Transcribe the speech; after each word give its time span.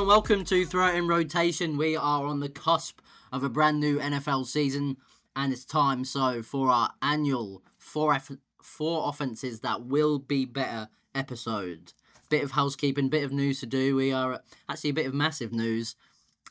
and 0.00 0.08
welcome 0.08 0.44
to 0.44 0.64
Throw 0.64 0.86
It 0.86 0.94
in 0.94 1.06
Rotation. 1.06 1.76
We 1.76 1.94
are 1.94 2.24
on 2.24 2.40
the 2.40 2.48
cusp 2.48 3.00
of 3.32 3.44
a 3.44 3.50
brand 3.50 3.80
new 3.80 3.98
NFL 3.98 4.46
season, 4.46 4.96
and 5.36 5.52
it's 5.52 5.66
time 5.66 6.06
so 6.06 6.42
for 6.42 6.70
our 6.70 6.90
annual 7.02 7.62
four 7.78 8.14
eff- 8.14 8.30
four 8.62 9.10
offenses 9.10 9.60
that 9.60 9.84
will 9.84 10.18
be 10.18 10.46
better 10.46 10.88
episode. 11.14 11.92
Bit 12.30 12.42
of 12.42 12.52
housekeeping, 12.52 13.10
bit 13.10 13.24
of 13.24 13.32
news 13.32 13.60
to 13.60 13.66
do. 13.66 13.94
We 13.94 14.10
are 14.10 14.40
actually 14.70 14.90
a 14.90 14.94
bit 14.94 15.06
of 15.06 15.12
massive 15.12 15.52
news 15.52 15.96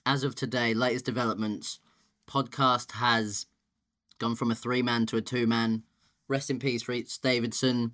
as 0.05 0.23
of 0.23 0.35
today. 0.35 0.75
Latest 0.75 1.05
developments. 1.05 1.79
Podcast 2.29 2.91
has 2.91 3.47
gone 4.19 4.35
from 4.35 4.51
a 4.51 4.55
three 4.55 4.83
man 4.83 5.07
to 5.07 5.17
a 5.17 5.21
two 5.21 5.47
man. 5.47 5.81
Rest 6.27 6.51
in 6.51 6.59
peace, 6.59 6.87
Reach 6.87 7.19
Davidson. 7.19 7.93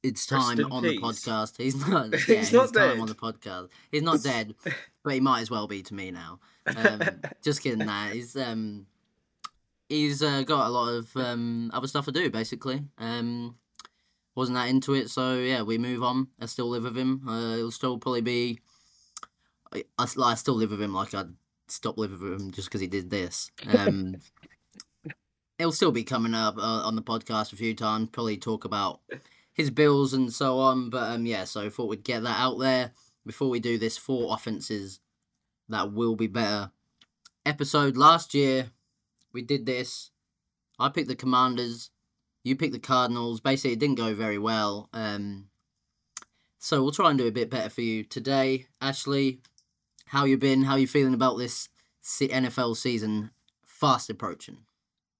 It's 0.02 0.24
time 0.24 0.58
on 0.72 0.82
peace. 0.82 0.98
the 0.98 1.06
podcast. 1.06 1.56
He's 1.58 1.86
not. 1.86 2.14
He's 2.14 2.28
yeah, 2.28 2.58
not 2.58 2.64
it's 2.64 2.72
time 2.72 2.96
dead. 2.96 3.00
on 3.00 3.06
the 3.06 3.14
podcast. 3.14 3.68
He's 3.92 4.02
not 4.02 4.22
dead, 4.22 4.54
but 5.04 5.12
he 5.12 5.20
might 5.20 5.42
as 5.42 5.50
well 5.50 5.66
be 5.66 5.82
to 5.82 5.94
me 5.94 6.10
now. 6.10 6.40
Um, 6.74 7.02
just 7.42 7.62
kidding. 7.62 7.86
That 7.86 8.14
he's 8.14 8.34
um, 8.34 8.86
he's 9.90 10.22
uh, 10.22 10.42
got 10.42 10.66
a 10.66 10.70
lot 10.70 10.88
of 10.88 11.14
um, 11.16 11.70
other 11.74 11.86
stuff 11.86 12.06
to 12.06 12.12
do. 12.12 12.30
Basically, 12.30 12.82
um, 12.96 13.56
wasn't 14.34 14.56
that 14.56 14.70
into 14.70 14.94
it. 14.94 15.10
So 15.10 15.34
yeah, 15.34 15.60
we 15.60 15.76
move 15.76 16.02
on. 16.02 16.28
I 16.40 16.46
still 16.46 16.70
live 16.70 16.84
with 16.84 16.96
him. 16.96 17.28
Uh, 17.28 17.56
it'll 17.56 17.70
still 17.70 17.98
probably 17.98 18.22
be. 18.22 18.60
I, 19.74 19.84
I, 19.98 20.06
I 20.22 20.34
still 20.34 20.54
live 20.54 20.70
with 20.70 20.80
him. 20.80 20.94
Like 20.94 21.12
I'd 21.12 21.34
stop 21.68 21.98
living 21.98 22.20
with 22.22 22.40
him 22.40 22.50
just 22.52 22.68
because 22.68 22.80
he 22.80 22.86
did 22.86 23.10
this. 23.10 23.50
Um, 23.76 24.16
it'll 25.58 25.72
still 25.72 25.92
be 25.92 26.04
coming 26.04 26.32
up 26.32 26.56
uh, 26.56 26.86
on 26.86 26.96
the 26.96 27.02
podcast 27.02 27.52
a 27.52 27.56
few 27.56 27.74
times. 27.74 28.08
Probably 28.10 28.38
talk 28.38 28.64
about 28.64 29.00
his 29.60 29.70
bills 29.70 30.12
and 30.12 30.32
so 30.32 30.58
on. 30.58 30.90
But 30.90 31.12
um, 31.12 31.26
yeah, 31.26 31.44
so 31.44 31.64
I 31.64 31.68
thought 31.68 31.88
we'd 31.88 32.04
get 32.04 32.22
that 32.22 32.40
out 32.40 32.58
there 32.58 32.92
before 33.24 33.48
we 33.48 33.60
do 33.60 33.78
this 33.78 33.96
four 33.96 34.34
offenses 34.34 35.00
that 35.68 35.92
will 35.92 36.16
be 36.16 36.26
better 36.26 36.70
episode. 37.46 37.96
Last 37.96 38.34
year 38.34 38.70
we 39.32 39.42
did 39.42 39.66
this. 39.66 40.10
I 40.78 40.88
picked 40.88 41.08
the 41.08 41.14
Commanders. 41.14 41.90
You 42.42 42.56
picked 42.56 42.72
the 42.72 42.78
Cardinals. 42.78 43.40
Basically, 43.40 43.72
it 43.72 43.78
didn't 43.78 43.98
go 43.98 44.14
very 44.14 44.38
well. 44.38 44.88
Um, 44.92 45.48
so 46.58 46.82
we'll 46.82 46.92
try 46.92 47.10
and 47.10 47.18
do 47.18 47.26
a 47.26 47.32
bit 47.32 47.50
better 47.50 47.68
for 47.68 47.82
you 47.82 48.02
today. 48.02 48.66
Ashley, 48.80 49.40
how 50.06 50.24
you 50.24 50.38
been? 50.38 50.62
How 50.62 50.76
you 50.76 50.86
feeling 50.86 51.14
about 51.14 51.36
this 51.36 51.68
NFL 52.02 52.76
season 52.76 53.30
fast 53.66 54.10
approaching? 54.10 54.58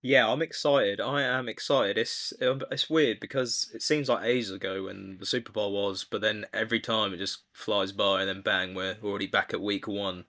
Yeah, 0.03 0.29
I'm 0.31 0.41
excited. 0.41 0.99
I 1.01 1.23
am 1.23 1.49
excited. 1.49 1.99
It's 1.99 2.33
um, 2.41 2.63
it's 2.71 2.89
weird 2.89 3.21
because 3.21 3.71
it 3.75 3.83
seems 3.83 4.09
like 4.09 4.25
ages 4.25 4.51
ago 4.51 4.85
when 4.85 5.19
the 5.19 5.27
Super 5.27 5.53
Bowl 5.53 5.73
was, 5.73 6.05
but 6.05 6.23
then 6.23 6.47
every 6.55 6.81
time 6.81 7.13
it 7.13 7.19
just 7.19 7.41
flies 7.53 7.93
by, 7.93 8.21
and 8.21 8.29
then 8.29 8.41
bang, 8.41 8.75
we're 8.75 8.97
already 9.03 9.27
back 9.27 9.53
at 9.53 9.61
week 9.61 9.87
one. 9.87 10.25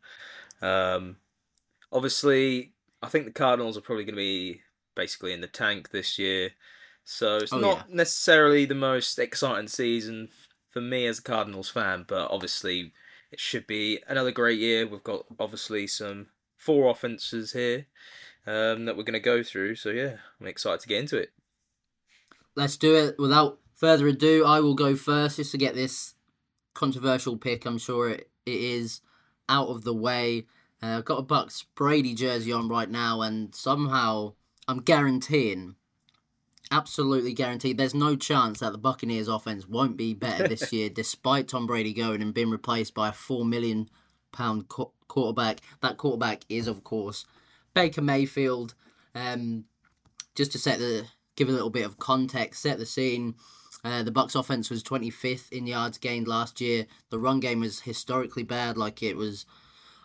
Um, 0.62 1.18
obviously, 1.92 2.74
I 3.02 3.08
think 3.10 3.26
the 3.26 3.32
Cardinals 3.32 3.78
are 3.78 3.82
probably 3.82 4.04
going 4.06 4.16
to 4.16 4.22
be 4.22 4.62
basically 4.96 5.34
in 5.34 5.42
the 5.42 5.48
tank 5.48 5.92
this 5.92 6.20
year, 6.20 6.52
so 7.06 7.38
it's 7.38 7.54
Oh, 7.54 7.60
not 7.60 7.90
necessarily 7.90 8.66
the 8.66 8.76
most 8.76 9.18
exciting 9.20 9.70
season 9.70 10.30
for 10.70 10.82
me 10.82 11.06
as 11.08 11.20
a 11.20 11.24
Cardinals 11.24 11.70
fan. 11.70 12.04
But 12.08 12.30
obviously, 12.30 12.94
it 13.32 13.40
should 13.40 13.68
be 13.68 14.00
another 14.08 14.32
great 14.32 14.60
year. 14.60 14.86
We've 14.86 15.04
got 15.04 15.26
obviously 15.40 15.88
some 15.88 16.28
four 16.58 16.90
offenses 16.92 17.54
here 17.54 17.88
um, 18.46 18.86
that 18.86 18.98
we're 18.98 19.04
going 19.04 19.14
to 19.14 19.20
go 19.20 19.44
through. 19.44 19.76
So 19.76 19.90
yeah, 19.90 20.18
I'm 20.40 20.48
excited 20.48 20.82
to 20.82 20.88
get 20.88 21.00
into 21.00 21.18
it. 21.18 21.32
let's 22.56 22.78
do 22.78 22.96
it. 22.96 23.16
Without 23.20 23.60
further 23.76 24.08
ado, 24.08 24.46
I 24.46 24.60
will 24.60 24.76
go 24.76 24.96
first 24.96 25.38
just 25.38 25.52
to 25.52 25.58
get 25.58 25.76
this 25.76 26.16
controversial 26.74 27.38
pick. 27.38 27.66
I'm 27.66 27.78
sure 27.78 28.10
it, 28.10 28.30
it 28.46 28.62
is 28.62 29.02
out 29.50 29.68
of 29.70 29.84
the 29.84 29.94
way. 29.94 30.46
Uh, 30.84 30.98
I've 30.98 31.06
got 31.06 31.20
a 31.20 31.24
Bucs 31.24 31.66
Brady 31.76 32.14
jersey 32.16 32.52
on 32.52 32.68
right 32.68 32.90
now, 32.90 33.22
and 33.22 33.54
somehow 33.54 34.34
I'm 34.68 34.80
guaranteeing, 34.82 35.76
absolutely 36.72 37.34
guaranteed, 37.34 37.78
there's 37.78 37.94
no 37.94 38.16
chance 38.16 38.60
that 38.60 38.72
the 38.72 38.78
Buccaneers 38.78 39.28
offense 39.28 39.68
won't 39.68 39.98
be 39.98 40.14
better 40.14 40.48
this 40.48 40.72
year, 40.74 40.90
despite 40.90 41.48
Tom 41.48 41.68
Brady 41.68 41.94
going 41.94 42.22
and 42.22 42.34
being 42.34 42.50
replaced 42.50 42.94
by 42.96 43.10
a 43.10 43.14
four 43.14 43.46
million 43.46 43.90
pound 44.32 44.70
qu- 44.70 44.92
quarterback. 45.08 45.60
That 45.82 45.98
quarterback 45.98 46.44
is, 46.50 46.68
of 46.68 46.84
course, 46.84 47.26
Baker 47.74 48.02
Mayfield. 48.02 48.74
Um, 49.14 49.66
just 50.36 50.52
to 50.54 50.60
set 50.60 50.80
the 50.80 51.06
give 51.36 51.50
a 51.50 51.52
little 51.52 51.70
bit 51.70 51.86
of 51.86 51.98
context, 51.98 52.62
set 52.62 52.78
the 52.78 52.86
scene. 52.86 53.36
Uh, 53.84 54.04
the 54.04 54.12
Bucs 54.12 54.36
offense 54.36 54.70
was 54.70 54.84
25th 54.84 55.52
in 55.52 55.66
yards 55.66 55.98
gained 55.98 56.28
last 56.28 56.62
year. 56.62 56.86
The 57.10 57.20
run 57.20 57.40
game 57.40 57.62
was 57.62 57.82
historically 57.82 58.44
bad, 58.44 58.78
like 58.78 59.02
it 59.02 59.18
was 59.18 59.46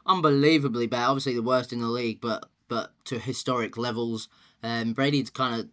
unbelievably 0.06 0.86
bad. 0.86 1.08
Obviously 1.08 1.34
the 1.34 1.42
worst 1.42 1.72
in 1.72 1.80
the 1.80 1.88
league, 1.88 2.20
but 2.20 2.48
but 2.68 2.92
to 3.04 3.18
historic 3.18 3.76
levels. 3.76 4.28
Um, 4.62 4.92
Brady's 4.92 5.30
kind 5.30 5.60
of 5.60 5.68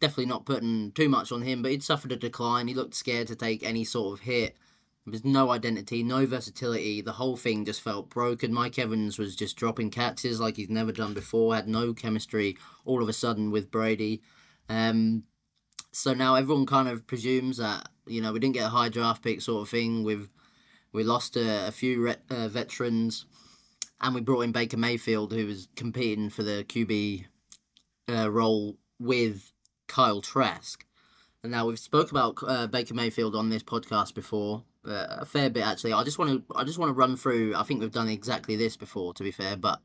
definitely 0.00 0.26
not 0.26 0.46
putting 0.46 0.92
too 0.92 1.08
much 1.08 1.30
on 1.32 1.42
him, 1.42 1.60
but 1.62 1.70
he'd 1.70 1.82
suffered 1.82 2.12
a 2.12 2.16
decline. 2.16 2.68
He 2.68 2.74
looked 2.74 2.94
scared 2.94 3.26
to 3.28 3.36
take 3.36 3.62
any 3.62 3.84
sort 3.84 4.18
of 4.18 4.24
hit. 4.24 4.56
There 5.04 5.12
was 5.12 5.24
no 5.24 5.50
identity, 5.50 6.02
no 6.02 6.26
versatility. 6.26 7.00
The 7.00 7.12
whole 7.12 7.36
thing 7.36 7.64
just 7.64 7.80
felt 7.80 8.10
broken. 8.10 8.52
Mike 8.52 8.78
Evans 8.78 9.18
was 9.18 9.34
just 9.34 9.56
dropping 9.56 9.90
catches 9.90 10.40
like 10.40 10.56
he's 10.56 10.68
never 10.68 10.92
done 10.92 11.14
before. 11.14 11.54
Had 11.54 11.68
no 11.68 11.94
chemistry 11.94 12.56
all 12.84 13.02
of 13.02 13.08
a 13.08 13.14
sudden 13.14 13.50
with 13.50 13.70
Brady. 13.70 14.22
Um, 14.68 15.24
so 15.92 16.12
now 16.12 16.34
everyone 16.34 16.66
kind 16.66 16.88
of 16.88 17.06
presumes 17.06 17.56
that 17.56 17.88
you 18.06 18.20
know 18.20 18.32
we 18.32 18.38
didn't 18.38 18.54
get 18.54 18.66
a 18.66 18.70
high 18.70 18.88
draft 18.88 19.22
pick 19.22 19.40
sort 19.40 19.62
of 19.62 19.68
thing. 19.68 20.04
We've 20.04 20.28
we 20.92 21.02
lost 21.04 21.36
a, 21.36 21.68
a 21.68 21.72
few 21.72 22.02
re- 22.02 22.16
uh, 22.28 22.48
veterans, 22.48 23.26
and 24.00 24.14
we 24.14 24.20
brought 24.20 24.42
in 24.42 24.52
Baker 24.52 24.76
Mayfield, 24.76 25.32
who 25.32 25.46
was 25.46 25.68
competing 25.76 26.30
for 26.30 26.42
the 26.42 26.64
QB 26.68 27.24
uh, 28.08 28.30
role 28.30 28.76
with 28.98 29.52
Kyle 29.88 30.20
Trask. 30.20 30.84
And 31.42 31.52
now 31.52 31.66
we've 31.66 31.78
spoke 31.78 32.10
about 32.10 32.36
uh, 32.46 32.66
Baker 32.66 32.94
Mayfield 32.94 33.34
on 33.34 33.48
this 33.48 33.62
podcast 33.62 34.14
before, 34.14 34.64
uh, 34.86 35.06
a 35.20 35.26
fair 35.26 35.50
bit 35.50 35.64
actually. 35.64 35.92
I 35.92 36.04
just 36.04 36.18
want 36.18 36.48
to 36.48 36.54
I 36.56 36.64
just 36.64 36.78
want 36.78 36.90
to 36.90 36.94
run 36.94 37.16
through. 37.16 37.54
I 37.54 37.62
think 37.62 37.80
we've 37.80 37.90
done 37.90 38.08
exactly 38.08 38.56
this 38.56 38.76
before, 38.76 39.14
to 39.14 39.22
be 39.22 39.30
fair, 39.30 39.56
but 39.56 39.80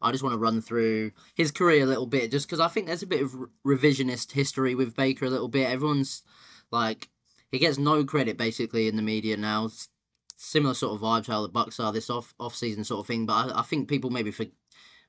I 0.00 0.12
just 0.12 0.22
want 0.22 0.32
to 0.34 0.38
run 0.38 0.60
through 0.60 1.12
his 1.34 1.50
career 1.50 1.82
a 1.82 1.86
little 1.86 2.06
bit, 2.06 2.30
just 2.30 2.46
because 2.46 2.60
I 2.60 2.68
think 2.68 2.86
there's 2.86 3.02
a 3.02 3.06
bit 3.06 3.22
of 3.22 3.34
revisionist 3.66 4.32
history 4.32 4.74
with 4.74 4.94
Baker 4.94 5.26
a 5.26 5.30
little 5.30 5.48
bit. 5.48 5.68
Everyone's 5.68 6.22
like, 6.70 7.08
he 7.50 7.58
gets 7.58 7.78
no 7.78 8.04
credit 8.04 8.36
basically 8.38 8.86
in 8.88 8.96
the 8.96 9.02
media 9.02 9.36
now. 9.36 9.66
S- 9.66 9.88
Similar 10.40 10.74
sort 10.74 10.94
of 10.94 11.00
vibes 11.00 11.26
how 11.26 11.42
the 11.42 11.48
Bucs 11.48 11.84
are 11.84 11.92
this 11.92 12.08
off 12.08 12.32
off 12.38 12.54
season 12.54 12.84
sort 12.84 13.00
of 13.00 13.08
thing, 13.08 13.26
but 13.26 13.32
I, 13.32 13.58
I 13.58 13.62
think 13.62 13.88
people 13.88 14.08
maybe 14.08 14.30
for 14.30 14.46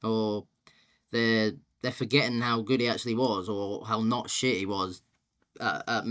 or 0.01 0.47
they're 1.11 1.51
they're 1.83 1.91
forgetting 1.91 2.41
how 2.41 2.61
good 2.63 2.79
he 2.79 2.87
actually 2.89 3.13
was 3.13 3.47
or 3.47 3.85
how 3.85 4.01
not 4.01 4.31
shit 4.31 4.57
he 4.57 4.65
was 4.65 5.03
at 5.61 6.03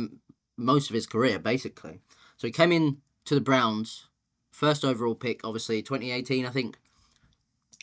most 0.57 0.89
of 0.89 0.95
his 0.95 1.09
career 1.09 1.41
basically. 1.41 1.99
So 2.37 2.47
he 2.47 2.53
came 2.53 2.71
in 2.71 2.99
to 3.29 3.35
the 3.35 3.41
Browns, 3.43 4.07
first 4.51 4.87
overall 4.87 5.15
pick, 5.15 5.43
obviously 5.45 5.83
2018, 5.83 6.47
I 6.47 6.51
think, 6.51 6.79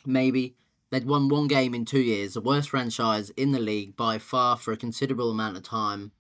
maybe. 0.03 0.55
They'd 0.89 1.05
won 1.05 1.29
one 1.29 1.47
game 1.47 1.75
in 1.75 1.85
two 1.85 1.99
years, 1.99 2.33
the 2.33 2.41
worst 2.41 2.69
franchise 2.69 3.29
in 3.31 3.51
the 3.51 3.59
league 3.59 3.95
by 3.95 4.17
far 4.17 4.57
for 4.57 4.71
a 4.71 4.77
considerable 4.77 5.29
amount 5.29 5.57
of 5.57 5.63
time. 5.63 6.11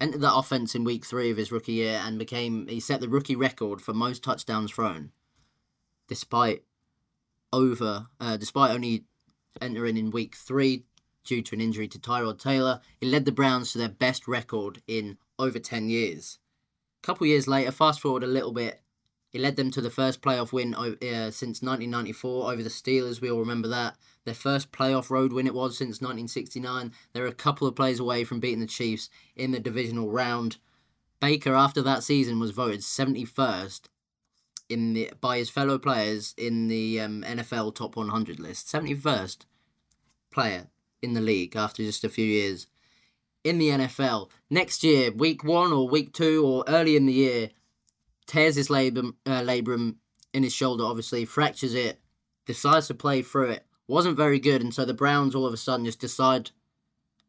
Entered 0.00 0.20
that 0.20 0.34
offense 0.34 0.74
in 0.74 0.84
week 0.84 1.06
three 1.06 1.30
of 1.30 1.38
his 1.38 1.50
rookie 1.50 1.72
year 1.72 2.02
and 2.04 2.18
became 2.18 2.66
he 2.66 2.78
set 2.78 3.00
the 3.00 3.08
rookie 3.08 3.36
record 3.36 3.80
for 3.80 3.94
most 3.94 4.22
touchdowns 4.22 4.70
thrown, 4.70 5.12
despite 6.08 6.64
over 7.52 8.08
uh, 8.20 8.36
despite 8.36 8.72
only 8.72 9.04
entering 9.60 9.96
in 9.96 10.10
week 10.10 10.34
three 10.34 10.84
due 11.24 11.42
to 11.42 11.54
an 11.54 11.60
injury 11.60 11.88
to 11.88 11.98
Tyrod 11.98 12.38
Taylor. 12.38 12.80
He 13.00 13.06
led 13.06 13.24
the 13.24 13.32
Browns 13.32 13.72
to 13.72 13.78
their 13.78 13.88
best 13.88 14.26
record 14.26 14.82
in 14.86 15.16
over 15.38 15.58
ten 15.58 15.88
years. 15.88 16.38
A 17.02 17.06
couple 17.06 17.26
years 17.26 17.48
later, 17.48 17.72
fast 17.72 18.00
forward 18.00 18.22
a 18.22 18.28
little 18.28 18.52
bit, 18.52 18.80
he 19.28 19.38
led 19.38 19.56
them 19.56 19.70
to 19.72 19.80
the 19.80 19.90
first 19.90 20.20
playoff 20.20 20.52
win 20.52 20.74
uh, 20.74 21.30
since 21.30 21.62
1994 21.62 22.52
over 22.52 22.62
the 22.62 22.68
Steelers. 22.68 23.20
We 23.20 23.30
all 23.30 23.40
remember 23.40 23.68
that. 23.68 23.96
Their 24.24 24.34
first 24.34 24.70
playoff 24.70 25.10
road 25.10 25.32
win 25.32 25.46
it 25.46 25.54
was 25.54 25.76
since 25.76 26.00
1969. 26.00 26.92
They're 27.12 27.26
a 27.26 27.32
couple 27.32 27.66
of 27.66 27.74
plays 27.74 27.98
away 27.98 28.24
from 28.24 28.40
beating 28.40 28.60
the 28.60 28.66
Chiefs 28.66 29.08
in 29.34 29.50
the 29.50 29.58
divisional 29.58 30.10
round. 30.10 30.58
Baker, 31.18 31.54
after 31.54 31.82
that 31.82 32.02
season, 32.02 32.38
was 32.38 32.50
voted 32.50 32.80
71st 32.80 33.88
in 34.68 34.92
the 34.92 35.10
by 35.20 35.38
his 35.38 35.50
fellow 35.50 35.78
players 35.78 36.34
in 36.36 36.68
the 36.68 37.00
um, 37.00 37.24
NFL 37.26 37.74
Top 37.74 37.96
100 37.96 38.38
list. 38.38 38.68
71st 38.68 39.38
player 40.30 40.68
in 41.00 41.14
the 41.14 41.20
league 41.20 41.56
after 41.56 41.82
just 41.82 42.04
a 42.04 42.08
few 42.08 42.24
years 42.24 42.66
in 43.44 43.58
the 43.58 43.70
NFL. 43.70 44.30
Next 44.50 44.84
year, 44.84 45.10
week 45.10 45.44
one 45.44 45.72
or 45.72 45.88
week 45.88 46.12
two 46.12 46.44
or 46.46 46.64
early 46.68 46.96
in 46.96 47.06
the 47.06 47.12
year, 47.12 47.50
tears 48.26 48.56
his 48.56 48.68
labrum, 48.68 49.14
uh, 49.26 49.40
labrum 49.40 49.96
in 50.32 50.42
his 50.42 50.54
shoulder, 50.54 50.84
obviously, 50.84 51.24
fractures 51.24 51.74
it, 51.74 52.00
decides 52.46 52.86
to 52.88 52.94
play 52.94 53.22
through 53.22 53.50
it. 53.50 53.66
Wasn't 53.88 54.16
very 54.16 54.38
good, 54.38 54.62
and 54.62 54.72
so 54.72 54.84
the 54.84 54.94
Browns 54.94 55.34
all 55.34 55.46
of 55.46 55.52
a 55.52 55.58
sudden 55.58 55.84
just 55.84 56.00
decide 56.00 56.50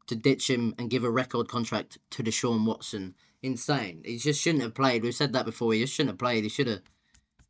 to 0.07 0.15
ditch 0.15 0.49
him 0.49 0.75
and 0.77 0.89
give 0.89 1.03
a 1.03 1.09
record 1.09 1.47
contract 1.47 1.97
to 2.11 2.23
Deshaun 2.23 2.65
Watson. 2.65 3.15
Insane. 3.41 4.01
He 4.05 4.17
just 4.17 4.41
shouldn't 4.41 4.63
have 4.63 4.73
played. 4.75 5.03
We've 5.03 5.13
said 5.13 5.33
that 5.33 5.45
before. 5.45 5.73
He 5.73 5.81
just 5.81 5.93
shouldn't 5.93 6.11
have 6.11 6.19
played. 6.19 6.43
He 6.43 6.49
should 6.49 6.67
have 6.67 6.81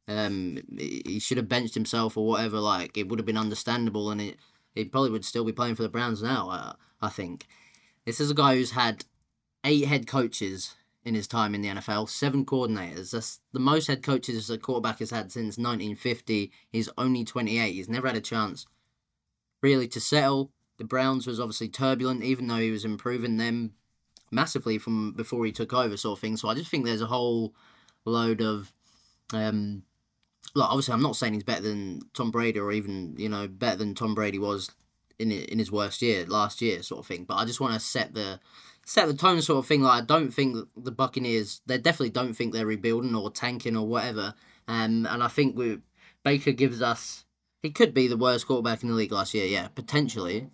um, 0.08 0.60
he 0.78 1.20
should 1.20 1.38
have 1.38 1.48
benched 1.48 1.76
himself 1.76 2.18
or 2.18 2.26
whatever. 2.26 2.60
Like 2.60 2.98
it 2.98 3.08
would 3.10 3.20
have 3.20 3.26
been 3.26 3.38
understandable, 3.38 4.10
and 4.10 4.22
it 4.22 4.38
he 4.74 4.86
probably 4.86 5.12
would 5.12 5.26
still 5.26 5.46
be 5.46 5.52
playing 5.52 5.76
for 5.76 5.84
the 5.84 5.90
Browns 5.90 6.24
now. 6.24 6.50
I, 6.50 6.76
I 7.02 7.10
think 7.10 7.46
this 8.06 8.20
is 8.20 8.32
a 8.32 8.36
guy 8.36 8.56
who's 8.56 8.72
had 8.72 9.06
eight 9.64 9.86
head 9.86 10.08
coaches 10.08 10.76
in 11.06 11.16
his 11.16 11.28
time 11.28 11.54
in 11.54 11.62
the 11.62 11.70
NFL, 11.70 12.10
seven 12.10 12.46
coordinators. 12.46 13.12
That's 13.12 13.40
the 13.52 13.60
most 13.60 13.88
head 13.88 14.04
coaches 14.04 14.50
a 14.50 14.58
quarterback 14.58 15.00
has 15.00 15.12
had 15.12 15.32
since 15.32 15.58
1950. 15.58 16.52
He's 16.70 16.90
only 16.98 17.26
28. 17.26 17.74
He's 17.74 17.90
never 17.90 18.08
had 18.08 18.18
a 18.18 18.22
chance 18.22 18.66
really 19.62 19.88
to 19.90 20.00
settle. 20.00 20.52
The 20.78 20.86
Browns 20.86 21.28
was 21.28 21.40
obviously 21.40 21.70
turbulent, 21.70 22.24
even 22.24 22.48
though 22.48 22.58
he 22.58 22.72
was 22.72 22.86
improving 22.86 23.38
them 23.38 23.74
massively 24.32 24.78
from 24.78 25.14
before 25.14 25.46
he 25.46 25.52
took 25.52 25.74
over, 25.74 25.96
sort 25.98 26.18
of 26.18 26.22
thing. 26.22 26.38
So 26.38 26.50
I 26.50 26.56
just 26.56 26.70
think 26.70 26.86
there's 26.86 27.02
a 27.02 27.08
whole 27.08 27.54
load 28.06 28.42
of 28.42 28.74
um, 29.34 29.84
look, 30.56 30.70
obviously, 30.70 30.94
I'm 30.94 31.02
not 31.02 31.16
saying 31.16 31.34
he's 31.34 31.44
better 31.44 31.62
than 31.62 32.02
Tom 32.14 32.32
Brady 32.32 32.60
or 32.60 32.72
even 32.72 33.16
you 33.18 33.30
know 33.30 33.48
better 33.48 33.78
than 33.78 33.96
Tom 33.96 34.16
Brady 34.16 34.40
was 34.40 34.72
in 35.20 35.32
in 35.32 35.60
his 35.60 35.72
worst 35.72 36.02
year 36.02 36.26
last 36.26 36.62
year, 36.62 36.84
sort 36.84 37.00
of 37.00 37.08
thing. 37.08 37.26
But 37.26 37.36
I 37.36 37.46
just 37.46 37.60
want 37.60 37.74
to 37.74 37.80
set 37.80 38.14
the 38.14 38.40
set 38.86 39.08
the 39.08 39.14
tone, 39.14 39.42
sort 39.42 39.60
of 39.60 39.68
thing. 39.68 39.82
Like 39.82 40.04
I 40.04 40.06
don't 40.06 40.32
think 40.32 40.68
the 40.76 40.92
Buccaneers, 40.92 41.62
they 41.66 41.78
definitely 41.78 42.10
don't 42.12 42.34
think 42.34 42.54
they're 42.54 42.66
rebuilding 42.66 43.16
or 43.16 43.32
tanking 43.32 43.78
or 43.78 43.88
whatever. 43.88 44.34
Um, 44.68 45.06
and 45.10 45.24
I 45.24 45.28
think 45.28 45.58
we 45.58 45.80
Baker 46.24 46.52
gives 46.52 46.82
us 46.82 47.26
he 47.62 47.72
could 47.72 47.94
be 47.94 48.08
the 48.08 48.18
worst 48.18 48.48
quarterback 48.48 48.84
in 48.84 48.90
the 48.90 48.96
league 48.96 49.12
last 49.12 49.34
year, 49.34 49.46
yeah, 49.46 49.68
potentially. 49.70 50.50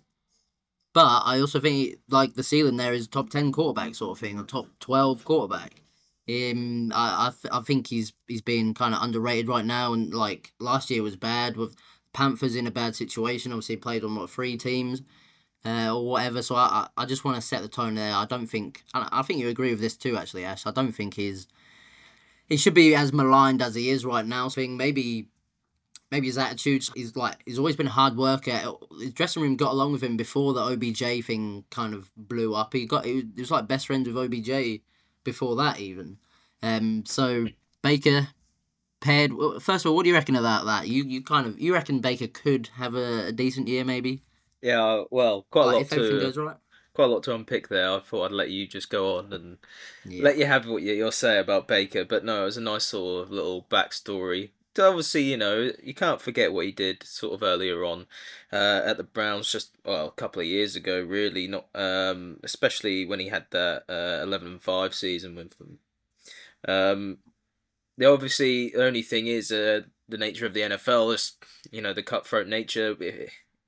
But 0.92 1.22
I 1.24 1.40
also 1.40 1.60
think 1.60 1.98
like 2.08 2.34
the 2.34 2.42
ceiling 2.42 2.76
there 2.76 2.92
is 2.92 3.06
top 3.06 3.30
ten 3.30 3.52
quarterback 3.52 3.94
sort 3.94 4.16
of 4.16 4.20
thing, 4.20 4.38
or 4.38 4.44
top 4.44 4.66
twelve 4.80 5.24
quarterback. 5.24 5.82
Um, 6.28 6.92
I 6.94 7.28
I, 7.28 7.30
th- 7.30 7.52
I 7.52 7.60
think 7.60 7.86
he's 7.88 8.12
he's 8.28 8.42
being 8.42 8.74
kind 8.74 8.94
of 8.94 9.02
underrated 9.02 9.48
right 9.48 9.64
now, 9.64 9.92
and 9.92 10.12
like 10.12 10.52
last 10.58 10.90
year 10.90 11.02
was 11.02 11.16
bad 11.16 11.56
with 11.56 11.76
Panthers 12.12 12.56
in 12.56 12.66
a 12.66 12.70
bad 12.70 12.96
situation. 12.96 13.52
Obviously, 13.52 13.76
played 13.76 14.04
on 14.04 14.14
what 14.16 14.30
three 14.30 14.56
teams 14.56 15.02
uh, 15.64 15.94
or 15.94 16.06
whatever. 16.06 16.42
So 16.42 16.54
I 16.54 16.88
I 16.96 17.04
just 17.04 17.24
want 17.24 17.36
to 17.36 17.42
set 17.42 17.62
the 17.62 17.68
tone 17.68 17.94
there. 17.94 18.14
I 18.14 18.26
don't 18.26 18.46
think 18.46 18.82
I 18.94 19.22
think 19.22 19.40
you 19.40 19.48
agree 19.48 19.70
with 19.70 19.80
this 19.80 19.96
too, 19.96 20.16
actually, 20.16 20.44
Ash. 20.44 20.66
I 20.66 20.70
don't 20.70 20.92
think 20.92 21.14
he's 21.14 21.46
he 22.48 22.56
should 22.56 22.74
be 22.74 22.94
as 22.94 23.12
maligned 23.12 23.62
as 23.62 23.74
he 23.74 23.90
is 23.90 24.04
right 24.04 24.26
now. 24.26 24.48
So 24.48 24.66
maybe 24.66 25.28
maybe 26.10 26.26
his 26.26 26.38
attitude. 26.38 26.84
He's 26.94 27.16
like 27.16 27.36
he's 27.44 27.58
always 27.58 27.76
been 27.76 27.86
a 27.86 27.90
hard 27.90 28.16
worker. 28.16 28.58
His 28.98 29.12
dressing 29.12 29.42
room 29.42 29.56
got 29.56 29.72
along 29.72 29.92
with 29.92 30.02
him 30.02 30.16
before 30.16 30.52
the 30.52 30.60
OBJ 30.60 31.24
thing 31.24 31.64
kind 31.70 31.94
of 31.94 32.10
blew 32.16 32.54
up. 32.54 32.72
He 32.72 32.86
got 32.86 33.04
he 33.04 33.24
was 33.36 33.50
like 33.50 33.68
best 33.68 33.86
friends 33.86 34.08
with 34.08 34.16
OBJ 34.16 34.80
before 35.24 35.56
that 35.56 35.78
even. 35.78 36.18
Um, 36.62 37.04
so 37.06 37.46
Baker 37.82 38.28
paired. 39.00 39.32
First 39.60 39.84
of 39.84 39.90
all, 39.90 39.96
what 39.96 40.04
do 40.04 40.08
you 40.08 40.14
reckon 40.14 40.36
about 40.36 40.66
that? 40.66 40.88
You 40.88 41.04
you 41.04 41.22
kind 41.22 41.46
of 41.46 41.58
you 41.58 41.74
reckon 41.74 42.00
Baker 42.00 42.26
could 42.26 42.68
have 42.76 42.94
a, 42.94 43.26
a 43.26 43.32
decent 43.32 43.68
year 43.68 43.84
maybe? 43.84 44.22
Yeah, 44.62 45.04
well, 45.10 45.46
quite 45.50 45.64
like 45.64 45.72
a 45.72 45.76
lot 45.76 45.82
if 45.82 45.92
everything 45.92 46.18
to 46.18 46.24
goes 46.26 46.36
right. 46.36 46.56
quite 46.92 47.04
a 47.04 47.08
lot 47.08 47.22
to 47.24 47.34
unpick 47.34 47.68
there. 47.68 47.90
I 47.90 48.00
thought 48.00 48.26
I'd 48.26 48.32
let 48.32 48.50
you 48.50 48.66
just 48.66 48.90
go 48.90 49.18
on 49.18 49.32
and 49.32 49.58
yeah. 50.04 50.22
let 50.22 50.36
you 50.36 50.46
have 50.46 50.66
what 50.66 50.82
you, 50.82 50.92
you'll 50.92 51.12
say 51.12 51.38
about 51.38 51.66
Baker. 51.66 52.04
But 52.04 52.24
no, 52.24 52.42
it 52.42 52.46
was 52.46 52.56
a 52.56 52.62
nice 52.62 52.84
sort 52.84 53.24
of 53.24 53.30
little 53.30 53.66
backstory 53.70 54.50
obviously, 54.78 55.22
you 55.22 55.36
know, 55.36 55.70
you 55.82 55.94
can't 55.94 56.20
forget 56.20 56.52
what 56.52 56.66
he 56.66 56.72
did 56.72 57.02
sort 57.02 57.34
of 57.34 57.42
earlier 57.42 57.84
on 57.84 58.06
uh, 58.52 58.82
at 58.84 58.96
the 58.96 59.02
Browns, 59.02 59.50
just 59.50 59.76
well, 59.84 60.08
a 60.08 60.12
couple 60.12 60.40
of 60.40 60.46
years 60.46 60.76
ago, 60.76 61.02
really. 61.02 61.46
Not 61.46 61.66
um, 61.74 62.38
especially 62.42 63.04
when 63.04 63.20
he 63.20 63.28
had 63.28 63.46
that 63.50 63.84
uh, 63.88 64.22
eleven 64.22 64.48
and 64.48 64.62
five 64.62 64.94
season 64.94 65.34
with 65.34 65.58
them. 65.58 65.78
Um, 66.68 67.18
the 68.00 68.06
obviously 68.06 68.70
the 68.70 68.84
only 68.84 69.02
thing 69.02 69.26
is 69.26 69.52
uh, 69.52 69.82
the 70.08 70.16
nature 70.16 70.46
of 70.46 70.54
the 70.54 70.62
NFL 70.62 71.14
is 71.14 71.34
you 71.70 71.82
know 71.82 71.92
the 71.92 72.02
cutthroat 72.02 72.48
nature. 72.48 72.96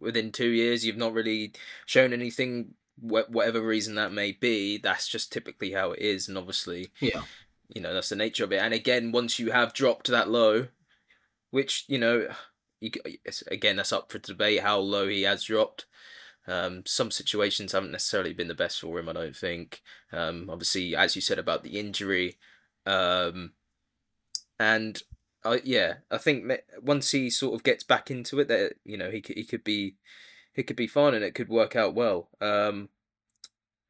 Within 0.01 0.33
two 0.33 0.49
years, 0.49 0.85
you've 0.85 0.97
not 0.97 1.13
really 1.13 1.53
shown 1.87 2.13
anything. 2.13 2.75
Whatever 2.99 3.61
reason 3.61 3.95
that 3.97 4.13
may 4.13 4.33
be, 4.33 4.79
that's 4.79 5.07
just 5.07 5.33
typically 5.33 5.73
how 5.73 5.93
it 5.93 6.01
is, 6.01 6.29
and 6.29 6.39
obviously, 6.39 6.93
yeah, 6.99 7.23
you 7.75 7.83
know 7.83 7.93
that's 7.93 8.09
the 8.09 8.17
nature 8.17 8.45
of 8.45 8.53
it. 8.53 8.63
And 8.63 8.73
again, 8.73 9.13
once 9.13 9.39
you 9.39 9.53
have 9.53 9.75
dropped 9.75 10.09
that 10.09 10.31
low, 10.31 10.69
which 11.51 11.85
you 11.89 11.99
know, 11.99 12.29
you, 12.81 12.91
again 13.49 13.77
that's 13.77 13.93
up 13.93 14.11
for 14.11 14.19
debate 14.19 14.61
how 14.61 14.79
low 14.79 15.09
he 15.09 15.23
has 15.23 15.45
dropped. 15.45 15.85
Um, 16.49 16.85
some 16.87 17.11
situations 17.11 17.73
haven't 17.73 17.93
necessarily 17.93 18.33
been 18.33 18.49
the 18.49 18.55
best 18.55 18.81
for 18.81 18.99
him, 18.99 19.11
I 19.11 19.13
don't 19.13 19.37
think. 19.37 19.83
Um, 20.11 20.49
obviously, 20.51 20.97
as 20.97 21.15
you 21.15 21.23
said 21.23 21.39
about 21.39 21.63
the 21.63 21.79
injury, 21.79 22.39
um, 22.85 23.53
and 24.59 25.03
uh, 25.45 25.59
yeah, 25.65 25.95
I 26.11 26.19
think 26.19 26.51
once 26.81 27.11
he 27.11 27.31
sort 27.31 27.55
of 27.55 27.63
gets 27.63 27.85
back 27.85 28.11
into 28.11 28.39
it, 28.41 28.49
that 28.49 28.75
you 28.85 28.97
know 28.97 29.11
he 29.11 29.21
could, 29.21 29.37
he 29.37 29.45
could 29.45 29.65
be 29.65 29.97
he 30.53 30.63
could 30.63 30.77
be 30.77 30.87
fine 30.87 31.15
and 31.15 31.25
it 31.25 31.35
could 31.35 31.49
work 31.49 31.75
out 31.75 31.95
well. 31.95 32.29
Um, 32.41 32.91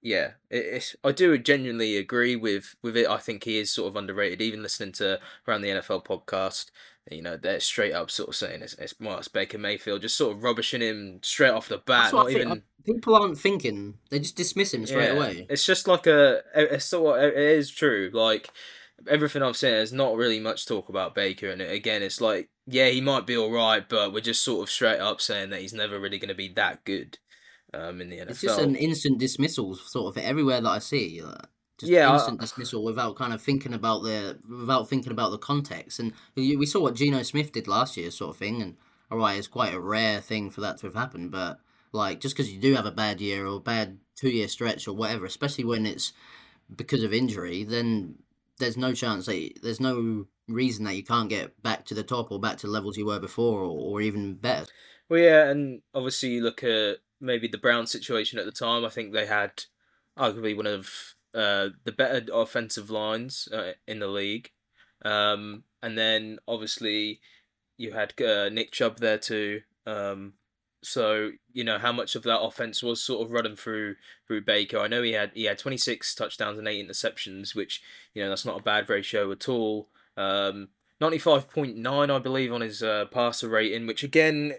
yeah, 0.00 0.32
it, 0.50 0.64
it's 0.64 0.97
I 1.05 1.12
do 1.12 1.37
genuinely 1.38 1.97
agree 1.97 2.37
with 2.37 2.76
with 2.82 2.97
it. 2.97 3.06
I 3.06 3.19
think 3.19 3.44
he 3.44 3.59
is 3.59 3.70
sort 3.70 3.88
of 3.88 3.97
underrated. 3.97 4.41
Even 4.41 4.62
listening 4.62 4.93
to 4.93 5.20
around 5.47 5.62
the 5.62 5.69
NFL 5.69 6.05
podcast, 6.05 6.70
you 7.11 7.23
know, 7.23 7.37
they're 7.37 7.61
straight 7.61 7.93
up 7.93 8.11
sort 8.11 8.31
of 8.31 8.35
saying 8.37 8.62
it's, 8.62 8.75
it's 8.75 8.99
Marcus 9.00 9.29
Baker 9.29 9.58
Mayfield, 9.58 10.03
just 10.03 10.17
sort 10.17 10.37
of 10.37 10.43
rubbishing 10.43 10.81
him 10.81 11.20
straight 11.23 11.50
off 11.50 11.69
the 11.69 11.79
bat. 11.79 12.12
Not 12.12 12.31
even 12.31 12.62
people 12.85 13.15
aren't 13.15 13.38
thinking; 13.38 13.99
they 14.11 14.20
just 14.20 14.37
dismiss 14.37 14.73
him 14.73 14.87
straight 14.87 15.12
yeah, 15.12 15.17
away. 15.17 15.47
It's 15.50 15.67
just 15.67 15.87
like 15.87 16.06
a, 16.06 16.43
it's 16.55 16.87
sort 16.87 17.19
of, 17.19 17.32
it 17.32 17.37
is 17.37 17.70
true. 17.70 18.11
Like 18.12 18.50
everything 19.09 19.43
I've 19.43 19.57
seen, 19.57 19.73
there's 19.73 19.93
not 19.93 20.17
really 20.17 20.41
much 20.41 20.67
talk 20.67 20.89
about 20.89 21.15
Baker, 21.15 21.49
and 21.49 21.61
again, 21.61 22.03
it's 22.03 22.21
like 22.21 22.49
yeah, 22.67 22.89
he 22.89 23.01
might 23.01 23.27
be 23.27 23.37
all 23.37 23.51
right, 23.51 23.87
but 23.89 24.13
we're 24.13 24.21
just 24.21 24.45
sort 24.45 24.63
of 24.63 24.71
straight 24.71 25.01
up 25.01 25.21
saying 25.21 25.51
that 25.51 25.61
he's 25.61 25.73
never 25.73 25.99
really 25.99 26.19
going 26.19 26.29
to 26.29 26.35
be 26.35 26.49
that 26.55 26.85
good. 26.85 27.19
Um, 27.75 28.01
in 28.01 28.11
the 28.11 28.19
NFL, 28.19 28.31
it's 28.31 28.43
just 28.43 28.61
an 28.61 28.77
instant 28.77 29.19
dismissal, 29.19 29.75
sort 29.75 30.15
of 30.15 30.23
everywhere 30.23 30.61
that 30.61 30.69
I 30.69 30.79
see. 30.79 31.23
Like 31.23 31.47
just 31.79 31.91
yeah, 31.91 32.13
instant 32.13 32.41
I, 32.41 32.45
dismissal 32.45 32.85
without 32.85 33.17
kind 33.17 33.33
of 33.33 33.41
thinking 33.41 33.73
about 33.73 34.03
the 34.03 34.39
without 34.49 34.89
thinking 34.89 35.13
about 35.13 35.31
the 35.31 35.39
context. 35.39 35.99
And 35.99 36.13
we 36.37 36.67
saw 36.67 36.81
what 36.81 36.95
Geno 36.95 37.23
Smith 37.23 37.53
did 37.53 37.67
last 37.67 37.97
year, 37.97 38.11
sort 38.11 38.31
of 38.31 38.37
thing. 38.37 38.63
And 38.63 38.77
all 39.11 39.19
right, 39.19 39.39
it's 39.39 39.49
quite 39.49 39.75
a 39.75 39.81
rare 39.81 40.21
thing 40.21 40.51
for 40.51 40.61
that 40.61 40.79
to 40.79 40.87
have 40.87 40.95
happened, 40.95 41.31
but 41.31 41.59
like 41.93 42.21
just 42.21 42.37
because 42.37 42.53
you 42.53 42.61
do 42.61 42.75
have 42.75 42.87
a 42.87 42.91
bad 42.91 43.21
year 43.21 43.47
or 43.47 43.56
a 43.56 43.61
bad 43.61 43.99
two 44.17 44.31
year 44.31 44.49
stretch 44.49 44.87
or 44.87 44.94
whatever, 44.94 45.27
especially 45.27 45.65
when 45.65 45.87
it's 45.87 46.13
because 46.75 47.03
of 47.03 47.13
injury, 47.13 47.65
then 47.65 48.17
there's 48.63 48.77
no 48.77 48.95
chance 48.95 49.27
that 49.27 49.59
there's 49.63 49.81
no 49.81 50.27
reason 50.49 50.85
that 50.85 50.95
you 50.95 51.03
can't 51.03 51.29
get 51.29 51.61
back 51.63 51.85
to 51.87 51.95
the 51.95 52.03
top 52.03 52.31
or 52.31 52.39
back 52.39 52.59
to 52.59 52.69
levels 52.69 52.97
you 52.97 53.07
were 53.07 53.19
before 53.19 53.61
or, 53.61 53.97
or 53.97 54.01
even 54.01 54.35
better. 54.35 54.67
Well, 55.11 55.21
yeah, 55.21 55.51
and 55.51 55.83
obviously 55.95 56.31
you 56.31 56.43
look 56.43 56.63
at 56.63 56.99
maybe 57.21 57.49
the 57.49 57.59
Brown 57.59 57.87
situation 57.87 58.39
at 58.39 58.45
the 58.45 58.53
time. 58.53 58.85
I 58.85 58.89
think 58.89 59.13
they 59.13 59.27
had 59.27 59.65
arguably 60.17 60.57
one 60.57 60.67
of 60.67 60.89
uh, 61.35 61.71
the 61.85 61.93
better 61.93 62.23
offensive 62.33 62.89
lines 62.89 63.49
uh, 63.53 63.73
in 63.87 63.99
the 63.99 64.07
league. 64.07 64.51
Um, 65.05 65.65
and 65.83 65.99
then 65.99 66.39
obviously 66.47 67.21
you 67.77 67.93
had 67.93 68.15
uh, 68.23 68.49
Nick 68.49 68.71
Chubb 68.71 68.99
there 68.99 69.19
too. 69.19 69.63
Um, 69.87 70.35
so 70.82 71.31
you 71.53 71.65
know 71.65 71.79
how 71.79 71.93
much 71.93 72.15
of 72.17 72.24
that 72.24 72.41
offense 72.41 72.82
was 72.82 73.03
sort 73.03 73.24
of 73.24 73.32
running 73.32 73.56
through 73.56 73.96
through 74.27 74.43
Baker. 74.43 74.79
I 74.79 74.89
know 74.89 75.03
he 75.03 75.12
had 75.12 75.31
he 75.34 75.44
had 75.44 75.58
twenty 75.58 75.77
six 75.77 76.15
touchdowns 76.15 76.58
and 76.58 76.67
eight 76.69 76.86
interceptions, 76.86 77.55
which 77.55 77.82
you 78.15 78.22
know 78.22 78.29
that's 78.29 78.44
not 78.44 78.60
a 78.60 78.62
bad 78.62 78.89
ratio 78.89 79.31
at 79.31 79.48
all. 79.48 79.89
Um, 80.17 80.69
ninety 81.01 81.19
five 81.19 81.48
point 81.48 81.77
nine, 81.77 82.10
I 82.10 82.19
believe, 82.19 82.53
on 82.53 82.60
his 82.60 82.82
uh, 82.82 83.06
passer 83.06 83.48
rating, 83.48 83.86
which 83.86 84.03
again, 84.03 84.55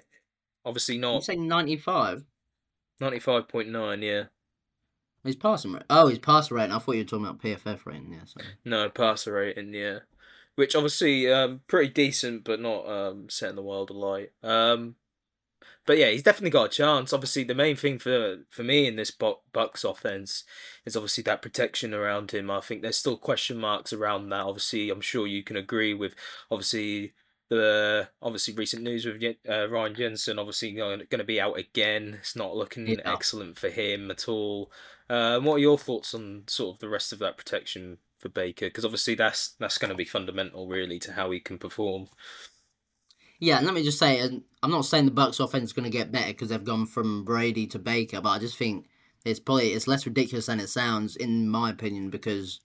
obviously 0.65 0.97
not. 0.97 1.15
You 1.15 1.21
saying 1.21 1.47
ninety 1.47 1.77
five? 1.77 2.25
Ninety 2.99 3.19
five 3.19 3.47
point 3.49 3.69
nine, 3.69 4.01
yeah. 4.01 4.25
He's 5.23 5.35
passing 5.35 5.73
rate. 5.73 5.83
Oh, 5.89 6.07
he's 6.07 6.19
passer 6.19 6.55
rating. 6.55 6.73
I 6.73 6.79
thought 6.79 6.95
you 6.95 7.01
were 7.01 7.05
talking 7.05 7.25
about 7.25 7.41
PFF 7.41 7.85
rating. 7.85 8.13
Yeah. 8.13 8.25
Sorry. 8.25 8.45
No, 8.65 8.89
passer 8.89 9.33
rating. 9.33 9.73
Yeah, 9.73 9.99
which 10.55 10.75
obviously 10.75 11.31
um 11.31 11.61
pretty 11.67 11.91
decent, 11.91 12.45
but 12.45 12.61
not 12.61 12.87
um 12.87 13.29
setting 13.29 13.57
the 13.57 13.61
world 13.61 13.89
alight. 13.89 14.31
Um, 14.41 14.95
but 15.85 15.97
yeah, 15.97 16.09
he's 16.09 16.23
definitely 16.23 16.49
got 16.49 16.65
a 16.65 16.69
chance. 16.69 17.13
Obviously, 17.13 17.43
the 17.43 17.55
main 17.55 17.75
thing 17.75 17.99
for 17.99 18.37
for 18.49 18.63
me 18.63 18.87
in 18.87 18.95
this 18.95 19.11
Bucs 19.11 19.89
offense 19.89 20.43
is 20.85 20.95
obviously 20.95 21.23
that 21.23 21.41
protection 21.41 21.93
around 21.93 22.31
him. 22.31 22.49
I 22.49 22.61
think 22.61 22.81
there's 22.81 22.97
still 22.97 23.17
question 23.17 23.57
marks 23.57 23.93
around 23.93 24.29
that. 24.29 24.45
Obviously, 24.45 24.89
I'm 24.89 25.01
sure 25.01 25.27
you 25.27 25.43
can 25.43 25.57
agree 25.57 25.93
with 25.93 26.15
obviously 26.49 27.13
the 27.49 28.09
obviously 28.21 28.53
recent 28.53 28.83
news 28.83 29.05
with 29.05 29.21
uh, 29.49 29.69
Ryan 29.69 29.95
Jensen 29.95 30.39
obviously 30.39 30.71
going 30.71 31.05
to 31.09 31.23
be 31.23 31.41
out 31.41 31.57
again. 31.57 32.17
It's 32.19 32.35
not 32.35 32.55
looking 32.55 32.87
yeah. 32.87 32.95
excellent 33.05 33.57
for 33.57 33.69
him 33.69 34.09
at 34.09 34.27
all. 34.27 34.71
Uh, 35.09 35.39
what 35.39 35.55
are 35.55 35.59
your 35.59 35.77
thoughts 35.77 36.13
on 36.13 36.43
sort 36.47 36.75
of 36.75 36.79
the 36.79 36.89
rest 36.89 37.13
of 37.13 37.19
that 37.19 37.37
protection 37.37 37.97
for 38.19 38.29
Baker? 38.29 38.67
Because 38.67 38.85
obviously 38.85 39.15
that's 39.15 39.49
that's 39.59 39.77
going 39.77 39.89
to 39.89 39.95
be 39.95 40.05
fundamental, 40.05 40.67
really, 40.67 40.99
to 40.99 41.13
how 41.13 41.31
he 41.31 41.39
can 41.39 41.57
perform. 41.57 42.07
Yeah, 43.43 43.57
and 43.57 43.65
let 43.65 43.75
me 43.75 43.83
just 43.83 43.99
say, 43.99 44.21
I'm 44.21 44.71
not 44.71 44.85
saying 44.85 45.03
the 45.03 45.11
Bucs 45.11 45.43
offense 45.43 45.65
is 45.65 45.73
going 45.73 45.83
to 45.83 45.89
get 45.89 46.13
better 46.13 46.27
because 46.27 46.47
they've 46.47 46.63
gone 46.63 46.85
from 46.85 47.25
Brady 47.25 47.67
to 47.67 47.77
Baker, 47.77 48.21
but 48.21 48.29
I 48.29 48.39
just 48.39 48.57
think 48.57 48.87
it's 49.25 49.41
probably 49.41 49.73
it's 49.73 49.85
less 49.85 50.05
ridiculous 50.05 50.45
than 50.45 50.61
it 50.61 50.69
sounds, 50.69 51.17
in 51.17 51.49
my 51.49 51.69
opinion, 51.69 52.09
because 52.09 52.61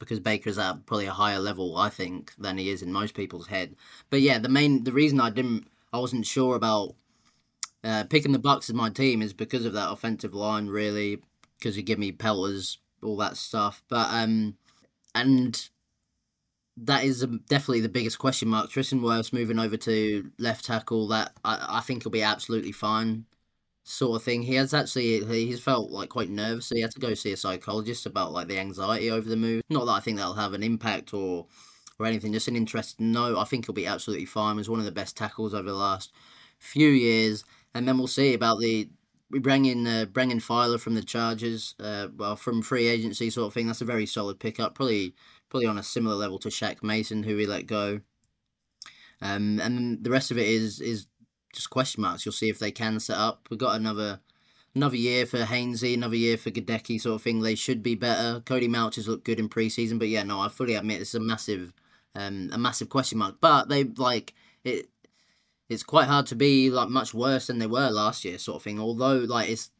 because 0.00 0.18
Baker's 0.18 0.58
at 0.58 0.86
probably 0.86 1.06
a 1.06 1.12
higher 1.12 1.38
level, 1.38 1.76
I 1.76 1.88
think, 1.88 2.32
than 2.36 2.58
he 2.58 2.68
is 2.68 2.82
in 2.82 2.92
most 2.92 3.14
people's 3.14 3.46
head. 3.46 3.76
But 4.10 4.20
yeah, 4.20 4.40
the 4.40 4.48
main 4.48 4.82
the 4.82 4.90
reason 4.90 5.20
I 5.20 5.30
didn't 5.30 5.68
I 5.92 6.00
wasn't 6.00 6.26
sure 6.26 6.56
about 6.56 6.96
uh, 7.84 8.02
picking 8.10 8.32
the 8.32 8.40
Bucs 8.40 8.68
as 8.68 8.74
my 8.74 8.90
team 8.90 9.22
is 9.22 9.32
because 9.32 9.64
of 9.64 9.74
that 9.74 9.92
offensive 9.92 10.34
line, 10.34 10.66
really, 10.66 11.22
because 11.56 11.76
you 11.76 11.84
give 11.84 12.00
me 12.00 12.10
pelters, 12.10 12.78
all 13.04 13.18
that 13.18 13.36
stuff. 13.36 13.84
But 13.88 14.08
um, 14.10 14.56
and 15.14 15.68
that 16.84 17.04
is 17.04 17.26
definitely 17.48 17.80
the 17.80 17.88
biggest 17.88 18.18
question 18.18 18.48
mark. 18.48 18.70
Tristan 18.70 19.00
Wirfs 19.00 19.32
moving 19.32 19.58
over 19.58 19.76
to 19.76 20.30
left 20.38 20.64
tackle. 20.64 21.08
That 21.08 21.32
I, 21.44 21.78
I 21.78 21.80
think 21.80 22.02
he'll 22.02 22.12
be 22.12 22.22
absolutely 22.22 22.72
fine, 22.72 23.24
sort 23.84 24.16
of 24.16 24.24
thing. 24.24 24.42
He 24.42 24.54
has 24.54 24.74
actually 24.74 25.24
he's 25.24 25.62
felt 25.62 25.90
like 25.90 26.08
quite 26.08 26.30
nervous, 26.30 26.66
so 26.66 26.74
he 26.74 26.82
had 26.82 26.92
to 26.92 27.00
go 27.00 27.14
see 27.14 27.32
a 27.32 27.36
psychologist 27.36 28.06
about 28.06 28.32
like 28.32 28.48
the 28.48 28.58
anxiety 28.58 29.10
over 29.10 29.28
the 29.28 29.36
move. 29.36 29.62
Not 29.70 29.86
that 29.86 29.92
I 29.92 30.00
think 30.00 30.16
that'll 30.16 30.34
have 30.34 30.54
an 30.54 30.62
impact 30.62 31.14
or 31.14 31.46
or 31.98 32.06
anything. 32.06 32.32
Just 32.32 32.48
an 32.48 32.56
interest. 32.56 33.00
No, 33.00 33.38
I 33.38 33.44
think 33.44 33.66
he'll 33.66 33.74
be 33.74 33.86
absolutely 33.86 34.26
fine. 34.26 34.54
He 34.54 34.58
was 34.58 34.70
one 34.70 34.80
of 34.80 34.86
the 34.86 34.92
best 34.92 35.16
tackles 35.16 35.54
over 35.54 35.68
the 35.68 35.76
last 35.76 36.12
few 36.58 36.88
years, 36.90 37.44
and 37.74 37.86
then 37.88 37.98
we'll 37.98 38.06
see 38.06 38.34
about 38.34 38.60
the. 38.60 38.88
We 39.30 39.40
bring 39.40 39.66
in 39.66 39.86
uh, 39.86 40.06
Brendan 40.06 40.40
Feiler 40.40 40.80
from 40.80 40.94
the 40.94 41.02
Chargers, 41.02 41.74
uh, 41.80 42.08
well, 42.16 42.34
from 42.34 42.62
free 42.62 42.86
agency 42.86 43.28
sort 43.28 43.48
of 43.48 43.52
thing. 43.52 43.66
That's 43.66 43.82
a 43.82 43.84
very 43.84 44.06
solid 44.06 44.40
pickup. 44.40 44.74
Probably 44.74 45.12
probably 45.48 45.66
on 45.66 45.78
a 45.78 45.82
similar 45.82 46.14
level 46.14 46.38
to 46.40 46.48
Shaq 46.48 46.82
Mason, 46.82 47.22
who 47.22 47.36
we 47.36 47.46
let 47.46 47.66
go. 47.66 48.00
Um, 49.20 49.60
and 49.60 50.02
the 50.04 50.10
rest 50.10 50.30
of 50.30 50.38
it 50.38 50.46
is 50.46 50.80
is 50.80 51.06
just 51.54 51.70
question 51.70 52.02
marks. 52.02 52.24
You'll 52.24 52.32
see 52.32 52.48
if 52.48 52.58
they 52.58 52.70
can 52.70 53.00
set 53.00 53.16
up. 53.16 53.48
We've 53.50 53.58
got 53.58 53.76
another 53.76 54.20
another 54.74 54.96
year 54.96 55.26
for 55.26 55.38
Hainsey, 55.38 55.94
another 55.94 56.16
year 56.16 56.36
for 56.36 56.50
Goedeke 56.50 57.00
sort 57.00 57.16
of 57.16 57.22
thing. 57.22 57.40
They 57.40 57.54
should 57.54 57.82
be 57.82 57.94
better. 57.94 58.40
Cody 58.40 58.68
Mauch 58.68 58.94
has 58.96 59.08
looked 59.08 59.24
good 59.24 59.40
in 59.40 59.48
preseason, 59.48 59.98
but 59.98 60.08
yeah, 60.08 60.22
no, 60.22 60.40
I 60.40 60.48
fully 60.48 60.74
admit 60.74 61.00
it's 61.00 61.14
a 61.14 61.20
massive 61.20 61.72
um, 62.14 62.50
a 62.52 62.58
massive 62.58 62.88
question 62.88 63.18
mark. 63.18 63.36
But 63.40 63.68
they 63.68 63.84
like 63.84 64.34
it. 64.64 64.88
It's 65.68 65.82
quite 65.82 66.08
hard 66.08 66.26
to 66.26 66.34
be 66.34 66.70
like 66.70 66.88
much 66.88 67.12
worse 67.12 67.48
than 67.48 67.58
they 67.58 67.66
were 67.66 67.90
last 67.90 68.24
year, 68.24 68.38
sort 68.38 68.56
of 68.56 68.62
thing. 68.62 68.80
Although 68.80 69.18
like 69.18 69.48
it's 69.50 69.70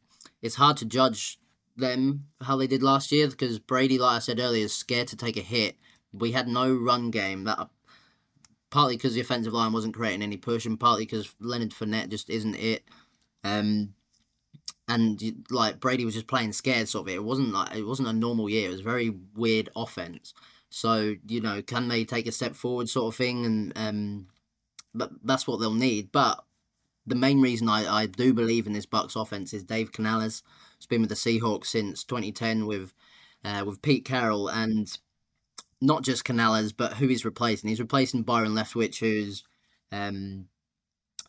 it's 0.41 0.55
hard 0.55 0.77
to 0.77 0.85
judge 0.85 1.38
them 1.79 2.25
how 2.41 2.55
they 2.57 2.67
did 2.67 2.83
last 2.83 3.11
year 3.11 3.27
because 3.27 3.59
Brady, 3.59 3.97
like 3.97 4.17
I 4.17 4.19
said 4.19 4.39
earlier, 4.39 4.65
is 4.65 4.73
scared 4.73 5.07
to 5.09 5.15
take 5.15 5.37
a 5.37 5.41
hit. 5.41 5.77
We 6.11 6.31
had 6.31 6.47
no 6.47 6.73
run 6.73 7.11
game 7.11 7.43
that 7.45 7.69
partly 8.69 8.97
because 8.97 9.13
the 9.13 9.21
offensive 9.21 9.53
line 9.53 9.73
wasn't 9.73 9.95
creating 9.95 10.21
any 10.21 10.37
push, 10.37 10.65
and 10.65 10.79
partly 10.79 11.05
because 11.05 11.33
Leonard 11.39 11.71
Fournette 11.71 12.09
just 12.09 12.29
isn't 12.29 12.55
it. 12.55 12.83
Um, 13.43 13.93
and 14.87 15.45
like 15.51 15.79
Brady 15.79 16.05
was 16.05 16.15
just 16.15 16.27
playing 16.27 16.51
scared, 16.53 16.87
sort 16.89 17.07
of. 17.07 17.13
It. 17.13 17.17
it 17.17 17.23
wasn't 17.23 17.53
like 17.53 17.75
it 17.75 17.83
wasn't 17.83 18.07
a 18.07 18.13
normal 18.13 18.49
year. 18.49 18.69
It 18.69 18.73
was 18.73 18.81
very 18.81 19.13
weird 19.35 19.69
offense. 19.75 20.33
So 20.69 21.15
you 21.27 21.41
know, 21.41 21.61
can 21.61 21.87
they 21.87 22.05
take 22.05 22.27
a 22.27 22.31
step 22.31 22.55
forward, 22.55 22.89
sort 22.89 23.13
of 23.13 23.17
thing? 23.17 23.45
And 23.45 23.73
um, 23.75 24.27
but 24.93 25.11
that's 25.23 25.47
what 25.47 25.59
they'll 25.59 25.73
need. 25.73 26.11
But 26.11 26.43
the 27.05 27.15
main 27.15 27.41
reason 27.41 27.69
I, 27.69 28.01
I 28.01 28.05
do 28.05 28.33
believe 28.33 28.67
in 28.67 28.73
this 28.73 28.85
Bucs 28.85 29.19
offense 29.19 29.53
is 29.53 29.63
Dave 29.63 29.91
Canales. 29.91 30.43
He's 30.79 30.87
been 30.87 31.01
with 31.01 31.09
the 31.09 31.15
Seahawks 31.15 31.67
since 31.67 32.03
2010 32.03 32.65
with 32.65 32.93
uh, 33.43 33.63
with 33.65 33.81
Pete 33.81 34.05
Carroll, 34.05 34.49
and 34.49 34.97
not 35.81 36.03
just 36.03 36.25
Canales, 36.25 36.73
but 36.73 36.93
who 36.93 37.07
he's 37.07 37.25
replacing. 37.25 37.69
He's 37.69 37.79
replacing 37.79 38.23
Byron 38.23 38.53
Leftwich, 38.53 38.99
who's 38.99 39.43
um, 39.91 40.47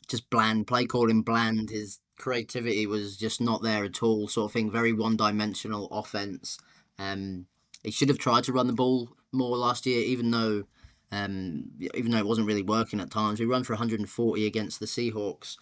just 0.09 0.29
bland, 0.31 0.67
play 0.67 0.87
calling 0.87 1.23
bland. 1.23 1.71
His 1.71 2.01
creativity 2.17 2.87
was 2.87 3.17
just 3.17 3.41
not 3.41 3.63
there 3.63 3.85
at 3.85 4.03
all, 4.03 4.29
sort 4.29 4.51
of 4.51 4.53
thing. 4.53 4.71
Very 4.71 4.93
one 4.93 5.17
dimensional 5.17 5.89
offense. 5.91 6.59
Um, 6.99 7.47
he 7.83 7.91
should 7.91 8.09
have 8.09 8.19
tried 8.19 8.45
to 8.45 8.53
run 8.53 8.67
the 8.67 8.73
ball 8.73 9.09
more 9.33 9.57
last 9.57 9.87
year, 9.87 10.03
even 10.03 10.31
though 10.31 10.65
um, 11.13 11.71
even 11.95 12.13
though 12.13 12.19
it 12.19 12.27
wasn't 12.27 12.47
really 12.47 12.63
working 12.63 13.01
at 13.01 13.11
times. 13.11 13.41
We 13.41 13.47
run 13.47 13.65
for 13.65 13.73
140 13.73 14.47
against 14.47 14.81
the 14.81 14.87
Seahawks. 14.87 15.57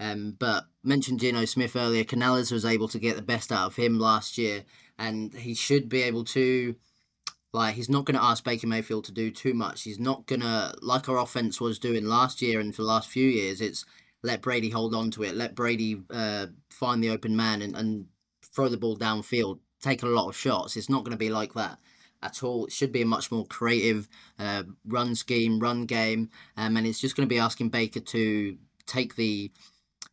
Um, 0.00 0.34
but 0.38 0.64
mentioned 0.82 1.20
Geno 1.20 1.44
Smith 1.44 1.76
earlier. 1.76 2.04
Canales 2.04 2.50
was 2.50 2.64
able 2.64 2.88
to 2.88 2.98
get 2.98 3.16
the 3.16 3.22
best 3.22 3.52
out 3.52 3.66
of 3.66 3.76
him 3.76 3.98
last 3.98 4.38
year, 4.38 4.64
and 4.98 5.32
he 5.34 5.54
should 5.54 5.88
be 5.88 6.02
able 6.02 6.24
to. 6.24 6.74
Like 7.52 7.74
he's 7.74 7.88
not 7.88 8.04
going 8.04 8.16
to 8.16 8.22
ask 8.22 8.44
Baker 8.44 8.68
Mayfield 8.68 9.04
to 9.06 9.12
do 9.12 9.30
too 9.32 9.54
much. 9.54 9.82
He's 9.82 9.98
not 9.98 10.24
going 10.26 10.40
to 10.40 10.72
like 10.82 11.08
our 11.08 11.18
offense 11.18 11.60
was 11.60 11.80
doing 11.80 12.04
last 12.04 12.40
year 12.40 12.60
and 12.60 12.72
for 12.74 12.82
the 12.82 12.88
last 12.88 13.08
few 13.08 13.26
years. 13.26 13.60
It's 13.60 13.84
let 14.22 14.42
Brady 14.42 14.70
hold 14.70 14.94
on 14.94 15.10
to 15.12 15.24
it. 15.24 15.34
Let 15.34 15.54
Brady 15.54 16.02
uh, 16.10 16.46
find 16.70 17.02
the 17.02 17.10
open 17.10 17.34
man 17.36 17.62
and, 17.62 17.74
and 17.76 18.06
throw 18.54 18.68
the 18.68 18.76
ball 18.76 18.96
downfield. 18.96 19.58
Take 19.82 20.02
a 20.02 20.06
lot 20.06 20.28
of 20.28 20.36
shots. 20.36 20.76
It's 20.76 20.88
not 20.88 21.04
going 21.04 21.12
to 21.12 21.16
be 21.16 21.30
like 21.30 21.54
that 21.54 21.78
at 22.22 22.42
all. 22.42 22.66
It 22.66 22.72
should 22.72 22.92
be 22.92 23.02
a 23.02 23.06
much 23.06 23.32
more 23.32 23.46
creative 23.46 24.08
uh, 24.38 24.64
run 24.86 25.14
scheme, 25.14 25.58
run 25.58 25.86
game, 25.86 26.30
um, 26.56 26.76
and 26.76 26.86
it's 26.86 27.00
just 27.00 27.16
going 27.16 27.28
to 27.28 27.34
be 27.34 27.38
asking 27.38 27.70
Baker 27.70 28.00
to 28.00 28.56
take 28.86 29.16
the. 29.16 29.50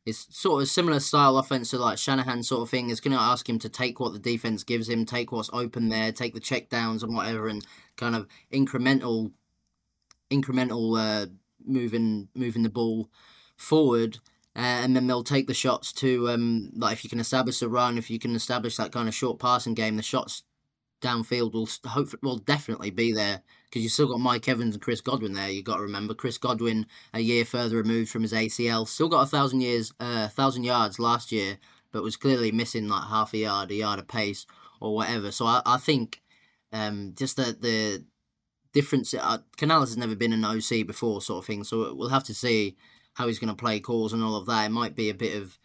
It's 0.08 0.26
sort 0.34 0.62
of 0.62 0.70
similar 0.70 1.02
style 1.02 1.38
offense 1.38 1.72
to 1.72 1.80
like 1.80 1.98
Shanahan 1.98 2.42
sort 2.42 2.62
of 2.62 2.70
thing. 2.70 2.90
It's 2.90 3.02
going 3.02 3.16
to 3.16 3.22
ask 3.22 3.50
him 3.50 3.60
to 3.60 3.68
take 3.68 4.00
what 4.00 4.14
the 4.14 4.20
defense 4.20 4.64
gives 4.64 4.88
him, 4.88 5.06
take 5.06 5.34
what's 5.34 5.50
open 5.52 5.90
there, 5.90 6.14
take 6.14 6.34
the 6.34 6.40
check 6.40 6.70
downs 6.70 7.04
and 7.04 7.14
whatever, 7.14 7.50
and 7.50 7.68
kind 7.98 8.16
of 8.16 8.26
incremental, 8.54 9.34
incremental 10.32 10.98
uh, 10.98 11.28
moving 11.66 12.30
moving 12.36 12.64
the 12.64 12.70
ball 12.70 13.10
forward. 13.58 14.20
Uh, 14.56 14.80
and 14.82 14.96
then 14.96 15.08
they'll 15.08 15.26
take 15.26 15.46
the 15.46 15.54
shots 15.54 15.92
to 15.92 16.30
um, 16.30 16.72
like 16.78 16.94
if 16.94 17.04
you 17.04 17.10
can 17.10 17.20
establish 17.20 17.62
a 17.62 17.68
run, 17.68 17.98
if 17.98 18.10
you 18.10 18.18
can 18.18 18.34
establish 18.34 18.78
that 18.78 18.94
kind 18.94 19.10
of 19.10 19.14
short 19.14 19.40
passing 19.40 19.74
game, 19.74 19.98
the 19.98 20.02
shots 20.02 20.44
downfield 21.02 21.52
will 21.52 21.68
hopefully 21.86 22.22
will 22.24 22.38
definitely 22.38 22.92
be 22.92 23.12
there 23.12 23.42
because 23.70 23.84
you've 23.84 23.92
still 23.92 24.08
got 24.08 24.20
Mike 24.20 24.48
Evans 24.48 24.76
and 24.76 24.82
Chris 24.82 25.02
Godwin 25.02 25.34
there. 25.34 25.50
You've 25.50 25.66
got 25.66 25.78
to 25.78 25.84
remember 25.84 26.14
Chris 26.14 26.38
Godwin 26.38 26.86
a 27.14 27.20
year 27.20 27.46
further 27.46 27.78
removed 27.78 28.10
from 28.10 28.22
his 28.22 28.34
ACL, 28.34 28.88
still 28.88 29.10
got 29.10 29.24
a 29.24 29.28
thousand 29.28 29.62
years, 29.62 29.92
uh, 30.00 30.28
thousand 30.30 30.64
yards 30.64 31.00
last 31.00 31.32
year, 31.32 31.58
but 31.92 32.04
was 32.04 32.18
clearly 32.18 32.52
missing 32.52 32.88
like 32.88 33.08
half 33.08 33.34
a 33.34 33.38
yard, 33.40 33.72
a 33.72 33.76
yard 33.76 34.00
of 34.00 34.08
pace 34.08 34.46
or 34.80 34.96
whatever. 34.96 35.32
So 35.32 35.46
I, 35.46 35.62
I 35.66 35.78
think 35.78 36.22
um, 36.72 37.14
just 37.16 37.38
that 37.38 37.62
the 37.62 38.04
difference. 38.74 39.14
Uh, 39.14 39.40
Canales 39.58 39.90
has 39.90 39.98
never 39.98 40.16
been 40.16 40.34
an 40.34 40.46
OC 40.46 40.86
before, 40.86 41.22
sort 41.22 41.44
of 41.44 41.46
thing. 41.46 41.64
So 41.64 41.94
we'll 41.96 42.10
have 42.10 42.24
to 42.26 42.34
see 42.34 42.78
how 43.14 43.28
he's 43.28 43.40
going 43.40 43.50
to 43.50 43.56
play 43.56 43.80
calls 43.80 44.14
and 44.14 44.24
all 44.24 44.36
of 44.36 44.46
that. 44.46 44.68
It 44.68 44.70
might 44.70 44.96
be 44.96 45.10
a 45.10 45.16
bit 45.16 45.36
of 45.36 45.58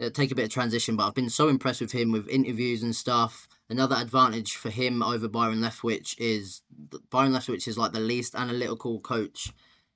uh, 0.00 0.10
take 0.10 0.32
a 0.32 0.34
bit 0.34 0.46
of 0.46 0.50
transition, 0.50 0.96
but 0.96 1.06
I've 1.06 1.14
been 1.14 1.30
so 1.30 1.48
impressed 1.48 1.80
with 1.80 1.92
him 1.92 2.10
with 2.10 2.28
interviews 2.28 2.82
and 2.82 2.94
stuff. 2.94 3.46
Another 3.70 3.94
advantage 3.94 4.56
for 4.56 4.68
him 4.68 5.00
over 5.00 5.28
Byron 5.28 5.60
Leftwich 5.60 6.16
is 6.18 6.62
Byron 7.08 7.32
Leftwich 7.32 7.68
is 7.68 7.78
like 7.78 7.92
the 7.92 8.00
least 8.00 8.34
analytical 8.34 8.98
coach 8.98 9.52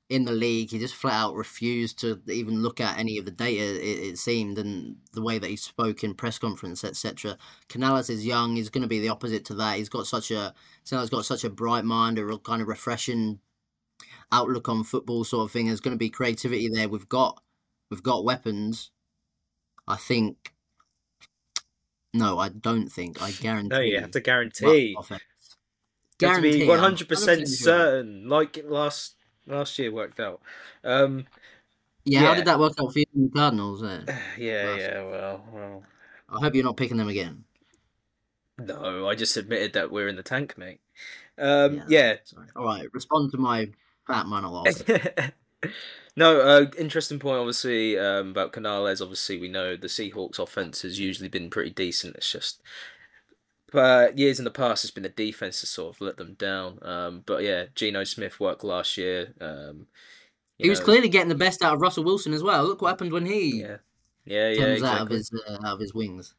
in 0.08 0.24
the 0.24 0.32
league. 0.32 0.70
He 0.70 0.78
just 0.78 0.94
flat 0.94 1.14
out 1.14 1.34
refused 1.34 1.98
to 1.98 2.22
even 2.28 2.62
look 2.62 2.80
at 2.80 2.96
any 2.96 3.18
of 3.18 3.24
the 3.24 3.32
data. 3.32 3.64
It, 3.64 4.12
it 4.12 4.18
seemed, 4.18 4.58
and 4.58 4.98
the 5.12 5.22
way 5.22 5.40
that 5.40 5.50
he 5.50 5.56
spoke 5.56 6.04
in 6.04 6.14
press 6.14 6.38
conference, 6.38 6.84
etc. 6.84 7.36
Canales 7.68 8.10
is 8.10 8.24
young. 8.24 8.54
He's 8.54 8.70
going 8.70 8.82
to 8.82 8.88
be 8.88 9.00
the 9.00 9.08
opposite 9.08 9.44
to 9.46 9.54
that. 9.54 9.76
He's 9.76 9.88
got 9.88 10.06
such 10.06 10.30
a, 10.30 10.54
he's 10.88 11.10
got 11.10 11.24
such 11.24 11.42
a 11.42 11.50
bright 11.50 11.84
mind, 11.84 12.20
a 12.20 12.24
real 12.24 12.38
kind 12.38 12.62
of 12.62 12.68
refreshing 12.68 13.40
outlook 14.30 14.68
on 14.68 14.84
football, 14.84 15.24
sort 15.24 15.46
of 15.46 15.50
thing. 15.50 15.66
There's 15.66 15.80
going 15.80 15.96
to 15.96 15.98
be 15.98 16.10
creativity 16.10 16.68
there. 16.68 16.88
We've 16.88 17.08
got, 17.08 17.42
we've 17.90 18.04
got 18.04 18.24
weapons. 18.24 18.92
I 19.88 19.96
think 19.96 20.53
no, 22.14 22.38
I 22.38 22.48
don't 22.48 22.88
think. 22.88 23.20
I 23.20 23.32
guarantee. 23.32 23.68
No, 23.68 23.80
you 23.80 24.00
have 24.00 24.12
to 24.12 24.20
guarantee. 24.20 24.96
Have 26.22 26.36
to 26.36 26.42
be 26.42 26.66
one 26.66 26.78
hundred 26.78 27.08
percent 27.08 27.48
certain, 27.48 28.28
like 28.28 28.58
last 28.64 29.16
last 29.46 29.78
year 29.78 29.92
worked 29.92 30.20
out. 30.20 30.40
Um, 30.84 31.26
yeah, 32.04 32.20
yeah, 32.20 32.28
how 32.28 32.34
did 32.34 32.44
that 32.46 32.58
work 32.58 32.74
out 32.80 32.92
for 32.92 32.98
you 32.98 33.04
in 33.14 33.24
the 33.24 33.30
Cardinals? 33.30 33.82
Yeah, 34.38 34.76
yeah. 34.76 35.02
Well, 35.02 35.44
well. 35.52 35.82
I 36.28 36.40
hope 36.40 36.54
you're 36.54 36.64
not 36.64 36.76
picking 36.76 36.96
them 36.96 37.08
again. 37.08 37.44
No, 38.58 39.08
I 39.08 39.14
just 39.16 39.36
admitted 39.36 39.72
that 39.72 39.90
we're 39.90 40.08
in 40.08 40.16
the 40.16 40.22
tank, 40.22 40.56
mate. 40.56 40.80
Um, 41.36 41.76
yeah. 41.76 41.84
yeah. 41.88 42.14
All 42.54 42.64
right, 42.64 42.88
respond 42.92 43.32
to 43.32 43.38
my 43.38 43.68
fat 44.06 44.26
monologue. 44.26 44.68
No, 46.16 46.40
uh, 46.40 46.66
interesting 46.78 47.18
point. 47.18 47.38
Obviously, 47.38 47.98
um, 47.98 48.30
about 48.30 48.52
Canales. 48.52 49.00
Obviously, 49.00 49.38
we 49.38 49.48
know 49.48 49.76
the 49.76 49.88
Seahawks' 49.88 50.38
offense 50.38 50.82
has 50.82 51.00
usually 51.00 51.28
been 51.28 51.50
pretty 51.50 51.70
decent. 51.70 52.14
It's 52.16 52.30
just, 52.30 52.62
but 53.72 54.16
years 54.16 54.38
in 54.38 54.44
the 54.44 54.50
past, 54.52 54.84
it's 54.84 54.92
been 54.92 55.02
the 55.02 55.08
defense 55.08 55.60
that 55.60 55.66
sort 55.66 55.96
of 55.96 56.00
let 56.00 56.16
them 56.16 56.34
down. 56.34 56.78
Um, 56.82 57.22
but 57.26 57.42
yeah, 57.42 57.64
Geno 57.74 58.04
Smith 58.04 58.38
worked 58.38 58.62
last 58.62 58.96
year. 58.96 59.34
Um, 59.40 59.88
he 60.58 60.68
know, 60.68 60.70
was 60.70 60.80
clearly 60.80 61.08
getting 61.08 61.28
the 61.28 61.34
best 61.34 61.62
out 61.62 61.74
of 61.74 61.80
Russell 61.80 62.04
Wilson 62.04 62.32
as 62.32 62.42
well. 62.42 62.64
Look 62.64 62.80
what 62.80 62.90
happened 62.90 63.12
when 63.12 63.26
he 63.26 63.60
yeah 63.60 63.78
yeah 64.24 64.50
yeah 64.50 64.66
exactly. 64.66 64.88
out 64.88 65.02
of 65.02 65.08
his 65.10 65.30
uh, 65.48 65.58
out 65.66 65.74
of 65.74 65.80
his 65.80 65.94
wings. 65.94 66.34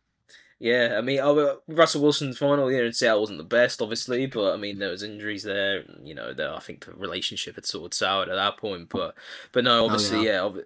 Yeah, 0.58 0.96
I 0.98 1.02
mean, 1.02 1.20
oh, 1.22 1.60
Russell 1.68 2.02
Wilson's 2.02 2.38
final 2.38 2.72
year 2.72 2.86
in 2.86 2.94
Seattle 2.94 3.20
wasn't 3.20 3.40
the 3.40 3.44
best, 3.44 3.82
obviously, 3.82 4.26
but 4.26 4.54
I 4.54 4.58
mean, 4.58 4.80
there 4.80 4.90
was 4.90 5.04
injuries 5.04 5.44
there. 5.44 5.80
And, 5.80 6.08
you 6.08 6.16
know, 6.16 6.34
there, 6.34 6.54
I 6.54 6.60
think 6.60 6.86
the 6.86 6.94
relationship 6.94 7.56
had 7.56 7.66
sort 7.66 7.88
of 7.88 7.94
soured 7.94 8.30
at 8.30 8.36
that 8.36 8.58
point. 8.58 8.88
But, 8.90 9.16
but 9.52 9.66
no, 9.66 9.86
obviously, 9.86 10.30
oh, 10.30 10.54
yeah. 10.54 10.56
yeah 10.56 10.62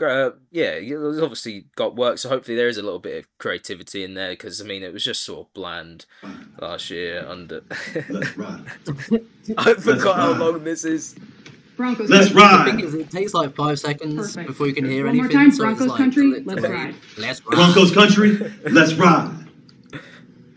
uh, 0.00 0.30
yeah, 0.50 0.72
it's 0.80 1.20
obviously 1.20 1.66
got 1.76 1.96
work. 1.96 2.18
So 2.18 2.28
hopefully 2.28 2.56
there 2.56 2.68
is 2.68 2.78
a 2.78 2.82
little 2.82 2.98
bit 2.98 3.18
of 3.18 3.38
creativity 3.38 4.04
in 4.04 4.14
there 4.14 4.30
because 4.30 4.60
I 4.60 4.64
mean 4.64 4.82
it 4.82 4.92
was 4.92 5.04
just 5.04 5.22
sort 5.22 5.46
of 5.46 5.54
bland 5.54 6.06
last 6.60 6.90
year 6.90 7.24
under. 7.26 7.62
I 9.58 9.74
forgot 9.74 10.16
how 10.16 10.32
long 10.32 10.64
this 10.64 10.84
is. 10.84 11.14
Broncos 11.82 12.08
Let's 12.08 12.26
country. 12.28 12.42
ride. 12.42 12.66
The 12.66 12.70
thing 12.70 12.80
is, 12.86 12.94
it 12.94 13.10
takes 13.10 13.34
like 13.34 13.56
five 13.56 13.76
seconds 13.80 14.14
Perfect. 14.14 14.46
before 14.46 14.68
you 14.68 14.72
can 14.72 14.84
hear 14.88 15.04
One 15.04 15.16
more 15.16 15.24
anything. 15.24 15.40
time, 15.40 15.50
so 15.50 15.64
Broncos 15.64 15.88
like, 15.88 15.98
country, 15.98 16.40
let's 16.44 16.62
ride. 16.62 16.94
Let's 17.18 17.44
ride. 17.44 17.56
Broncos 17.56 17.92
country, 17.92 18.52
let's 18.70 18.94
ride. 18.94 19.48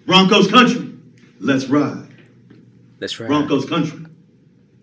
Broncos 0.05 0.47
country, 0.51 0.93
let's 1.39 1.65
ride. 1.65 2.07
Let's 2.99 3.19
ride. 3.19 3.27
Broncos 3.27 3.65
country, 3.65 4.05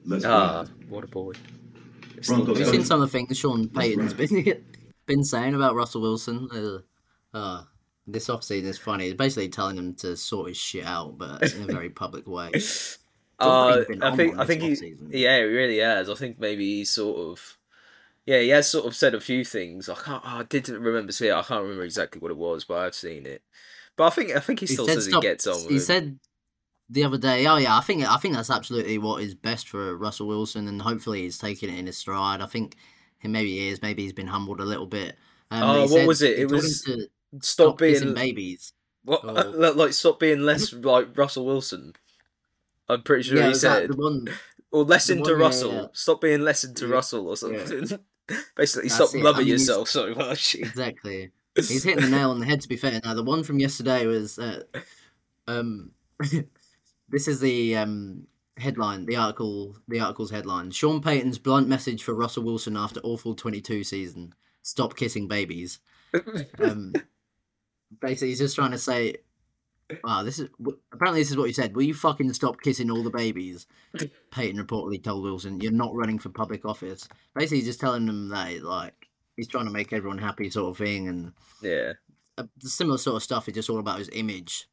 let's 0.04 0.24
Ah, 0.24 0.62
ride. 0.62 0.70
what 0.88 1.04
a 1.04 1.06
boy. 1.06 1.34
Broncos 2.26 2.58
Have 2.58 2.66
you 2.66 2.72
seen 2.72 2.84
some 2.84 3.00
of 3.00 3.08
the 3.12 3.18
things 3.18 3.38
Sean 3.38 3.68
Payton's 3.68 4.12
been 4.12 4.64
been 5.06 5.22
saying 5.22 5.54
about 5.54 5.76
Russell 5.76 6.00
Wilson? 6.02 6.48
Uh, 6.52 7.36
uh, 7.36 7.62
this 8.08 8.26
offseason 8.26 8.64
is 8.64 8.78
funny. 8.78 9.04
He's 9.04 9.14
basically 9.14 9.48
telling 9.48 9.78
him 9.78 9.94
to 9.94 10.16
sort 10.16 10.48
his 10.48 10.56
shit 10.56 10.84
out, 10.84 11.18
but 11.18 11.40
in 11.54 11.62
a 11.62 11.66
very 11.72 11.88
public 11.90 12.26
way. 12.26 12.50
Uh, 13.42 13.84
I 14.02 14.16
think 14.16 14.38
I 14.38 14.44
think 14.46 14.62
he 14.62 14.94
yeah 15.10 15.38
he 15.38 15.44
really 15.44 15.78
has. 15.78 16.08
I 16.10 16.14
think 16.14 16.38
maybe 16.38 16.64
he's 16.78 16.90
sort 16.90 17.18
of 17.18 17.58
yeah 18.26 18.38
he 18.40 18.48
has 18.50 18.68
sort 18.70 18.86
of 18.86 18.94
said 18.96 19.14
a 19.14 19.20
few 19.20 19.44
things. 19.44 19.88
I 19.88 19.94
can't 19.94 20.22
oh, 20.24 20.38
I 20.38 20.42
didn't 20.44 20.80
remember 20.82 21.12
seeing 21.12 21.32
it. 21.32 21.36
I 21.36 21.42
can't 21.42 21.62
remember 21.62 21.84
exactly 21.84 22.20
what 22.20 22.30
it 22.30 22.36
was, 22.36 22.64
but 22.64 22.78
I've 22.78 22.94
seen 22.94 23.26
it. 23.26 23.42
But 23.96 24.04
I 24.06 24.10
think 24.10 24.30
I 24.36 24.40
think 24.40 24.60
he 24.60 24.66
He 24.66 24.72
still 24.74 24.86
says 24.86 25.04
stop- 25.06 25.22
he 25.22 25.28
gets 25.28 25.46
on. 25.46 25.54
With 25.56 25.68
He 25.68 25.74
him. 25.76 25.80
said 25.80 26.18
the 26.88 27.04
other 27.04 27.18
day, 27.18 27.46
"Oh 27.46 27.56
yeah, 27.56 27.76
I 27.76 27.80
think 27.80 28.04
I 28.10 28.16
think 28.16 28.34
that's 28.34 28.50
absolutely 28.50 28.98
what 28.98 29.22
is 29.22 29.34
best 29.34 29.68
for 29.68 29.96
Russell 29.96 30.28
Wilson, 30.28 30.68
and 30.68 30.80
hopefully 30.80 31.22
he's 31.22 31.38
taking 31.38 31.68
it 31.70 31.78
in 31.78 31.86
his 31.86 31.96
stride. 31.96 32.40
I 32.40 32.46
think 32.46 32.76
he 33.18 33.28
maybe 33.28 33.50
he 33.58 33.68
is. 33.68 33.82
Maybe 33.82 34.02
he's 34.02 34.12
been 34.12 34.26
humbled 34.26 34.60
a 34.60 34.64
little 34.64 34.86
bit. 34.86 35.16
Um, 35.50 35.62
Oh, 35.62 35.80
what 35.82 35.90
said- 35.90 36.06
was 36.08 36.22
it? 36.22 36.38
It 36.38 36.50
was 36.50 36.80
stop 36.82 36.98
stop 37.42 37.78
being 37.78 38.14
babies. 38.14 38.72
what 39.04 39.24
like 39.76 39.92
stop 39.94 40.20
being 40.20 40.40
less 40.40 40.72
like 40.72 41.16
Russell 41.16 41.44
Wilson. 41.46 41.94
I'm 42.88 43.02
pretty 43.02 43.22
sure 43.24 43.38
yeah, 43.38 43.48
he 43.48 43.54
said 43.54 43.90
the 43.90 43.96
one. 43.96 44.28
or 44.70 44.84
less 44.84 45.06
the 45.06 45.14
into 45.14 45.30
one, 45.30 45.40
yeah, 45.40 45.46
Russell. 45.46 45.72
yeah. 45.72 45.86
Stop 45.92 46.20
being 46.20 46.42
less 46.42 46.62
to. 46.66 46.86
Russell 46.86 47.28
or 47.28 47.36
something. 47.36 47.98
Basically, 48.56 48.88
That's 48.88 48.94
stop 48.94 49.14
it. 49.14 49.20
I 49.20 49.22
loving 49.22 49.44
mean, 49.44 49.52
yourself 49.52 49.88
so 49.88 50.14
much. 50.14 50.54
Exactly. 50.58 51.30
He's 51.54 51.84
hitting 51.84 52.04
the 52.04 52.10
nail 52.10 52.30
on 52.30 52.40
the 52.40 52.46
head. 52.46 52.62
To 52.62 52.68
be 52.68 52.76
fair, 52.76 52.98
now 53.04 53.12
the 53.14 53.22
one 53.22 53.44
from 53.44 53.58
yesterday 53.58 54.06
was, 54.06 54.38
uh, 54.38 54.62
um, 55.46 55.90
this 57.10 57.28
is 57.28 57.40
the 57.40 57.76
um 57.76 58.26
headline, 58.56 59.04
the 59.04 59.16
article, 59.16 59.76
the 59.86 60.00
article's 60.00 60.30
headline: 60.30 60.70
Sean 60.70 61.02
Payton's 61.02 61.38
blunt 61.38 61.68
message 61.68 62.02
for 62.04 62.14
Russell 62.14 62.44
Wilson 62.44 62.76
after 62.76 63.00
awful 63.00 63.34
twenty-two 63.34 63.84
season: 63.84 64.34
Stop 64.62 64.96
kissing 64.96 65.28
babies. 65.28 65.80
Um, 66.58 66.94
basically, 68.00 68.28
he's 68.28 68.38
just 68.38 68.54
trying 68.54 68.70
to 68.70 68.78
say, 68.78 69.16
"Wow, 70.04 70.22
this 70.22 70.38
is 70.38 70.48
apparently 70.92 71.20
this 71.20 71.30
is 71.30 71.36
what 71.36 71.48
you 71.48 71.52
said. 71.52 71.74
Will 71.74 71.82
you 71.82 71.94
fucking 71.94 72.32
stop 72.32 72.60
kissing 72.60 72.90
all 72.90 73.02
the 73.02 73.10
babies?" 73.10 73.66
Payton 74.30 74.64
reportedly 74.64 75.02
told 75.02 75.22
Wilson, 75.22 75.60
"You're 75.60 75.72
not 75.72 75.94
running 75.94 76.18
for 76.18 76.28
public 76.28 76.64
office." 76.64 77.08
Basically, 77.34 77.58
he's 77.58 77.66
just 77.66 77.80
telling 77.80 78.06
them 78.06 78.28
that 78.28 78.62
like 78.62 79.08
he's 79.36 79.48
trying 79.48 79.66
to 79.66 79.70
make 79.72 79.92
everyone 79.92 80.18
happy, 80.18 80.50
sort 80.50 80.70
of 80.70 80.78
thing, 80.78 81.08
and 81.08 81.32
yeah. 81.62 81.92
the 82.36 82.68
similar 82.68 82.98
sort 82.98 83.16
of 83.16 83.22
stuff 83.22 83.48
is 83.48 83.54
just 83.54 83.70
all 83.70 83.78
about 83.78 83.98
his 83.98 84.10
image, 84.12 84.68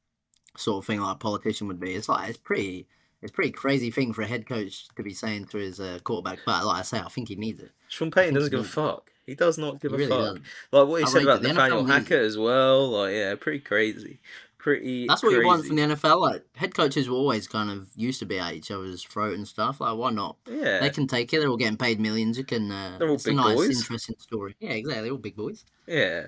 sort 0.58 0.84
of 0.84 0.88
thing, 0.88 1.02
like 1.02 1.16
a 1.16 1.20
politician 1.20 1.68
would 1.68 1.80
be. 1.80 1.94
It's 1.94 2.10
like 2.10 2.30
it's 2.30 2.40
pretty. 2.40 2.88
It's 3.22 3.34
pretty 3.34 3.52
crazy 3.52 3.92
thing 3.92 4.14
for 4.14 4.22
a 4.22 4.28
head 4.28 4.48
coach 4.48 4.88
to 4.96 5.04
be 5.04 5.14
saying 5.14 5.48
to 5.48 5.58
his 5.58 5.82
uh, 5.82 6.00
quarterback, 6.06 6.40
but 6.46 6.66
like 6.66 6.80
I 6.80 6.82
say, 6.84 7.00
I 7.00 7.10
think 7.10 7.28
he 7.28 7.36
needs 7.36 7.60
it. 7.60 7.72
Sean 7.90 8.12
Payton 8.12 8.34
doesn't 8.34 8.50
he 8.50 8.58
give 8.58 8.66
a 8.66 8.70
fuck. 8.70 9.12
He 9.26 9.36
does 9.36 9.58
not 9.58 9.82
give 9.82 9.92
He 9.92 9.96
a 9.96 9.98
really 10.00 10.10
fuck. 10.10 10.20
doesn't. 10.20 10.44
Like 10.72 10.88
what 10.88 11.02
he 11.02 11.04
I 11.06 11.10
said 11.10 11.24
about. 11.24 11.42
The 11.42 11.50
Nathaniel 11.50 11.84
Hackett 11.84 12.24
as 12.24 12.38
well. 12.38 12.88
Like 12.88 13.14
yeah, 13.14 13.36
pretty 13.36 13.60
crazy. 13.60 14.22
Pretty. 14.60 15.08
That's 15.08 15.24
what 15.24 15.32
you 15.32 15.46
want 15.46 15.66
from 15.66 15.78
the 15.78 15.82
NFL. 15.84 16.20
Like 16.20 16.44
head 16.54 16.76
coaches 16.76 17.10
were 17.10 17.16
always 17.16 17.48
kind 17.48 17.72
of 17.72 17.88
used 17.96 18.20
to 18.20 18.26
be 18.26 18.38
at 18.40 18.54
each 18.54 18.70
other's 18.72 19.02
throat 19.02 19.36
and 19.36 19.48
stuff. 19.48 19.80
Like 19.80 19.98
why 19.98 20.12
not? 20.12 20.36
Yeah. 20.46 20.80
They 20.82 20.90
can 20.90 21.08
take 21.08 21.34
it. 21.34 21.40
They're 21.40 21.48
all 21.50 21.56
getting 21.58 21.78
paid 21.78 22.00
millions. 22.00 22.38
You 22.38 22.44
can. 22.44 22.70
Uh, 22.70 22.98
They're 23.00 23.08
all 23.08 23.16
it's 23.16 23.24
big 23.24 23.34
a 23.34 23.38
nice, 23.38 23.56
boys. 23.56 23.80
interesting 23.82 24.18
story. 24.20 24.56
Yeah, 24.60 24.72
exactly. 24.72 25.02
They're 25.04 25.12
all 25.14 25.18
big 25.18 25.38
boys. 25.38 25.64
Yeah. 25.88 26.28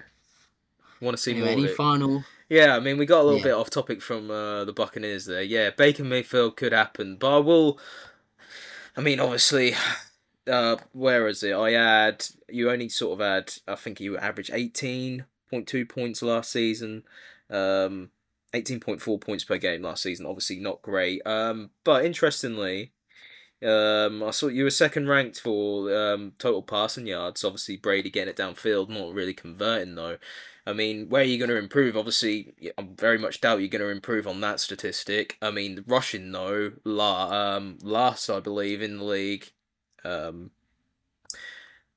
Want 1.02 1.18
to 1.18 1.22
see 1.22 1.32
Anyway, 1.32 1.56
more 1.56 1.66
any 1.66 1.76
final? 1.76 2.24
Yeah, 2.48 2.76
I 2.76 2.80
mean, 2.80 2.98
we 2.98 3.06
got 3.06 3.22
a 3.22 3.24
little 3.24 3.40
Yeah. 3.40 3.44
bit 3.46 3.54
off 3.54 3.70
topic 3.70 4.02
from 4.02 4.30
uh, 4.32 4.64
the 4.66 4.74
Buccaneers 4.74 5.26
there. 5.26 5.42
Yeah, 5.42 5.70
Baker 5.72 6.04
Mayfield 6.04 6.56
could 6.58 6.72
happen, 6.74 7.18
but 7.18 7.36
I 7.36 7.40
will. 7.40 7.80
I 8.96 9.02
mean, 9.02 9.20
obviously, 9.20 9.74
uh, 10.48 10.78
where 10.94 11.28
is 11.28 11.44
it? 11.44 11.54
I 11.54 11.72
had 11.72 12.26
you 12.50 12.72
only 12.72 12.88
sort 12.88 13.20
of 13.20 13.26
had. 13.26 13.54
I 13.68 13.76
think 13.76 14.00
you 14.00 14.18
averaged 14.18 14.52
eighteen 14.54 15.26
point 15.50 15.68
two 15.68 15.86
points 15.86 16.22
last 16.22 16.52
season. 16.52 17.04
Um, 17.50 18.12
eighteen 18.54 18.80
point 18.80 19.02
four 19.02 19.20
points 19.20 19.44
per 19.44 19.58
game 19.58 19.82
last 19.82 20.04
season. 20.04 20.26
Obviously, 20.26 20.60
not 20.60 20.82
great. 20.82 21.26
Um, 21.26 21.72
but 21.84 22.06
interestingly. 22.06 22.94
Um, 23.64 24.24
I 24.24 24.32
saw 24.32 24.48
you 24.48 24.64
were 24.64 24.72
second 24.72 25.08
ranked 25.08 25.40
for 25.40 25.96
um, 25.96 26.32
total 26.40 26.64
passing 26.64 27.06
yards. 27.06 27.44
Obviously, 27.44 27.78
Brady 27.78 28.10
getting 28.10 28.30
it 28.30 28.36
downfield, 28.36 28.90
not 28.90 29.14
really 29.14 29.36
converting 29.36 29.94
though. 29.94 30.18
I 30.66 30.74
mean, 30.74 31.10
where 31.10 31.22
are 31.22 31.26
you 31.26 31.38
going 31.38 31.52
to 31.52 31.58
improve? 31.58 31.96
Obviously, 31.96 32.56
I 32.76 32.88
very 32.96 33.20
much 33.20 33.40
doubt 33.40 33.60
you're 33.60 33.68
going 33.68 33.84
to 33.84 33.90
improve 33.90 34.26
on 34.26 34.42
that 34.42 34.60
statistic. 34.60 35.38
I 35.44 35.52
mean, 35.52 35.84
rushing 35.86 36.32
though, 36.32 36.72
la, 36.84 37.56
um, 37.56 37.78
last 37.84 38.32
I 38.32 38.40
believe 38.40 38.82
in 38.82 38.98
the 38.98 39.04
league, 39.04 39.52
um, 40.04 40.50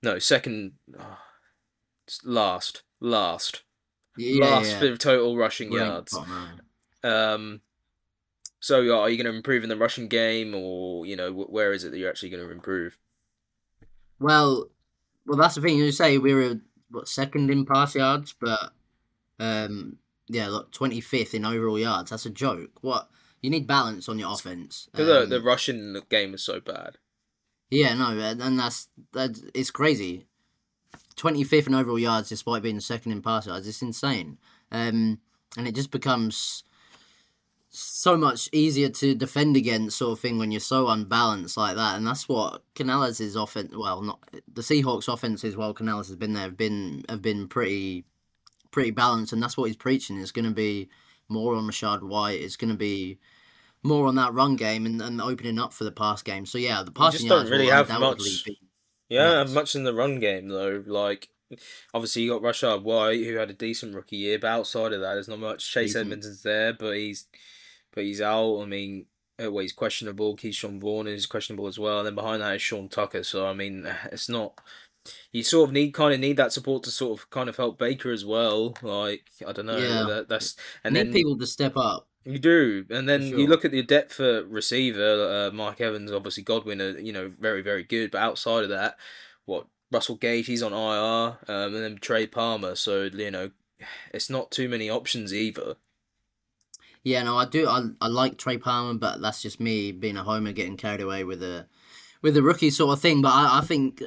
no, 0.03 0.19
second, 0.19 0.73
oh, 0.99 1.19
last, 2.25 2.83
last, 3.01 3.63
Yeah, 4.17 4.45
last 4.45 4.77
for 4.77 4.97
total 4.97 5.37
rushing 5.37 5.71
We're 5.71 5.85
yards. 5.85 6.17
nine. 6.17 6.61
Um, 7.03 7.61
so 8.61 8.79
are 8.99 9.11
you 9.11 9.23
going 9.23 9.31
to 9.31 9.37
improve 9.37 9.63
in 9.63 9.69
the 9.69 9.77
rushing 9.77 10.09
game, 10.09 10.55
or 10.55 11.05
you 11.05 11.17
know, 11.17 11.33
where 11.33 11.73
is 11.73 11.85
it 11.85 11.91
that 11.91 11.99
you're 11.99 12.09
actually 12.09 12.31
going 12.31 12.45
to 12.45 12.51
improve? 12.51 12.97
Well, 14.21 14.69
well, 15.27 15.39
that's 15.39 15.55
the 15.55 15.61
thing. 15.61 15.77
You 15.77 15.93
say 15.93 16.19
we 16.19 16.35
were 16.35 16.61
what 16.91 17.09
second 17.09 17.51
in 17.51 17.67
pass 17.67 17.95
yards, 17.95 18.35
but 18.41 18.73
um, 19.39 19.99
yeah, 20.29 20.49
look, 20.49 20.73
twenty 20.73 21.01
fifth 21.01 21.35
in 21.35 21.45
overall 21.45 21.79
yards. 21.79 22.11
That's 22.11 22.27
a 22.27 22.31
joke. 22.31 22.71
What 22.81 23.09
you 23.43 23.51
need 23.51 23.67
balance 23.67 24.09
on 24.09 24.19
your 24.19 24.33
offense. 24.33 24.89
Because 24.93 25.07
the 25.07 25.23
Um, 25.25 25.29
the 25.29 25.43
rushing 25.43 26.01
game 26.09 26.35
is 26.35 26.43
so 26.43 26.61
bad. 26.61 26.97
Yeah, 27.71 27.95
no, 27.95 28.19
and 28.19 28.59
that's 28.59 28.89
that's 29.13 29.43
it's 29.53 29.71
crazy. 29.71 30.27
Twenty 31.17 31.45
fifth 31.45 31.67
in 31.67 31.75
overall 31.75 31.99
yards, 31.99 32.29
despite 32.29 32.63
being 32.63 32.81
second 32.81 33.13
in 33.13 33.23
pass 33.23 33.47
yards, 33.47 33.69
it's 33.69 33.83
insane. 33.83 34.39
Um, 34.73 35.21
and 35.57 35.69
it 35.69 35.75
just 35.75 35.91
becomes 35.91 36.65
so 37.71 38.17
much 38.17 38.49
easier 38.53 38.89
to 38.89 39.15
defend 39.15 39.57
against, 39.57 39.99
sort 39.99 40.13
of 40.13 40.21
thing, 40.21 40.39
when 40.39 40.53
you're 40.53 40.61
so 40.61 40.89
unbalanced 40.89 41.57
like 41.57 41.77
that. 41.77 41.97
And 41.97 42.07
that's 42.07 42.29
what 42.29 42.63
Canales' 42.75 43.35
offense. 43.37 43.75
Well, 43.77 44.03
not 44.03 44.21
the 44.53 44.63
Seahawks' 44.63 45.13
offenses. 45.13 45.57
While 45.57 45.75
Canales 45.75 46.09
has 46.09 46.17
been 46.17 46.33
there, 46.33 46.45
have 46.45 46.57
been 46.57 47.05
have 47.09 47.23
been 47.23 47.49
pretty 47.49 48.05
pretty 48.71 48.91
balanced, 48.91 49.33
and 49.33 49.43
that's 49.43 49.57
what 49.57 49.67
he's 49.67 49.77
preaching. 49.77 50.21
It's 50.21 50.33
going 50.33 50.45
to 50.45 50.51
be 50.51 50.89
more 51.29 51.55
on 51.55 51.65
Rachaad 51.65 52.03
White. 52.03 52.41
It's 52.41 52.57
going 52.57 52.71
to 52.71 52.77
be 52.77 53.19
more 53.83 54.07
on 54.07 54.15
that 54.17 54.35
run 54.35 54.57
game 54.57 54.87
and, 54.87 55.01
and 55.01 55.21
opening 55.21 55.59
up 55.59 55.73
for 55.73 55.85
the 55.85 55.93
pass 55.93 56.23
game. 56.23 56.47
So 56.47 56.59
yeah, 56.59 56.83
the 56.83 56.91
just 56.91 56.97
passing 56.97 57.29
don't 57.29 57.39
yards 57.39 57.51
really 57.51 57.67
have 57.67 57.89
much. 58.01 58.45
be- 58.45 58.59
Yeah, 59.15 59.45
much 59.45 59.75
in 59.75 59.85
the 59.85 59.95
run 59.95 60.19
game 60.21 60.49
though. 60.49 60.83
Like, 60.87 61.29
obviously 61.93 62.23
you 62.23 62.31
got 62.33 62.43
Rachaad 62.43 62.83
White 62.83 63.25
who 63.25 63.37
had 63.37 63.51
a 63.51 63.55
decent 63.55 63.95
rookie 63.95 64.17
year, 64.17 64.39
but 64.39 64.49
outside 64.49 64.93
of 64.93 65.01
that, 65.01 65.15
there's 65.15 65.29
not 65.29 65.39
much. 65.39 65.71
Chase 65.71 65.91
Decent. 65.91 66.07
Edmondson's 66.07 66.43
there, 66.43 66.73
but 66.73 66.93
he's 66.97 67.27
but 67.93 68.05
he's 68.05 68.21
out. 68.21 68.61
I 68.61 68.67
mean, 68.67 69.07
uh, 69.43 69.51
well, 69.51 69.63
he's 69.63 69.73
questionable. 69.73 70.37
Ke'Shawn 70.37 70.81
Vaughn 70.81 71.07
is 71.07 71.27
questionable 71.27 71.67
as 71.67 71.79
well, 71.79 71.99
and 71.99 72.07
then 72.07 72.15
behind 72.15 72.43
that 72.43 72.57
is 72.57 72.63
Sean 72.63 72.89
Tucker. 72.89 73.23
So 73.23 73.47
I 73.47 73.53
mean, 73.53 73.87
it's 74.13 74.29
not. 74.29 74.59
You 75.33 75.43
sort 75.43 75.69
of 75.69 75.75
need 75.75 75.93
kind 75.93 76.15
of 76.15 76.21
need 76.21 76.39
that 76.39 76.53
support 76.53 76.83
to 76.85 76.91
sort 76.91 77.19
of 77.21 77.29
kind 77.29 77.49
of 77.51 77.57
help 77.57 77.79
Baker 77.79 78.11
as 78.11 78.25
well. 78.25 78.75
Like 78.83 79.25
I 79.47 79.53
don't 79.53 79.67
know, 79.67 79.77
Yeah. 79.77 80.05
that, 80.09 80.29
that's 80.29 80.57
and 80.83 80.95
need 80.95 81.07
then 81.07 81.13
people 81.13 81.37
to 81.39 81.47
step 81.47 81.77
up. 81.77 82.09
You 82.25 82.39
do, 82.39 82.87
and 82.91 83.09
then 83.09 83.23
you 83.23 83.47
look 83.47 83.65
at 83.65 83.71
the 83.71 83.83
depth 83.83 84.15
for 84.15 84.45
receiver. 84.45 85.49
Uh, 85.49 85.55
Mike 85.55 85.81
Evans, 85.81 86.13
obviously 86.13 86.43
Godwin, 86.43 86.81
are 86.81 86.99
you 86.99 87.13
know 87.13 87.29
very 87.29 87.63
very 87.63 87.83
good, 87.83 88.11
but 88.11 88.23
outside 88.23 88.65
of 88.65 88.71
that, 88.71 88.97
what 89.45 89.67
Russell 89.91 90.17
Gage, 90.17 90.47
he's 90.47 90.63
on 90.63 90.73
IR, 90.73 91.39
um, 91.49 91.75
and 91.75 91.85
then 91.85 91.99
Trey 91.99 92.27
Palmer. 92.27 92.75
So 92.75 93.05
you 93.05 93.31
know, 93.31 93.51
it's 94.13 94.31
not 94.31 94.51
too 94.51 94.69
many 94.69 94.91
options 94.91 95.35
either. 95.35 95.77
Yeah, 97.03 97.23
no, 97.23 97.37
I 97.37 97.45
do. 97.45 97.69
I, 97.69 97.89
I 98.01 98.09
like 98.09 98.39
Trey 98.39 98.57
Palmer, 98.57 98.99
but 98.99 99.21
that's 99.21 99.43
just 99.43 99.61
me 99.61 99.93
being 99.93 100.17
a 100.17 100.25
homer, 100.25 100.53
getting 100.53 100.79
carried 100.79 101.03
away 101.03 101.23
with 101.23 101.43
a 101.43 101.67
with 102.23 102.37
a 102.39 102.43
rookie 102.43 102.71
sort 102.71 102.95
of 102.95 103.03
thing. 103.03 103.21
But 103.21 103.33
I, 103.33 103.59
I 103.59 103.61
think, 103.61 104.03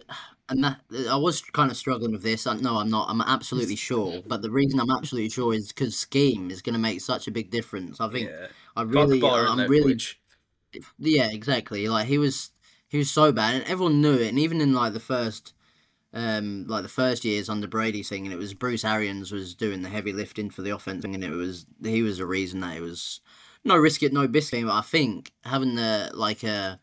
and 0.49 0.63
that 0.63 0.79
I 1.10 1.17
was 1.17 1.41
kind 1.41 1.71
of 1.71 1.77
struggling 1.77 2.12
with 2.12 2.23
this. 2.23 2.47
I, 2.47 2.55
no, 2.55 2.77
I'm 2.77 2.89
not. 2.89 3.10
I'm 3.10 3.21
absolutely 3.21 3.75
sure. 3.75 4.21
But 4.25 4.41
the 4.41 4.51
reason 4.51 4.79
I'm 4.79 4.91
absolutely 4.91 5.29
sure 5.29 5.53
is 5.53 5.69
because 5.69 5.97
scheme 5.97 6.51
is 6.51 6.62
going 6.62 6.73
to 6.73 6.79
make 6.79 7.01
such 7.01 7.27
a 7.27 7.31
big 7.31 7.49
difference. 7.51 7.99
I 7.99 8.10
think 8.10 8.29
Yeah, 8.29 8.47
I 8.75 8.83
really, 8.83 9.21
I'm 9.23 9.60
really 9.69 9.95
Leftwich. 9.95 10.15
Yeah, 10.99 11.29
exactly. 11.31 11.88
Like 11.88 12.07
he 12.07 12.17
was, 12.17 12.51
he 12.88 12.97
was 12.97 13.12
so 13.12 13.31
bad, 13.31 13.55
and 13.55 13.63
everyone 13.65 14.01
knew 14.01 14.13
it. 14.15 14.29
And 14.29 14.39
even 14.39 14.62
in 14.62 14.73
like 14.73 14.93
the 14.93 14.99
first, 14.99 15.53
um, 16.13 16.65
like 16.67 16.83
the 16.83 16.89
first 16.89 17.25
years 17.25 17.49
under 17.49 17.67
Brady 17.67 18.03
thing, 18.03 18.25
and 18.25 18.33
it 18.33 18.38
was 18.38 18.53
Bruce 18.53 18.86
Arians 18.86 19.31
was 19.31 19.55
doing 19.55 19.81
the 19.81 19.89
heavy 19.89 20.13
lifting 20.13 20.49
for 20.49 20.62
the 20.62 20.71
offense, 20.75 21.05
and 21.05 21.23
it 21.23 21.31
was 21.31 21.65
he 21.83 22.03
was 22.03 22.19
the 22.19 22.25
reason 22.25 22.62
that 22.62 22.77
it 22.77 22.81
was 22.81 23.21
no 23.63 23.75
risk 23.77 24.03
it, 24.03 24.13
no 24.13 24.27
biscuit. 24.27 24.65
But 24.65 24.73
I 24.73 24.81
think 24.81 25.31
having 25.43 25.75
the 25.75 26.12
like 26.13 26.43
a, 26.43 26.79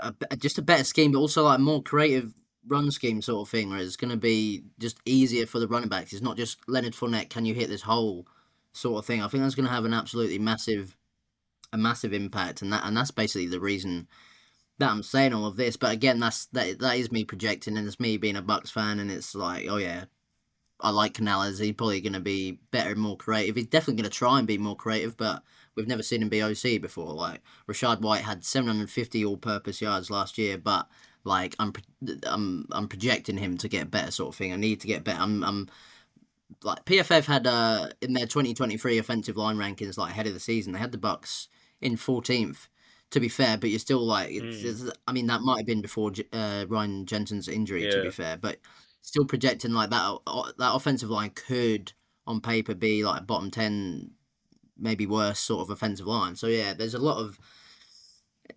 a 0.00 0.36
just 0.36 0.58
a 0.58 0.62
better 0.62 0.84
scheme, 0.84 1.12
but 1.12 1.18
also 1.18 1.44
like 1.44 1.60
more 1.60 1.82
creative 1.82 2.32
run 2.66 2.90
scheme 2.90 3.22
sort 3.22 3.46
of 3.46 3.50
thing, 3.50 3.70
where 3.70 3.78
it's 3.78 3.96
going 3.96 4.10
to 4.10 4.16
be 4.16 4.62
just 4.78 4.98
easier 5.04 5.46
for 5.46 5.58
the 5.58 5.68
running 5.68 5.88
backs. 5.88 6.12
It's 6.12 6.22
not 6.22 6.36
just 6.36 6.58
Leonard 6.68 6.94
Fournette. 6.94 7.30
Can 7.30 7.44
you 7.44 7.54
hit 7.54 7.68
this 7.68 7.82
hole? 7.82 8.26
Sort 8.72 9.00
of 9.00 9.06
thing. 9.06 9.20
I 9.20 9.26
think 9.26 9.42
that's 9.42 9.56
going 9.56 9.66
to 9.66 9.74
have 9.74 9.84
an 9.84 9.92
absolutely 9.94 10.38
massive, 10.38 10.96
a 11.72 11.76
massive 11.76 12.12
impact, 12.12 12.62
and 12.62 12.72
that 12.72 12.84
and 12.84 12.96
that's 12.96 13.10
basically 13.10 13.48
the 13.48 13.58
reason 13.58 14.06
that 14.78 14.90
I'm 14.90 15.02
saying 15.02 15.34
all 15.34 15.46
of 15.46 15.56
this. 15.56 15.76
But 15.76 15.92
again, 15.92 16.20
that's 16.20 16.46
that 16.46 16.78
that 16.78 16.96
is 16.96 17.10
me 17.10 17.24
projecting, 17.24 17.76
and 17.76 17.86
it's 17.86 17.98
me 17.98 18.16
being 18.16 18.36
a 18.36 18.42
Bucs 18.42 18.70
fan, 18.70 19.00
and 19.00 19.10
it's 19.10 19.34
like, 19.34 19.66
oh 19.68 19.78
yeah, 19.78 20.04
I 20.80 20.90
like 20.90 21.14
Canales. 21.14 21.58
He's 21.58 21.72
probably 21.72 22.00
going 22.00 22.12
to 22.12 22.20
be 22.20 22.60
better 22.70 22.90
and 22.90 23.00
more 23.00 23.16
creative. 23.16 23.56
He's 23.56 23.66
definitely 23.66 24.02
going 24.02 24.10
to 24.10 24.16
try 24.16 24.38
and 24.38 24.46
be 24.46 24.58
more 24.58 24.76
creative, 24.76 25.16
but 25.16 25.42
we've 25.80 25.88
never 25.88 26.02
seen 26.02 26.22
him 26.22 26.28
be 26.28 26.42
OC 26.42 26.80
before. 26.80 27.12
Like 27.12 27.40
Rachaad 27.68 28.00
White 28.00 28.22
had 28.22 28.44
750 28.44 29.24
all-purpose 29.24 29.80
yards 29.80 30.10
last 30.10 30.38
year, 30.38 30.58
but 30.58 30.88
like 31.24 31.54
I'm 31.58 31.72
I'm 32.24 32.66
I'm 32.72 32.88
projecting 32.88 33.36
him 33.38 33.56
to 33.58 33.68
get 33.68 33.90
better 33.90 34.10
sort 34.10 34.28
of 34.30 34.36
thing. 34.36 34.52
I 34.52 34.56
need 34.56 34.80
to 34.80 34.86
get 34.86 35.04
better. 35.04 35.20
I'm 35.20 35.42
I'm 35.42 35.68
like 36.62 36.84
PFF 36.84 37.24
had 37.24 37.46
uh 37.46 37.88
in 38.00 38.12
their 38.12 38.26
2023 38.26 38.98
offensive 38.98 39.36
line 39.36 39.56
rankings 39.56 39.96
like 39.98 40.10
ahead 40.12 40.26
of 40.26 40.34
the 40.34 40.40
season. 40.40 40.72
They 40.72 40.78
had 40.78 40.92
the 40.92 40.98
Bucs 40.98 41.48
in 41.80 41.96
14th. 41.96 42.68
To 43.12 43.18
be 43.18 43.28
fair, 43.28 43.58
but 43.58 43.70
you're 43.70 43.80
still 43.80 44.06
like, 44.06 44.30
Mm. 44.30 44.92
I 45.08 45.12
mean, 45.12 45.26
that 45.26 45.40
might 45.40 45.56
have 45.56 45.66
been 45.66 45.82
before 45.82 46.12
uh, 46.32 46.64
Ryan 46.68 47.06
Jensen's 47.06 47.48
injury. 47.48 47.82
To 47.90 48.02
be 48.02 48.10
fair, 48.10 48.36
but 48.36 48.58
still 49.02 49.24
projecting 49.24 49.72
like 49.72 49.90
that 49.90 50.18
o- 50.28 50.52
that 50.58 50.74
offensive 50.76 51.10
line 51.10 51.30
could 51.30 51.92
on 52.28 52.40
paper 52.40 52.72
be 52.72 53.02
like 53.04 53.22
a 53.22 53.24
bottom 53.24 53.50
10 53.50 54.12
maybe 54.80 55.06
worse 55.06 55.38
sort 55.38 55.60
of 55.62 55.70
offensive 55.70 56.06
line 56.06 56.34
so 56.34 56.46
yeah 56.46 56.72
there's 56.72 56.94
a 56.94 56.98
lot 56.98 57.18
of 57.18 57.38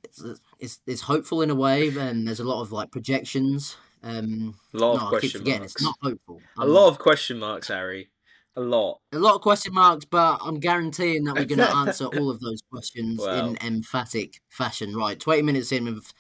it's, 0.04 0.24
it's, 0.60 0.80
it's 0.88 1.02
hopeful 1.02 1.42
in 1.42 1.50
a 1.50 1.56
way 1.56 1.90
and 1.98 2.28
there's 2.28 2.40
a 2.40 2.44
lot 2.44 2.62
of 2.62 2.72
like 2.72 2.92
projections 2.92 3.78
um 4.04 4.54
A 4.74 4.78
lot 4.78 5.02
of 5.02 5.08
question 5.10 5.44
marks. 5.44 5.74
it's 5.76 5.82
not 5.82 5.96
hopeful 6.02 6.42
A 6.58 6.66
lot 6.66 6.90
of 6.90 7.00
question 7.00 7.40
marks, 7.40 7.68
Harry. 7.68 8.10
A 8.56 8.62
lot. 8.62 9.00
a 9.12 9.18
lot 9.20 9.34
of 9.36 9.42
question 9.42 9.74
marks 9.74 10.06
but 10.06 10.38
i'm 10.44 10.60
guaranteeing 10.60 11.24
that 11.24 11.36
we're 11.36 11.46
going 11.46 11.58
to 11.70 11.76
answer 11.76 12.06
all 12.06 12.30
of 12.30 12.40
those 12.40 12.62
questions 12.72 13.20
Wow. 13.20 13.48
in 13.50 13.58
emphatic 13.66 14.40
fashion 14.50 14.96
right 14.96 15.20
20 15.20 15.42
minutes 15.42 15.72
in 15.72 15.86
we've 15.86 16.14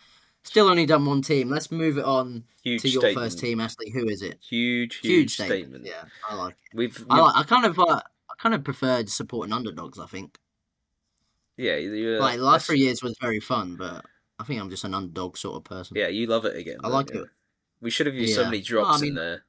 still 0.44 0.68
only 0.68 0.86
done 0.88 1.06
one 1.06 1.22
team 1.22 1.50
let's 1.50 1.72
move 1.72 1.98
it 1.98 2.06
on 2.06 2.44
Huge 2.63 2.82
to 2.82 2.89
your 2.89 3.02
statement. 3.02 3.24
first 3.26 3.39
team 3.39 3.60
ashley 3.60 3.92
who 3.92 4.08
is 4.08 4.22
it 4.24 4.39
Huge, 4.50 4.96
huge, 4.96 5.02
huge, 5.13 5.34
statement. 5.36 5.86
statement. 5.86 5.86
yeah 5.86 6.06
i 6.30 6.34
like 6.36 6.54
it 6.72 6.76
We've, 6.78 7.06
I, 7.10 7.20
like, 7.22 7.36
I 7.36 7.44
kind 7.44 7.66
of 7.66 7.80
uh, 7.80 8.02
I 8.34 8.41
kind 8.41 8.56
of 8.56 8.63
preferred 8.63 9.10
supporting 9.10 9.54
underdogs. 9.54 10.00
I 10.00 10.08
think 10.08 10.38
yeah, 11.58 11.76
you, 11.76 12.17
uh, 12.17 12.19
like 12.19 12.38
the 12.38 12.43
last 12.43 12.52
that's- 12.54 12.65
three 12.67 12.80
years 12.80 13.04
was 13.04 13.15
very 13.22 13.39
fun, 13.39 13.76
but 13.76 14.04
I 14.39 14.43
think 14.43 14.60
I'm 14.60 14.69
just 14.69 14.84
an 14.84 14.93
underdog 14.96 15.38
sort 15.38 15.58
of 15.58 15.63
person. 15.63 15.96
Yeah, 15.98 16.08
you 16.08 16.26
love 16.28 16.46
it 16.46 16.56
again. 16.58 16.78
I 16.80 16.84
don't 16.84 16.91
like 16.93 17.13
you? 17.13 17.24
it. 17.24 17.30
We 17.80 17.91
should 17.91 18.08
have 18.08 18.15
used 18.15 18.34
so 18.34 18.41
Yeah. 18.41 18.50
many 18.50 18.58
Well, 18.72 18.86
I 18.86 18.88
drops 18.88 19.02
in 19.04 19.15
there. 19.15 19.43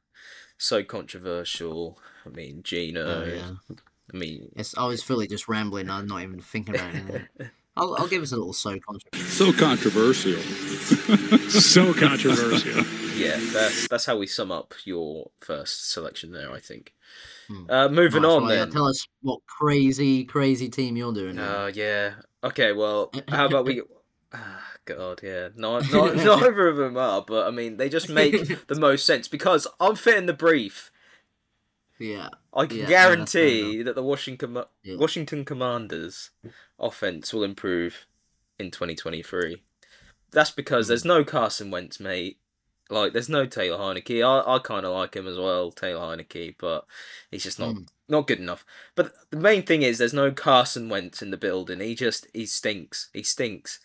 So 0.59 0.85
controversial. 0.85 1.99
I 2.27 2.29
mean, 2.29 2.63
Geno. 2.63 3.23
Oh, 3.23 3.25
yeah. 3.25 3.77
I 4.13 4.17
mean, 4.17 4.53
It's, 4.57 4.77
I 4.77 4.85
was 4.87 5.03
fully 5.03 5.27
just 5.27 5.49
rambling. 5.49 5.89
I'm 5.89 6.07
not 6.07 6.23
even 6.23 6.41
thinking 6.41 6.75
about 6.75 6.95
it. 6.95 7.23
I'll, 7.77 7.97
I'll 7.97 8.07
give 8.07 8.23
us 8.23 8.31
a 8.33 8.37
little 8.37 8.53
so 8.53 8.79
controversial. 8.79 9.53
So 9.53 9.53
controversial. 9.53 10.41
so 11.49 11.93
controversial. 11.95 12.85
yeah, 13.17 13.37
that's 13.53 13.89
that's 13.89 14.05
how 14.07 14.17
we 14.17 14.29
sum 14.29 14.53
up 14.53 14.75
your 14.85 15.31
first 15.41 15.91
selection 15.91 16.31
there. 16.33 16.53
I 16.53 16.61
think. 16.61 16.93
Hmm. 17.49 17.65
Uh, 17.71 17.89
moving 17.89 18.25
on 18.25 18.49
yeah, 18.49 18.57
then. 18.57 18.71
tell 18.71 18.87
us 18.89 19.07
what 19.23 19.41
crazy, 19.47 20.25
crazy 20.25 20.69
team 20.69 20.97
you're 20.97 21.13
doing. 21.13 21.37
now. 21.37 21.65
Uh, 21.65 21.67
yeah. 21.75 22.15
Okay. 22.43 22.73
Well, 22.73 23.11
how 23.29 23.47
about 23.47 23.65
we? 23.67 23.83
Ah, 24.37 24.65
God, 24.85 25.21
yeah. 25.23 25.51
Not, 25.55 25.93
not, 25.93 26.17
neither 26.17 26.67
of 26.67 26.77
them 26.77 26.97
are, 26.97 27.23
but 27.25 27.47
I 27.47 27.53
mean, 27.53 27.77
they 27.77 27.89
just 27.89 28.09
make 28.09 28.67
the 28.67 28.75
most 28.75 29.07
sense 29.07 29.29
because 29.29 29.69
I'm 29.79 29.95
fitting 29.95 30.27
the 30.27 30.33
brief. 30.33 30.91
yeah, 32.01 32.31
I 32.53 32.67
can 32.67 32.79
Yeah, 32.79 32.83
no, 32.83 32.89
guarantee 32.89 33.83
that 33.85 33.95
the 33.95 34.03
Washington 34.03 34.59
Yeah. 34.83 34.97
Washington 34.97 35.45
Commanders 35.45 36.31
offense 36.81 37.33
will 37.33 37.45
improve 37.45 38.07
in 38.59 38.73
2023. 38.73 39.63
That's 40.33 40.51
because 40.51 40.87
Hmm. 40.87 40.89
there's 40.89 41.05
no 41.05 41.23
Carson 41.23 41.71
Wentz, 41.71 42.01
mate. 42.01 42.39
Like, 42.91 43.13
there's 43.13 43.29
no 43.31 43.47
Taylor 43.47 43.79
Heinicke. 43.79 44.23
I, 44.23 44.55
I 44.57 44.59
kind 44.59 44.85
of 44.85 44.93
like 44.93 45.15
him 45.15 45.27
as 45.27 45.39
well, 45.39 45.71
Taylor 45.73 46.01
Heinicke, 46.01 46.57
but 46.59 46.85
he's 47.31 47.43
just 47.45 47.59
not 47.59 47.75
Mm. 47.75 47.89
not 48.09 48.27
good 48.27 48.39
enough. 48.41 48.65
But 48.95 49.15
the 49.31 49.39
main 49.39 49.63
thing 49.63 49.83
is, 49.83 49.99
there's 49.99 50.13
no 50.13 50.31
Carson 50.31 50.89
Wentz 50.89 51.23
in 51.23 51.31
the 51.31 51.37
building. 51.39 51.81
He 51.81 51.95
just 51.95 52.27
he 52.35 52.45
stinks. 52.47 53.09
He 53.13 53.23
stinks. 53.23 53.81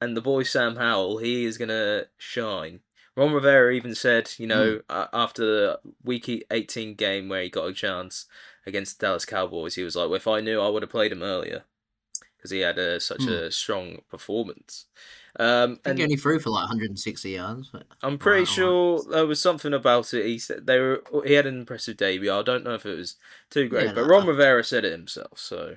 And 0.00 0.16
the 0.16 0.20
boy 0.20 0.42
Sam 0.42 0.76
Howell, 0.76 1.18
he 1.18 1.44
is 1.44 1.56
gonna 1.56 2.06
shine. 2.18 2.80
Ron 3.16 3.32
Rivera 3.32 3.72
even 3.72 3.94
said, 3.94 4.30
you 4.36 4.46
know, 4.46 4.80
uh, 4.90 5.06
after 5.12 5.42
the 5.46 5.80
week 6.04 6.28
e- 6.28 6.42
18 6.50 6.94
game 6.96 7.28
where 7.30 7.42
he 7.42 7.48
got 7.48 7.68
a 7.68 7.72
chance 7.72 8.26
against 8.66 8.98
the 9.00 9.06
Dallas 9.06 9.24
Cowboys, 9.24 9.74
he 9.76 9.82
was 9.84 9.96
like, 9.96 10.06
well, 10.08 10.16
if 10.16 10.28
I 10.28 10.40
knew, 10.40 10.60
I 10.60 10.68
would 10.68 10.82
have 10.82 10.90
played 10.90 11.12
him 11.12 11.22
earlier 11.22 11.64
because 12.36 12.50
he 12.50 12.58
had 12.60 12.76
a, 12.78 13.00
such 13.00 13.22
Hmm. 13.22 13.28
a 13.30 13.50
strong 13.50 14.02
performance. 14.10 14.84
Um, 15.38 15.72
I 15.72 15.74
think 15.74 15.80
and 15.84 15.98
he 15.98 16.04
only 16.04 16.16
threw 16.16 16.38
for 16.40 16.50
like 16.50 16.62
160 16.62 17.30
yards. 17.30 17.70
I'm 18.02 18.16
pretty 18.18 18.40
Right, 18.40 18.48
sure 18.48 19.02
there 19.10 19.26
was 19.26 19.40
something 19.40 19.74
about 19.74 20.14
it. 20.14 20.24
He 20.24 20.38
said 20.38 20.66
they 20.66 20.78
were. 20.78 21.02
He 21.26 21.34
had 21.34 21.46
an 21.46 21.58
impressive 21.58 21.96
debut. 21.98 22.32
I 22.32 22.42
don't 22.42 22.64
know 22.64 22.74
if 22.74 22.86
it 22.86 22.96
was 22.96 23.16
too 23.50 23.68
great, 23.68 23.86
Yeah, 23.86 23.92
but 23.92 24.06
Ron 24.06 24.22
I- 24.24 24.26
Rivera 24.28 24.64
said 24.64 24.84
it 24.84 24.92
himself. 24.92 25.38
So 25.38 25.76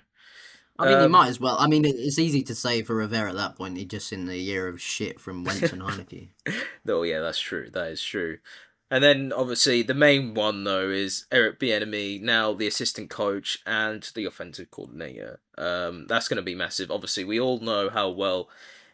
I 0.78 0.86
mean, 0.86 0.98
you 1.00 1.06
Um, 1.06 1.12
might 1.12 1.28
as 1.28 1.42
well. 1.42 1.58
I 1.60 1.68
mean, 1.68 1.84
it's 1.86 2.18
easy 2.20 2.42
to 2.44 2.56
say 2.56 2.84
for 2.84 2.96
Rivera 2.96 3.32
at 3.32 3.36
that 3.36 3.58
point. 3.58 3.78
He 3.78 3.84
just 3.84 4.14
in 4.14 4.28
the 4.28 4.38
year 4.38 4.68
of 4.70 4.80
shit 4.82 5.20
from 5.20 5.44
Wentz 5.44 5.74
and 5.74 5.82
Heinicke. 5.84 6.30
Oh 6.88 7.04
yeah, 7.04 7.20
that's 7.20 7.40
true. 7.42 7.70
That 7.70 7.92
is 7.92 8.02
true. 8.02 8.38
And 8.92 9.04
then 9.04 9.32
obviously 9.34 9.82
the 9.84 9.94
main 9.94 10.34
one 10.34 10.64
though 10.64 10.90
is 10.90 11.26
Eric 11.32 11.60
Bieniemy, 11.60 12.22
now 12.22 12.54
the 12.54 12.66
assistant 12.66 13.10
coach 13.10 13.60
and 13.66 14.10
the 14.16 14.24
offensive 14.26 14.72
coordinator. 14.72 15.42
Um, 15.58 16.08
that's 16.08 16.28
going 16.30 16.38
to 16.38 16.42
be 16.44 16.56
massive. 16.56 16.90
Obviously, 16.90 17.26
we 17.26 17.40
all 17.42 17.60
know 17.60 17.90
how 17.90 18.10
well 18.10 18.50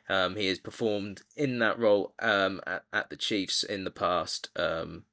um, 0.09 0.35
he 0.35 0.47
has 0.47 0.59
performed 0.59 1.23
in 1.35 1.59
that 1.59 1.79
role 1.79 2.13
um, 2.19 2.61
at, 2.67 2.83
at 2.93 3.09
the 3.09 3.17
Chiefs 3.17 3.63
in 3.63 3.83
the 3.83 3.91
past. 3.91 4.49
Um, 4.55 5.03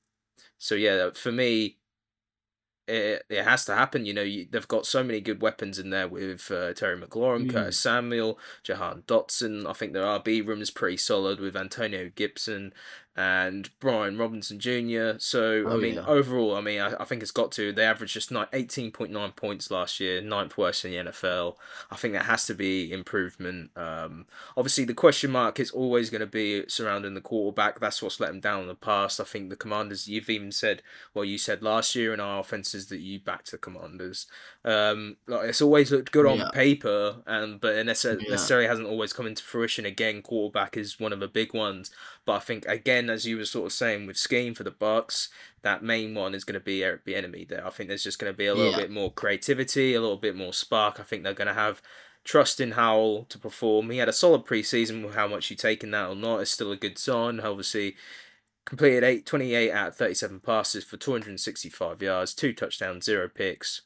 so 0.59 0.75
yeah, 0.75 1.11
for 1.15 1.33
me, 1.33 1.79
it, 2.89 3.25
it 3.29 3.45
has 3.45 3.65
to 3.67 3.75
happen. 3.75 4.05
You 4.05 4.13
know, 4.13 4.23
you, 4.23 4.47
they've 4.51 4.67
got 4.69 4.87
so 4.87 5.03
many 5.05 5.21
good 5.21 5.41
weapons 5.41 5.79
in 5.79 5.91
there 5.91 6.09
with 6.09 6.51
uh, 6.51 6.73
Terry 6.75 7.01
McLaurin, 7.01 7.47
Mm. 7.47 7.53
Curtis 7.53 7.79
Samuel, 7.79 8.39
Jahan 8.65 9.03
Dotson. 9.07 9.67
I 9.69 9.73
think 9.73 9.93
their 9.93 10.03
RB 10.05 10.47
room 10.47 10.61
is 10.61 10.71
pretty 10.71 10.97
solid 10.97 11.41
with 11.41 11.57
Antonio 11.57 12.11
Gibson 12.15 12.73
and 13.15 13.69
Brian 13.79 14.17
Robinson 14.17 14.59
Jr. 14.59 15.19
So 15.19 15.65
I 15.69 15.73
Oh, 15.73 15.77
mean, 15.79 15.95
yeah. 15.97 16.07
overall, 16.07 16.57
I 16.57 16.61
mean, 16.63 16.81
I, 16.81 16.95
I 16.99 17.05
think 17.05 17.21
it's 17.23 17.31
got 17.31 17.53
to. 17.53 17.73
They 17.73 17.85
averaged 17.85 18.15
just 18.15 18.33
eighteen 18.53 18.91
point 18.91 19.11
nine 19.13 19.33
points 19.33 19.71
last 19.71 20.01
year, 20.01 20.21
ninth 20.23 20.57
worst 20.57 20.85
in 20.85 20.93
the 20.93 21.11
NFL. 21.11 21.57
I 21.91 21.97
think 21.97 22.15
that 22.15 22.25
has 22.25 22.47
to 22.47 22.55
be 22.55 22.91
improvement. 22.91 23.71
Um, 23.77 24.27
obviously, 24.57 24.85
the 24.85 24.95
question 24.95 25.31
mark 25.31 25.61
is 25.61 25.71
always 25.71 26.09
going 26.09 26.21
to 26.21 26.27
be 26.27 26.65
surrounding 26.69 27.15
the 27.15 27.21
quarterback. 27.21 27.81
That's 27.81 28.03
what's 28.03 28.19
let 28.21 28.29
them 28.29 28.41
down 28.41 28.63
in 28.63 28.69
the 28.69 28.75
past. 28.75 29.21
I 29.21 29.25
think 29.25 29.51
the 29.51 29.57
Commanders. 29.57 30.09
You've 30.09 30.31
even 30.31 30.53
said, 30.53 30.83
well, 31.13 31.25
you 31.25 31.37
said 31.37 31.63
last 31.63 31.95
year 31.95 32.15
in 32.15 32.21
our 32.21 32.41
offenses 32.41 32.87
that 32.87 33.01
you 33.01 33.21
backed 33.21 33.51
the 33.51 33.59
Commanders. 33.59 34.27
Um, 34.65 35.17
like 35.27 35.49
it's 35.49 35.61
always 35.61 35.91
looked 35.91 36.13
good 36.13 36.25
on 36.25 36.39
Yeah. 36.39 36.51
paper, 36.53 37.17
and 37.27 37.61
but 37.61 37.75
it 37.75 37.85
necessarily, 37.85 38.25
Yeah. 38.25 38.31
necessarily 38.33 38.69
hasn't 38.69 38.87
always 38.87 39.13
come 39.13 39.27
into 39.27 39.43
fruition. 39.43 39.85
Again, 39.85 40.23
quarterback 40.23 40.77
is 40.77 41.01
one 41.01 41.13
of 41.13 41.19
the 41.19 41.27
big 41.27 41.53
ones. 41.53 41.91
But 42.25 42.35
I 42.35 42.39
think 42.39 42.65
again, 42.67 43.11
as 43.11 43.27
you 43.27 43.39
were 43.39 43.45
sort 43.45 43.67
of 43.67 43.73
saying 43.73 44.07
with 44.07 44.17
scheme 44.17 44.55
for 44.55 44.63
the 44.63 44.71
Bucs, 44.71 45.29
that 45.63 45.83
main 45.83 46.15
one 46.15 46.33
is 46.35 46.45
going 46.45 46.55
to 46.55 46.65
be 46.65 46.85
Eric 46.85 47.05
Bieniemy. 47.05 47.49
There, 47.49 47.67
I 47.67 47.71
think 47.71 47.89
there's 47.89 48.05
just 48.05 48.21
going 48.21 48.33
to 48.33 48.37
be 48.37 48.47
a 48.47 48.55
little 48.55 48.71
Yeah. 48.73 48.79
bit 48.79 48.91
more 48.91 49.13
creativity, 49.13 49.95
a 49.95 50.01
little 50.01 50.17
bit 50.17 50.37
more 50.37 50.53
spark. 50.53 51.01
I 51.01 51.03
think 51.03 51.25
they're 51.25 51.35
going 51.35 51.49
to 51.49 51.55
have 51.55 51.83
trust 52.23 52.61
in 52.61 52.73
Howell 52.73 53.25
to 53.31 53.39
perform. 53.41 53.91
He 53.91 53.99
had 53.99 54.09
a 54.09 54.13
solid 54.13 54.45
preseason. 54.45 55.13
How 55.15 55.27
much 55.27 55.51
you 55.51 55.57
taking 55.57 55.91
that 55.91 56.09
or 56.09 56.15
not 56.15 56.39
is 56.39 56.51
still 56.53 56.71
a 56.71 56.77
good 56.77 56.99
sign. 56.99 57.41
Obviously, 57.41 57.97
completed 58.65 59.03
eight, 59.03 59.27
28 59.27 59.73
out 59.73 59.89
of 59.89 59.97
37 59.97 60.39
passes 60.39 60.85
for 60.85 60.97
265 60.97 62.01
yards, 62.01 62.33
two 62.33 62.53
touchdowns, 62.53 63.07
zero 63.07 63.29
picks. 63.29 63.83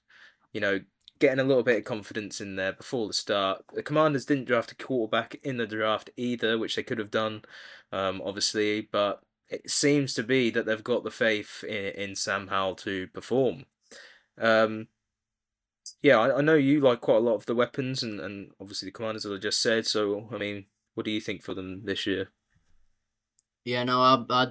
You 0.56 0.60
know, 0.60 0.80
getting 1.18 1.38
a 1.38 1.44
little 1.44 1.62
bit 1.62 1.76
of 1.76 1.84
confidence 1.84 2.40
in 2.40 2.56
there 2.56 2.72
before 2.72 3.06
the 3.06 3.12
start. 3.12 3.62
The 3.74 3.82
Commanders 3.82 4.24
didn't 4.24 4.46
draft 4.46 4.72
a 4.72 4.74
quarterback 4.74 5.36
in 5.42 5.58
the 5.58 5.66
draft 5.66 6.08
either, 6.16 6.58
which 6.58 6.76
they 6.76 6.82
could 6.82 6.98
have 6.98 7.10
done, 7.10 7.42
um, 7.92 8.22
obviously, 8.24 8.88
but 8.90 9.20
it 9.50 9.70
seems 9.70 10.14
to 10.14 10.22
be 10.22 10.48
that 10.50 10.64
they've 10.64 10.82
got 10.82 11.04
the 11.04 11.10
faith 11.10 11.62
in, 11.62 12.10
in 12.10 12.16
Sam 12.16 12.48
Howell 12.48 12.76
to 12.76 13.06
perform. 13.08 13.66
Um, 14.38 14.88
yeah, 16.02 16.18
I, 16.18 16.38
I 16.38 16.40
know 16.40 16.54
you 16.54 16.80
like 16.80 17.00
quite 17.00 17.18
a 17.18 17.20
lot 17.20 17.34
of 17.34 17.46
the 17.46 17.54
weapons 17.54 18.02
and, 18.02 18.18
and 18.20 18.50
obviously 18.60 18.86
the 18.86 18.92
Commanders, 18.92 19.26
as 19.26 19.32
I 19.32 19.36
just 19.36 19.60
said. 19.60 19.86
So, 19.86 20.28
I 20.32 20.38
mean, 20.38 20.64
what 20.94 21.04
do 21.04 21.10
you 21.10 21.20
think 21.20 21.42
for 21.42 21.54
them 21.54 21.82
this 21.84 22.06
year? 22.06 22.30
Yeah, 23.64 23.84
no, 23.84 24.00
I, 24.00 24.24
I, 24.30 24.42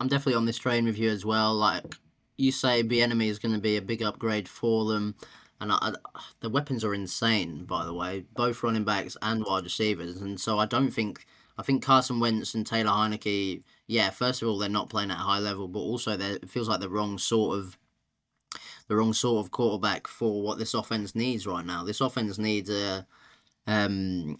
I'm 0.00 0.08
definitely 0.08 0.34
on 0.34 0.46
this 0.46 0.58
train 0.58 0.86
with 0.86 0.98
you 0.98 1.10
as 1.10 1.24
well. 1.24 1.54
Like 1.54 1.84
you 2.36 2.52
say, 2.52 2.82
Bieniemy 2.82 3.28
is 3.28 3.38
going 3.38 3.54
to 3.54 3.60
be 3.60 3.76
a 3.76 3.82
big 3.82 4.02
upgrade 4.02 4.48
for 4.48 4.86
them, 4.92 5.14
and 5.62 5.72
I, 5.72 5.94
I, 6.14 6.20
the 6.40 6.50
weapons 6.50 6.84
are 6.84 6.92
insane. 6.94 7.64
By 7.64 7.84
the 7.84 7.94
way, 7.94 8.24
both 8.34 8.62
running 8.62 8.84
backs 8.84 9.16
and 9.22 9.44
wide 9.44 9.64
receivers, 9.64 10.20
and 10.20 10.38
so 10.40 10.58
I 10.58 10.66
don't 10.66 10.90
think 10.90 11.24
I 11.56 11.62
think 11.62 11.82
Carson 11.82 12.20
Wentz 12.20 12.54
and 12.54 12.66
Taylor 12.66 12.90
Heinicke. 12.90 13.62
Yeah, 13.86 14.10
first 14.10 14.42
of 14.42 14.48
all, 14.48 14.58
they're 14.58 14.68
not 14.68 14.90
playing 14.90 15.10
at 15.10 15.18
a 15.18 15.22
high 15.22 15.38
level, 15.38 15.68
but 15.68 15.80
also 15.80 16.18
it 16.18 16.50
feels 16.50 16.68
like 16.68 16.80
the 16.80 16.88
wrong 16.88 17.16
sort 17.18 17.58
of 17.58 17.78
the 18.88 18.96
wrong 18.96 19.12
sort 19.12 19.44
of 19.44 19.52
quarterback 19.52 20.06
for 20.06 20.42
what 20.42 20.58
this 20.58 20.74
offense 20.74 21.14
needs 21.14 21.46
right 21.46 21.64
now. 21.64 21.84
This 21.84 22.00
offense 22.00 22.38
needs 22.38 22.68
a 22.68 23.06
um 23.66 24.38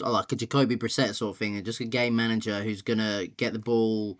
like 0.00 0.32
a 0.32 0.36
Jacoby 0.36 0.76
Brissett 0.76 1.14
sort 1.14 1.34
of 1.34 1.38
thing, 1.38 1.56
and 1.56 1.64
just 1.64 1.80
a 1.80 1.84
game 1.84 2.14
manager 2.14 2.62
who's 2.62 2.82
gonna 2.82 3.26
get 3.36 3.52
the 3.52 3.58
ball, 3.58 4.18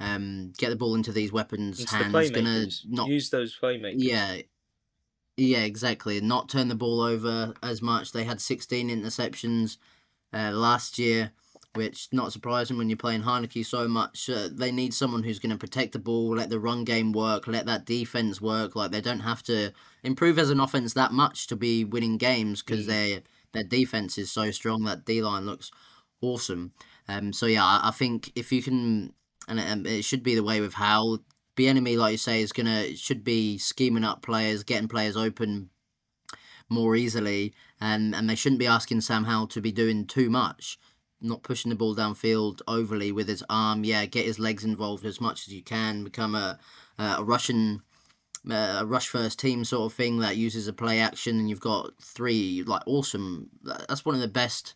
um, 0.00 0.52
get 0.58 0.70
the 0.70 0.76
ball 0.76 0.94
into 0.94 1.12
these 1.12 1.32
weapons' 1.32 1.80
It's 1.80 1.92
hands, 1.92 2.12
the 2.12 2.30
gonna 2.30 2.66
not 2.86 3.08
Use 3.08 3.30
those 3.30 3.58
playmakers. 3.58 3.94
yeah. 3.96 4.38
Yeah, 5.38 5.60
exactly. 5.60 6.20
Not 6.20 6.48
turn 6.48 6.68
the 6.68 6.74
ball 6.74 7.00
over 7.00 7.54
as 7.62 7.80
much. 7.82 8.12
They 8.12 8.24
had 8.24 8.40
16 8.40 8.90
interceptions 8.90 9.78
uh, 10.32 10.52
last 10.52 10.98
year, 10.98 11.32
which 11.74 12.08
not 12.12 12.32
surprising 12.32 12.78
when 12.78 12.90
you're 12.90 12.96
playing 12.96 13.22
Heinicke 13.22 13.66
so 13.66 13.88
much. 13.88 14.30
Uh, 14.30 14.48
they 14.52 14.72
need 14.72 14.94
someone 14.94 15.24
who's 15.24 15.40
going 15.40 15.52
to 15.52 15.58
protect 15.58 15.92
the 15.92 16.00
ball, 16.00 16.30
let 16.36 16.50
the 16.50 16.60
run 16.60 16.84
game 16.84 17.12
work, 17.12 17.46
let 17.48 17.66
that 17.66 17.86
defense 17.86 18.40
work. 18.40 18.76
Like 18.76 18.92
they 18.92 19.02
don't 19.02 19.20
have 19.20 19.42
to 19.44 19.72
improve 20.04 20.38
as 20.38 20.50
an 20.50 20.60
offense 20.60 20.94
that 20.94 21.12
much 21.12 21.48
to 21.48 21.56
be 21.56 21.84
winning 21.84 22.18
games 22.18 22.62
because 22.62 22.86
Mm. 22.86 22.88
their 22.88 23.22
their 23.54 23.64
defense 23.64 24.18
is 24.18 24.30
so 24.32 24.50
strong. 24.52 24.84
That 24.84 25.04
D 25.06 25.22
line 25.22 25.46
looks 25.46 25.70
awesome. 26.22 26.72
Um, 27.08 27.32
so 27.32 27.46
yeah, 27.46 27.64
I, 27.64 27.88
I 27.88 27.90
think 27.92 28.32
if 28.36 28.52
you 28.52 28.62
can, 28.62 29.12
and 29.48 29.86
it 29.86 30.04
should 30.04 30.22
be 30.22 30.34
the 30.34 30.42
way 30.44 30.60
with 30.60 30.74
Howell. 30.74 31.20
Bieniemy, 31.58 31.96
like 31.98 32.12
you 32.12 32.18
say, 32.18 32.40
is 32.40 32.52
gonna 32.52 32.94
should 32.94 33.24
be 33.24 33.58
scheming 33.58 34.04
up 34.04 34.22
players, 34.22 34.62
getting 34.62 34.88
players 34.88 35.16
open 35.16 35.70
more 36.68 36.94
easily, 36.94 37.52
and 37.80 38.14
and 38.14 38.28
they 38.30 38.34
shouldn't 38.34 38.60
be 38.60 38.66
asking 38.66 39.00
Sam 39.00 39.24
Howell 39.24 39.48
to 39.48 39.60
be 39.60 39.72
doing 39.72 40.06
too 40.06 40.30
much, 40.30 40.78
not 41.20 41.42
pushing 41.42 41.70
the 41.70 41.76
ball 41.76 41.96
downfield 41.96 42.60
overly 42.68 43.10
with 43.12 43.28
his 43.28 43.42
arm. 43.50 43.84
Yeah, 43.84 44.06
get 44.06 44.26
his 44.26 44.38
legs 44.38 44.64
involved 44.64 45.04
as 45.04 45.20
much 45.20 45.48
as 45.48 45.54
you 45.54 45.62
can. 45.62 46.04
Become 46.04 46.34
a 46.34 46.58
a 46.98 47.24
Russian 47.24 47.82
uh, 48.50 48.78
a 48.80 48.86
rush 48.86 49.08
first 49.08 49.38
team 49.38 49.64
sort 49.64 49.90
of 49.90 49.96
thing 49.96 50.18
that 50.18 50.36
uses 50.36 50.68
a 50.68 50.72
play 50.72 51.00
action, 51.00 51.38
and 51.38 51.50
you've 51.50 51.60
got 51.60 51.90
three 52.00 52.62
like 52.66 52.82
awesome. 52.86 53.50
That's 53.62 54.04
one 54.04 54.14
of 54.14 54.20
the 54.20 54.28
best 54.28 54.74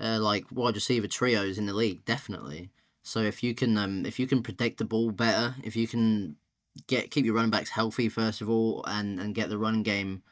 uh, 0.00 0.18
like 0.20 0.44
wide 0.50 0.74
receiver 0.74 1.06
trios 1.06 1.58
in 1.58 1.66
the 1.66 1.72
league, 1.74 2.04
definitely. 2.04 2.70
So 3.06 3.20
if 3.20 3.40
you 3.44 3.54
can 3.54 3.78
um 3.78 4.04
if 4.04 4.18
you 4.18 4.26
can 4.26 4.42
protect 4.42 4.78
the 4.78 4.84
ball 4.84 5.12
better, 5.12 5.54
if 5.62 5.76
you 5.76 5.86
can 5.86 6.34
get 6.88 7.12
keep 7.12 7.24
your 7.24 7.36
running 7.36 7.52
backs 7.52 7.70
healthy 7.70 8.08
first 8.08 8.40
of 8.40 8.50
all, 8.50 8.84
and 8.84 9.20
and 9.20 9.32
get 9.32 9.48
the 9.48 9.58
running 9.58 9.84
game 9.84 10.24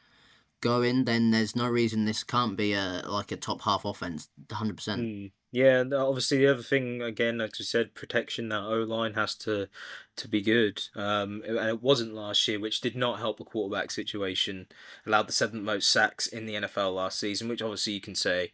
going, 0.59 1.05
then 1.05 1.31
there's 1.31 1.55
no 1.55 1.69
reason 1.69 2.03
this 2.03 2.25
can't 2.25 2.57
be 2.57 2.73
a 2.73 3.01
like 3.07 3.31
a 3.31 3.37
top 3.37 3.61
half 3.61 3.85
offense, 3.85 4.27
hundred 4.51 4.75
percent. 4.75 5.01
Mm. 5.03 5.31
Yeah, 5.53 5.85
obviously 5.95 6.39
the 6.39 6.47
other 6.47 6.63
thing 6.63 7.01
again, 7.01 7.37
like 7.37 7.57
you 7.59 7.63
said, 7.63 7.95
protection. 7.95 8.49
That 8.49 8.63
O 8.63 8.83
line 8.83 9.13
has 9.13 9.35
to 9.35 9.69
to 10.17 10.27
be 10.27 10.41
good, 10.41 10.83
um, 10.97 11.43
and 11.47 11.57
it 11.57 11.81
wasn't 11.81 12.13
last 12.13 12.45
year, 12.45 12.59
which 12.59 12.81
did 12.81 12.97
not 12.97 13.19
help 13.19 13.37
the 13.37 13.45
quarterback 13.45 13.89
situation. 13.89 14.67
Allowed 15.05 15.29
the 15.29 15.31
seventh 15.31 15.63
most 15.63 15.89
sacks 15.89 16.27
in 16.27 16.45
the 16.45 16.55
NFL 16.55 16.95
last 16.95 17.21
season, 17.21 17.47
which 17.47 17.61
obviously 17.61 17.93
you 17.93 18.01
can 18.01 18.15
say 18.15 18.51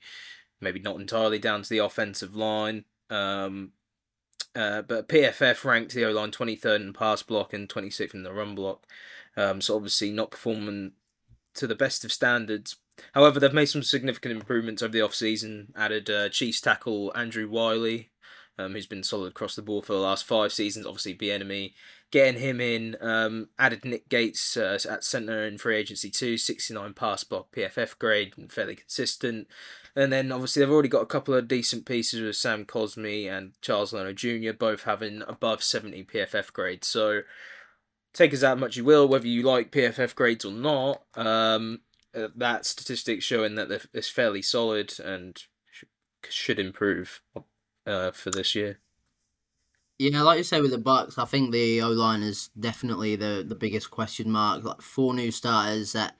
maybe 0.60 0.80
not 0.80 1.02
entirely 1.02 1.40
down 1.40 1.64
to 1.64 1.70
the 1.70 1.80
offensive 1.80 2.36
line. 2.36 2.86
Um, 3.10 3.72
uh, 4.56 4.82
but 4.82 5.08
PFF 5.08 5.64
ranked 5.64 5.94
the 5.94 6.06
O 6.06 6.12
line 6.12 6.32
23rd 6.32 6.82
in 6.82 6.94
pass 6.94 7.24
block 7.24 7.54
and 7.54 7.70
26th 7.70 8.14
in 8.14 8.24
the 8.24 8.34
run 8.34 8.56
block. 8.56 8.86
Um, 9.38 9.62
so 9.62 9.76
obviously 9.76 10.12
not 10.12 10.32
performing 10.32 10.94
to 11.56 11.68
the 11.68 11.76
best 11.76 12.04
of 12.04 12.12
standards. 12.12 12.78
However, 13.14 13.40
they've 13.40 13.54
made 13.54 13.66
some 13.66 13.84
significant 13.84 14.34
improvements 14.34 14.82
over 14.82 14.92
the 14.92 15.00
offseason. 15.00 15.68
Added 15.76 16.10
uh, 16.10 16.30
Chiefs 16.30 16.62
tackle 16.62 17.12
Andrew 17.16 17.50
Wylie, 17.50 18.12
um, 18.58 18.74
who's 18.74 18.88
been 18.88 19.04
solid 19.04 19.30
across 19.30 19.56
the 19.56 19.62
board 19.62 19.86
for 19.86 19.94
the 19.94 20.00
last 20.00 20.26
five 20.26 20.52
seasons. 20.52 20.86
Obviously, 20.86 21.16
Bieniemy 21.16 21.74
getting 22.12 22.42
him 22.42 22.62
in. 22.62 22.98
Um, 23.02 23.50
added 23.58 23.86
Nick 23.86 24.10
Gates 24.10 24.56
uh, 24.58 24.78
at 24.90 25.04
centre 25.04 25.46
in 25.46 25.58
free 25.58 25.78
agency 25.78 26.10
too. 26.10 26.38
69 26.38 26.94
pass 26.94 27.24
block 27.24 27.52
PFF 27.56 27.98
grade 27.98 28.34
fairly 28.50 28.76
consistent. 28.76 29.48
And 29.95 30.12
then 30.12 30.32
obviously 30.32 30.62
they've 30.62 30.71
already 30.71 30.89
got 30.89 31.01
a 31.01 31.08
couple 31.08 31.34
of 31.34 31.47
decent 31.47 31.86
pieces 31.86 32.21
with 32.21 32.36
Sam 32.36 32.65
Cosmi 32.65 33.30
and 33.30 33.54
Charles 33.62 33.91
Leno 33.93 34.13
Jr. 34.13 34.54
both 34.58 34.84
having 34.84 35.21
above 35.27 35.63
70 35.63 36.06
PFF 36.06 36.54
grades. 36.54 36.88
So 36.88 37.21
take 38.13 38.34
as 38.34 38.41
that 38.41 38.58
much 38.58 38.77
you 38.77 38.86
will, 38.86 39.08
whether 39.08 39.27
you 39.27 39.43
like 39.43 39.71
PFF 39.71 40.15
grades 40.15 40.45
or 40.45 40.51
not. 40.51 41.04
Um, 41.15 41.82
uh, 42.15 42.27
that 42.36 42.65
statistic 42.65 43.21
showing 43.21 43.56
that 43.56 43.88
it's 43.93 44.10
fairly 44.10 44.41
solid 44.41 44.99
and 44.99 45.43
should 46.30 46.60
improve 46.60 47.21
uh, 47.86 48.12
for 48.12 48.32
this 48.32 48.56
year. 48.56 48.80
Yeah, 49.97 50.23
like 50.23 50.39
you 50.39 50.43
say 50.43 50.62
with 50.62 50.71
the 50.71 50.77
Bucs, 50.77 51.17
I 51.17 51.25
think 51.25 51.51
the 51.51 51.82
O 51.82 51.89
line 51.89 52.23
is 52.23 52.49
definitely 52.60 53.15
the 53.15 53.45
the 53.47 53.56
biggest 53.56 53.91
question 53.91 54.32
mark. 54.32 54.63
Like 54.63 54.82
four 54.82 55.13
new 55.13 55.30
starters 55.30 55.93
that 55.93 56.17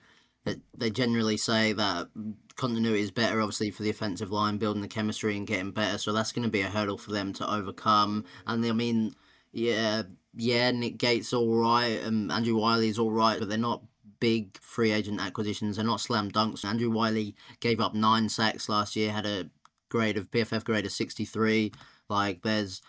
they 0.76 0.90
generally 0.90 1.36
say 1.36 1.72
that 1.72 2.08
continuity 2.56 3.00
is 3.00 3.10
better, 3.10 3.40
obviously 3.40 3.70
for 3.70 3.82
the 3.82 3.90
offensive 3.90 4.30
line, 4.30 4.58
building 4.58 4.82
the 4.82 4.88
chemistry 4.88 5.36
and 5.36 5.46
getting 5.46 5.70
better. 5.70 5.98
So 5.98 6.12
that's 6.12 6.32
going 6.32 6.44
to 6.44 6.50
be 6.50 6.62
a 6.62 6.68
hurdle 6.68 6.98
for 6.98 7.12
them 7.12 7.32
to 7.34 7.50
overcome. 7.50 8.24
And 8.46 8.64
I 8.64 8.72
mean, 8.72 9.14
yeah, 9.52 10.02
yeah, 10.34 10.70
Nick 10.70 10.98
Gates 10.98 11.32
all 11.32 11.56
right, 11.56 12.00
and 12.02 12.32
Andrew 12.32 12.56
Wylie's 12.56 12.98
all 12.98 13.12
right, 13.12 13.38
but 13.38 13.48
they're 13.48 13.58
not 13.58 13.82
big 14.20 14.56
free 14.60 14.92
agent 14.92 15.20
acquisitions. 15.20 15.76
They're 15.76 15.84
not 15.84 16.00
slam 16.00 16.30
dunks. 16.30 16.64
Andrew 16.64 16.90
Wylie 16.90 17.34
gave 17.60 17.80
up 17.80 17.94
nine 17.94 18.28
sacks 18.28 18.68
last 18.68 18.96
year, 18.96 19.12
had 19.12 19.26
a 19.26 19.50
grade 19.88 20.16
of 20.16 20.30
PFF 20.30 20.64
grade 20.64 20.86
of 20.86 20.92
sixty 20.92 21.24
three. 21.24 21.72
Like 22.08 22.42
there's 22.42 22.82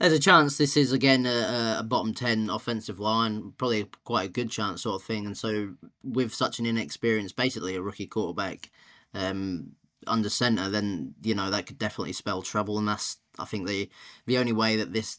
there's 0.00 0.12
a 0.14 0.18
chance 0.18 0.56
this 0.56 0.76
is 0.76 0.92
again 0.92 1.26
a, 1.26 1.76
a 1.80 1.82
bottom 1.82 2.14
10 2.14 2.48
offensive 2.50 2.98
line 2.98 3.52
probably 3.58 3.86
quite 4.04 4.30
a 4.30 4.32
good 4.32 4.50
chance 4.50 4.82
sort 4.82 5.00
of 5.00 5.06
thing. 5.06 5.26
And 5.26 5.36
so 5.36 5.74
with 6.02 6.32
such 6.32 6.58
an 6.58 6.66
inexperienced 6.66 7.36
basically 7.36 7.76
a 7.76 7.82
rookie 7.82 8.06
quarterback 8.06 8.70
um, 9.14 9.72
under 10.06 10.30
center 10.30 10.70
then 10.70 11.14
you 11.22 11.34
know 11.34 11.50
that 11.50 11.66
could 11.66 11.78
definitely 11.78 12.14
spell 12.14 12.42
trouble. 12.42 12.78
And 12.78 12.88
that's 12.88 13.18
i 13.38 13.44
think 13.44 13.68
the 13.68 13.88
the 14.26 14.38
only 14.38 14.52
way 14.52 14.76
that 14.76 14.92
this 14.92 15.18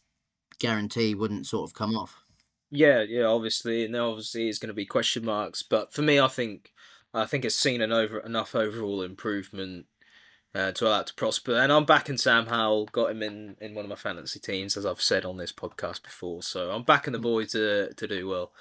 guarantee 0.59 1.15
wouldn't 1.15 1.47
sort 1.47 1.69
of 1.69 1.75
come 1.75 1.95
off. 1.95 2.23
Yeah, 2.73 3.01
yeah, 3.01 3.25
obviously, 3.25 3.83
and 3.85 3.95
obviously 3.97 4.47
is 4.47 4.57
going 4.57 4.69
to 4.69 4.73
be 4.73 4.85
question 4.85 5.25
marks, 5.25 5.61
but 5.61 5.91
for 5.93 6.01
me, 6.01 6.21
I 6.21 6.29
think 6.29 6.71
I 7.13 7.25
think 7.25 7.43
it's 7.43 7.55
seen 7.55 7.81
an 7.81 7.91
over 7.91 8.19
enough 8.19 8.55
overall 8.55 9.01
improvement 9.01 9.87
uh, 10.53 10.71
to 10.73 10.87
allow 10.87 11.01
it 11.01 11.07
to 11.07 11.13
prosper. 11.13 11.55
And 11.55 11.71
I'm 11.71 11.85
backing 11.85 12.17
Sam 12.17 12.47
Howell, 12.47 12.87
got 12.87 13.11
him 13.11 13.23
in, 13.23 13.55
in 13.61 13.73
one 13.73 13.85
of 13.85 13.89
my 13.89 13.95
fantasy 13.95 14.39
teams, 14.39 14.75
as 14.75 14.85
I've 14.85 15.01
said 15.01 15.25
on 15.25 15.37
this 15.37 15.51
podcast 15.51 16.03
before. 16.03 16.43
So 16.43 16.71
I'm 16.71 16.83
backing 16.83 17.13
the 17.13 17.19
boy 17.19 17.45
to 17.45 17.93
to 17.93 18.07
do 18.07 18.27
well. 18.27 18.51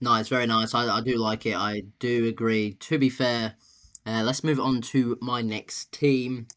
Nice, 0.00 0.28
very 0.28 0.46
nice. 0.46 0.74
I, 0.74 0.86
I 0.88 1.00
do 1.02 1.16
like 1.16 1.44
it. 1.46 1.56
I 1.56 1.82
do 1.98 2.26
agree. 2.26 2.74
To 2.74 2.98
be 2.98 3.10
fair, 3.10 3.54
uh, 4.06 4.22
let's 4.24 4.42
move 4.42 4.58
on 4.58 4.80
to 4.80 5.18
my 5.20 5.42
next 5.42 5.92
team. 5.92 6.48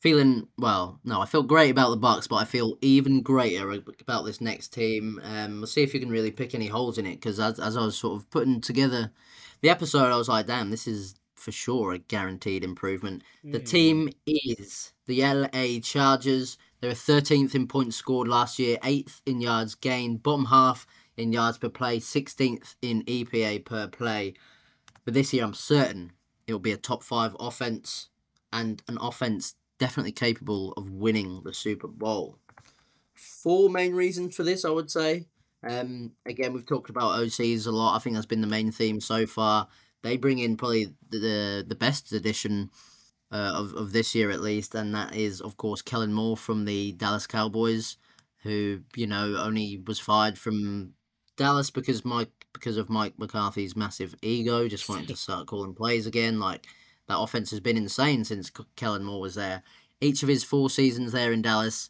Feeling 0.00 0.48
well, 0.58 1.00
no, 1.02 1.20
I 1.22 1.26
feel 1.26 1.42
great 1.42 1.70
about 1.70 1.90
the 1.90 1.96
Bucks, 1.96 2.26
but 2.26 2.36
I 2.36 2.44
feel 2.44 2.76
even 2.82 3.22
greater 3.22 3.72
about 4.00 4.24
this 4.26 4.40
next 4.40 4.68
team. 4.68 5.18
Um, 5.22 5.58
we'll 5.58 5.66
see 5.66 5.82
if 5.82 5.94
you 5.94 6.00
can 6.00 6.10
really 6.10 6.30
pick 6.30 6.54
any 6.54 6.66
holes 6.66 6.98
in 6.98 7.06
it 7.06 7.16
because 7.16 7.40
as 7.40 7.58
as 7.58 7.76
I 7.76 7.84
was 7.84 7.96
sort 7.96 8.20
of 8.20 8.28
putting 8.30 8.60
together 8.60 9.12
the 9.62 9.70
episode, 9.70 10.12
I 10.12 10.16
was 10.16 10.28
like, 10.28 10.46
damn, 10.46 10.70
this 10.70 10.86
is 10.86 11.14
for 11.44 11.52
sure 11.52 11.92
a 11.92 11.98
guaranteed 11.98 12.64
improvement. 12.64 13.22
The 13.52 13.60
Mm. 13.60 13.66
team 13.66 14.10
is 14.26 14.92
the 15.06 15.22
LA 15.22 15.80
Chargers. 15.80 16.58
They 16.80 16.88
were 16.88 16.94
13th 16.94 17.54
in 17.54 17.68
points 17.68 17.96
scored 17.96 18.28
last 18.28 18.58
year, 18.58 18.78
8th 18.82 19.22
in 19.26 19.40
yards 19.40 19.74
gained, 19.74 20.22
bottom 20.22 20.46
half 20.46 20.86
in 21.16 21.32
yards 21.32 21.58
per 21.58 21.68
play, 21.68 22.00
16th 22.00 22.76
in 22.82 23.02
EPA 23.06 23.58
per 23.60 23.88
play. 23.88 24.34
But 25.04 25.14
this 25.14 25.32
year, 25.32 25.44
I'm 25.44 25.54
certain 25.54 26.12
it'll 26.46 26.60
be 26.60 26.72
a 26.72 26.76
top 26.76 27.02
five 27.02 27.36
offense 27.40 28.08
and 28.52 28.82
an 28.88 28.98
offense 29.00 29.54
definitely 29.78 30.12
capable 30.12 30.72
of 30.72 30.90
winning 30.90 31.42
the 31.44 31.54
Super 31.54 31.88
Bowl. 31.88 32.38
Four 33.14 33.70
main 33.70 33.94
reasons 33.94 34.34
for 34.34 34.42
this, 34.42 34.64
I 34.64 34.70
would 34.70 34.90
say. 34.90 35.26
Um, 35.62 36.12
again, 36.26 36.52
we've 36.52 36.66
talked 36.66 36.90
about 36.90 37.18
OCs 37.18 37.66
a 37.66 37.70
lot. 37.72 37.96
I 37.96 37.98
think 37.98 38.14
that's 38.14 38.26
been 38.26 38.40
the 38.40 38.46
main 38.46 38.70
theme 38.70 39.00
so 39.00 39.26
far. 39.26 39.68
They 40.04 40.18
bring 40.18 40.38
in 40.38 40.58
probably 40.58 40.94
the 41.08 41.64
the 41.66 41.74
best 41.74 42.12
addition 42.12 42.70
uh, 43.32 43.52
of 43.56 43.72
of 43.72 43.92
this 43.92 44.14
year 44.14 44.30
at 44.30 44.42
least, 44.42 44.74
and 44.74 44.94
that 44.94 45.16
is 45.16 45.40
of 45.40 45.56
course 45.56 45.80
Kellen 45.80 46.12
Moore 46.12 46.36
from 46.36 46.66
the 46.66 46.92
Dallas 46.92 47.26
Cowboys, 47.26 47.96
who 48.42 48.80
you 48.94 49.06
know 49.06 49.36
only 49.38 49.82
was 49.86 49.98
fired 49.98 50.38
from 50.38 50.92
Dallas 51.38 51.70
because 51.70 52.04
Mike 52.04 52.46
because 52.52 52.76
of 52.76 52.90
Mike 52.90 53.18
McCarthy's 53.18 53.74
massive 53.74 54.14
ego, 54.20 54.68
just 54.68 54.90
wanting 54.90 55.06
to 55.06 55.16
start 55.16 55.46
calling 55.46 55.74
plays 55.74 56.06
again. 56.06 56.38
Like 56.38 56.66
that 57.08 57.18
offense 57.18 57.50
has 57.50 57.60
been 57.60 57.78
insane 57.78 58.24
since 58.24 58.52
Kellen 58.76 59.04
Moore 59.04 59.22
was 59.22 59.34
there. 59.36 59.62
each 60.02 60.22
of 60.22 60.28
his 60.28 60.44
four 60.44 60.68
seasons 60.68 61.12
there 61.12 61.32
in 61.32 61.40
Dallas, 61.40 61.88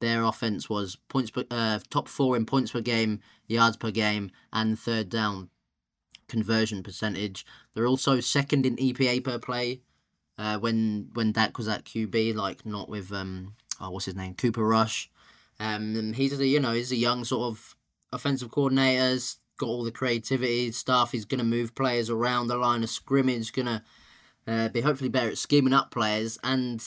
their 0.00 0.22
offense 0.22 0.70
was 0.70 0.96
points 1.10 1.30
per, 1.30 1.44
uh, 1.50 1.80
top 1.90 2.08
four 2.08 2.34
in 2.34 2.46
points 2.46 2.72
per 2.72 2.80
game, 2.80 3.20
yards 3.46 3.76
per 3.76 3.90
game, 3.90 4.30
and 4.54 4.78
third 4.78 5.10
down 5.10 5.50
conversion 6.28 6.82
percentage. 6.82 7.44
They're 7.74 7.86
also 7.86 8.20
second 8.20 8.66
in 8.66 8.76
EPA 8.76 9.24
per 9.24 9.38
play. 9.38 9.80
Uh, 10.36 10.58
when 10.58 11.10
when 11.14 11.32
Dak 11.32 11.56
was 11.58 11.68
at 11.68 11.84
QB, 11.84 12.34
like 12.34 12.66
not 12.66 12.88
with 12.88 13.12
um 13.12 13.54
oh 13.80 13.90
what's 13.90 14.06
his 14.06 14.16
name 14.16 14.34
Cooper 14.34 14.66
Rush, 14.66 15.10
um 15.60 16.12
he's 16.12 16.38
a 16.38 16.46
you 16.46 16.60
know 16.60 16.72
he's 16.72 16.92
a 16.92 16.96
young 16.96 17.24
sort 17.24 17.52
of 17.52 17.76
offensive 18.12 18.50
coordinator. 18.50 19.12
He's 19.12 19.38
got 19.58 19.68
all 19.68 19.84
the 19.84 19.92
creativity 19.92 20.72
stuff. 20.72 21.12
He's 21.12 21.24
gonna 21.24 21.44
move 21.44 21.74
players 21.74 22.10
around 22.10 22.48
the 22.48 22.56
line 22.56 22.82
of 22.82 22.90
scrimmage. 22.90 23.52
Gonna 23.52 23.84
uh, 24.46 24.68
be 24.68 24.80
hopefully 24.80 25.10
better 25.10 25.30
at 25.30 25.38
scheming 25.38 25.72
up 25.72 25.90
players. 25.90 26.38
And 26.42 26.82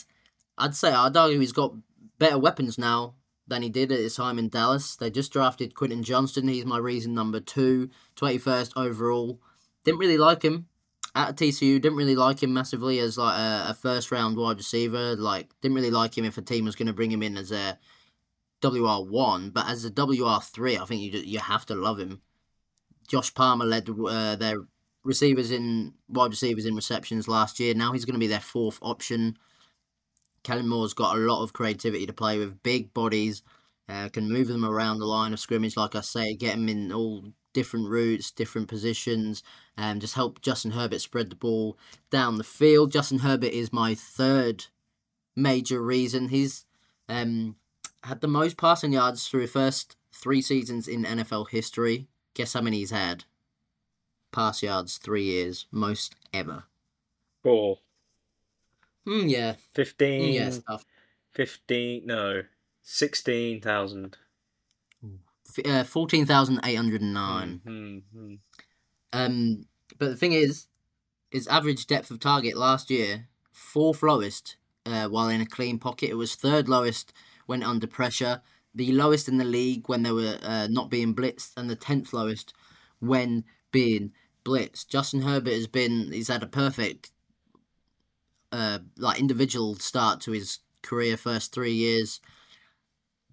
I'd 0.58 0.76
say 0.76 0.92
I'd 0.92 1.16
argue 1.16 1.40
he's 1.40 1.52
got 1.52 1.74
better 2.20 2.38
weapons 2.38 2.78
now 2.78 3.14
than 3.48 3.62
he 3.62 3.70
did 3.70 3.92
at 3.92 4.00
his 4.00 4.16
time 4.16 4.38
in 4.38 4.50
Dallas. 4.50 4.96
They 4.96 5.10
just 5.10 5.32
drafted 5.32 5.76
Quentin 5.76 6.04
Johnston. 6.04 6.48
He's 6.48 6.66
my 6.66 6.78
reason 6.78 7.14
number 7.14 7.40
two, 7.40 7.90
21st 8.16 8.74
overall. 8.76 9.40
Didn't 9.84 10.00
really 10.00 10.18
like 10.18 10.44
him 10.44 10.68
at 11.16 11.36
TCU. 11.36 11.82
Didn't 11.82 11.98
really 11.98 12.16
like 12.16 12.44
him 12.44 12.54
massively 12.54 13.00
as 13.00 13.18
like 13.18 13.38
a, 13.38 13.68
a 13.70 13.74
first 13.74 14.12
round 14.12 14.38
wide 14.38 14.58
receiver. 14.58 15.16
Like 15.16 15.50
didn't 15.62 15.76
really 15.76 15.92
like 15.92 16.18
him 16.18 16.26
if 16.26 16.38
a 16.38 16.42
team 16.42 16.66
was 16.66 16.76
going 16.76 16.88
to 16.88 16.94
bring 16.94 17.12
him 17.12 17.24
in 17.24 17.38
as 17.38 17.52
a 17.52 17.78
WR 18.64 19.04
one, 19.04 19.52
but 19.52 19.70
as 19.70 19.86
a 19.86 19.92
WR 19.92 20.42
three, 20.42 20.78
I 20.78 20.86
think 20.86 21.02
you 21.02 21.20
you 21.20 21.40
have 21.40 21.66
to 21.68 21.76
love 21.76 22.00
him. 22.00 22.22
Josh 23.08 23.34
Palmer 23.34 23.66
led 23.66 23.90
uh, 23.90 24.36
their 24.36 24.58
receivers 25.04 25.52
in 25.52 25.94
wide 26.10 26.32
receivers 26.32 26.66
in 26.66 26.76
receptions 26.76 27.28
last 27.28 27.60
year. 27.60 27.74
Now 27.74 27.94
he's 27.94 28.04
going 28.04 28.16
to 28.16 28.20
be 28.20 28.28
their 28.28 28.40
fourth 28.40 28.80
option. 28.82 29.38
Kellen 30.44 30.68
Moore's 30.68 30.94
got 30.94 31.16
a 31.16 31.20
lot 31.20 31.44
of 31.44 31.54
creativity 31.54 32.06
to 32.06 32.14
play 32.14 32.38
with, 32.38 32.64
big 32.64 32.94
bodies, 32.94 33.44
uh, 33.90 34.10
can 34.10 34.32
move 34.32 34.48
them 34.48 34.66
around 34.66 35.00
the 35.00 35.06
line 35.06 35.34
of 35.34 35.40
scrimmage, 35.40 35.78
like 35.78 35.96
I 35.96 36.02
say, 36.02 36.34
get 36.34 36.54
them 36.54 36.70
in 36.70 36.92
all 36.92 37.24
different 37.54 37.90
routes, 37.90 38.32
different 38.32 38.68
positions, 38.68 39.44
and 39.78 40.02
just 40.02 40.14
help 40.14 40.42
Justin 40.42 40.72
Herbert 40.72 41.02
spread 41.02 41.30
the 41.30 41.36
ball 41.36 41.78
down 42.12 42.38
the 42.38 42.44
field. 42.44 42.92
Justin 42.92 43.20
Herbert 43.20 43.52
is 43.52 43.74
my 43.74 43.96
third 43.96 44.66
major 45.36 45.82
reason. 45.82 46.30
He's 46.30 46.66
um, 47.10 47.56
had 48.04 48.22
the 48.22 48.28
most 48.28 48.58
passing 48.58 48.94
yards 48.94 49.28
through 49.28 49.48
first 49.48 49.96
three 50.14 50.42
seasons 50.42 50.88
in 50.88 51.04
NFL 51.04 51.50
history. 51.50 52.08
Guess 52.34 52.54
how 52.54 52.62
many 52.62 52.78
he's 52.78 52.92
had? 52.92 53.24
Pass 54.32 54.62
yards, 54.62 54.98
three 54.98 55.24
years, 55.24 55.66
most 55.72 56.16
ever. 56.34 56.66
Four. 57.44 57.80
Mm, 59.08 59.30
yeah. 59.30 59.56
15. 59.74 60.22
Mm, 60.22 60.34
yeah, 60.34 60.50
stuff. 60.50 60.86
15. 61.34 62.06
No. 62.06 62.44
16,000. 62.82 64.18
F- 65.48 65.66
Uh, 65.66 65.84
14,809. 65.84 67.62
Mm-hmm. 67.66 68.36
Um, 69.14 69.66
but 69.98 70.10
the 70.10 70.16
thing 70.16 70.34
is, 70.34 70.68
his 71.32 71.48
average 71.48 71.88
depth 71.88 72.12
of 72.12 72.20
target 72.20 72.58
last 72.58 72.90
year, 72.90 73.28
fourth 73.52 74.04
lowest 74.04 74.58
uh, 74.86 75.08
while 75.08 75.30
in 75.30 75.42
a 75.42 75.46
clean 75.46 75.80
pocket. 75.80 76.10
It 76.10 76.16
was 76.18 76.36
third 76.36 76.68
lowest 76.70 77.14
when 77.46 77.64
under 77.64 77.88
pressure, 77.88 78.42
the 78.76 78.92
lowest 78.92 79.28
in 79.28 79.38
the 79.38 79.46
league 79.46 79.88
when 79.90 80.04
they 80.04 80.12
were 80.12 80.38
uh, 80.44 80.68
not 80.70 80.90
being 80.90 81.16
blitzed, 81.16 81.54
and 81.58 81.70
the 81.70 81.76
tenth 81.76 82.14
lowest 82.14 82.54
when 83.00 83.44
being 83.72 84.12
blitzed. 84.46 84.88
Justin 84.88 85.22
Herbert 85.22 85.54
has 85.54 85.68
been 85.68 86.12
he's 86.12 86.28
had 86.28 86.44
a 86.44 86.48
perfect 86.48 87.12
uh, 88.52 88.80
like 88.98 89.20
individual 89.20 89.76
start 89.76 90.22
to 90.22 90.32
his 90.32 90.60
career 90.82 91.18
first 91.18 91.54
three 91.54 91.74
years. 91.74 92.22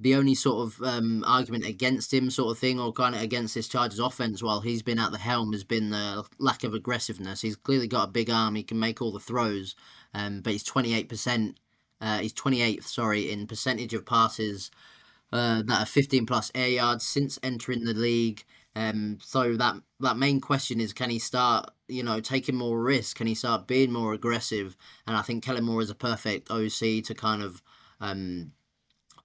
The 0.00 0.16
only 0.16 0.34
sort 0.34 0.66
of 0.66 0.82
um, 0.82 1.22
argument 1.24 1.64
against 1.66 2.12
him, 2.12 2.28
sort 2.28 2.50
of 2.50 2.58
thing, 2.58 2.80
or 2.80 2.92
kind 2.92 3.14
of 3.14 3.22
against 3.22 3.54
this 3.54 3.68
Chargers 3.68 4.00
offense 4.00 4.42
while 4.42 4.60
he's 4.60 4.82
been 4.82 4.98
at 4.98 5.12
the 5.12 5.18
helm, 5.18 5.52
has 5.52 5.62
been 5.62 5.90
the 5.90 6.24
lack 6.38 6.64
of 6.64 6.74
aggressiveness. 6.74 7.42
He's 7.42 7.54
clearly 7.56 7.86
got 7.86 8.08
a 8.08 8.12
big 8.12 8.28
arm; 8.28 8.56
he 8.56 8.64
can 8.64 8.78
make 8.80 9.00
all 9.00 9.12
the 9.12 9.20
throws, 9.20 9.76
um, 10.12 10.40
but 10.40 10.52
he's 10.52 10.64
twenty 10.64 10.94
eight 10.94 11.08
percent. 11.08 11.60
Uh, 12.00 12.18
he's 12.18 12.32
twenty 12.32 12.60
eighth, 12.60 12.86
sorry, 12.86 13.30
in 13.30 13.46
percentage 13.46 13.94
of 13.94 14.04
passes 14.04 14.72
uh, 15.32 15.62
that 15.62 15.82
are 15.82 15.86
fifteen 15.86 16.26
plus 16.26 16.50
air 16.56 16.68
yards 16.68 17.04
since 17.04 17.38
entering 17.44 17.84
the 17.84 17.94
league. 17.94 18.42
Um, 18.74 19.18
so 19.22 19.56
that 19.56 19.76
that 20.00 20.16
main 20.16 20.40
question 20.40 20.80
is, 20.80 20.92
can 20.92 21.08
he 21.08 21.20
start, 21.20 21.70
you 21.88 22.02
know, 22.02 22.20
taking 22.20 22.56
more 22.56 22.80
risk? 22.80 23.16
Can 23.16 23.26
he 23.26 23.34
start 23.34 23.66
being 23.66 23.92
more 23.92 24.14
aggressive? 24.14 24.76
And 25.06 25.16
I 25.16 25.22
think 25.22 25.44
Kellen 25.44 25.64
Moore 25.64 25.82
is 25.82 25.90
a 25.90 25.94
perfect 25.94 26.50
OC 26.50 27.04
to 27.04 27.14
kind 27.14 27.42
of 27.42 27.62
um, 28.00 28.52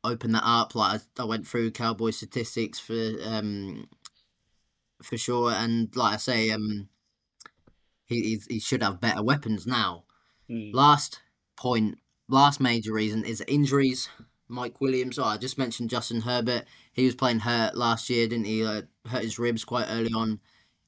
open 0.04 0.32
that 0.34 0.44
up. 0.46 0.76
Like 0.76 1.02
I, 1.18 1.22
I 1.22 1.26
went 1.26 1.48
through 1.48 1.72
Cowboy 1.72 2.12
statistics 2.12 2.80
for 2.80 3.12
um, 3.24 3.88
for 5.02 5.18
sure, 5.18 5.52
and 5.52 5.96
like 5.96 6.16
I 6.16 6.18
say, 6.18 6.50
um, 6.50 6.90
he 8.06 8.40
he 8.50 8.60
should 8.60 8.84
have 8.84 9.02
better 9.02 9.24
weapons 9.24 9.66
now. 9.66 10.04
Mm. 10.50 10.74
Last 10.74 11.22
point, 11.56 12.00
last 12.28 12.60
major 12.60 12.94
reason 12.94 13.24
is 13.24 13.44
injuries. 13.48 14.10
Mike 14.52 14.82
Williams. 14.82 15.20
Oh, 15.20 15.26
I 15.26 15.38
just 15.38 15.60
mentioned 15.60 15.92
Justin 15.92 16.22
Herbert. 16.22 16.66
He 16.92 17.06
was 17.06 17.14
playing 17.14 17.40
hurt 17.40 17.78
last 17.78 18.10
year, 18.10 18.28
didn't 18.28 18.48
he? 18.48 18.66
Uh, 18.66 18.82
hurt 19.08 19.22
his 19.22 19.38
ribs 19.38 19.64
quite 19.64 19.86
early 19.90 20.12
on 20.12 20.40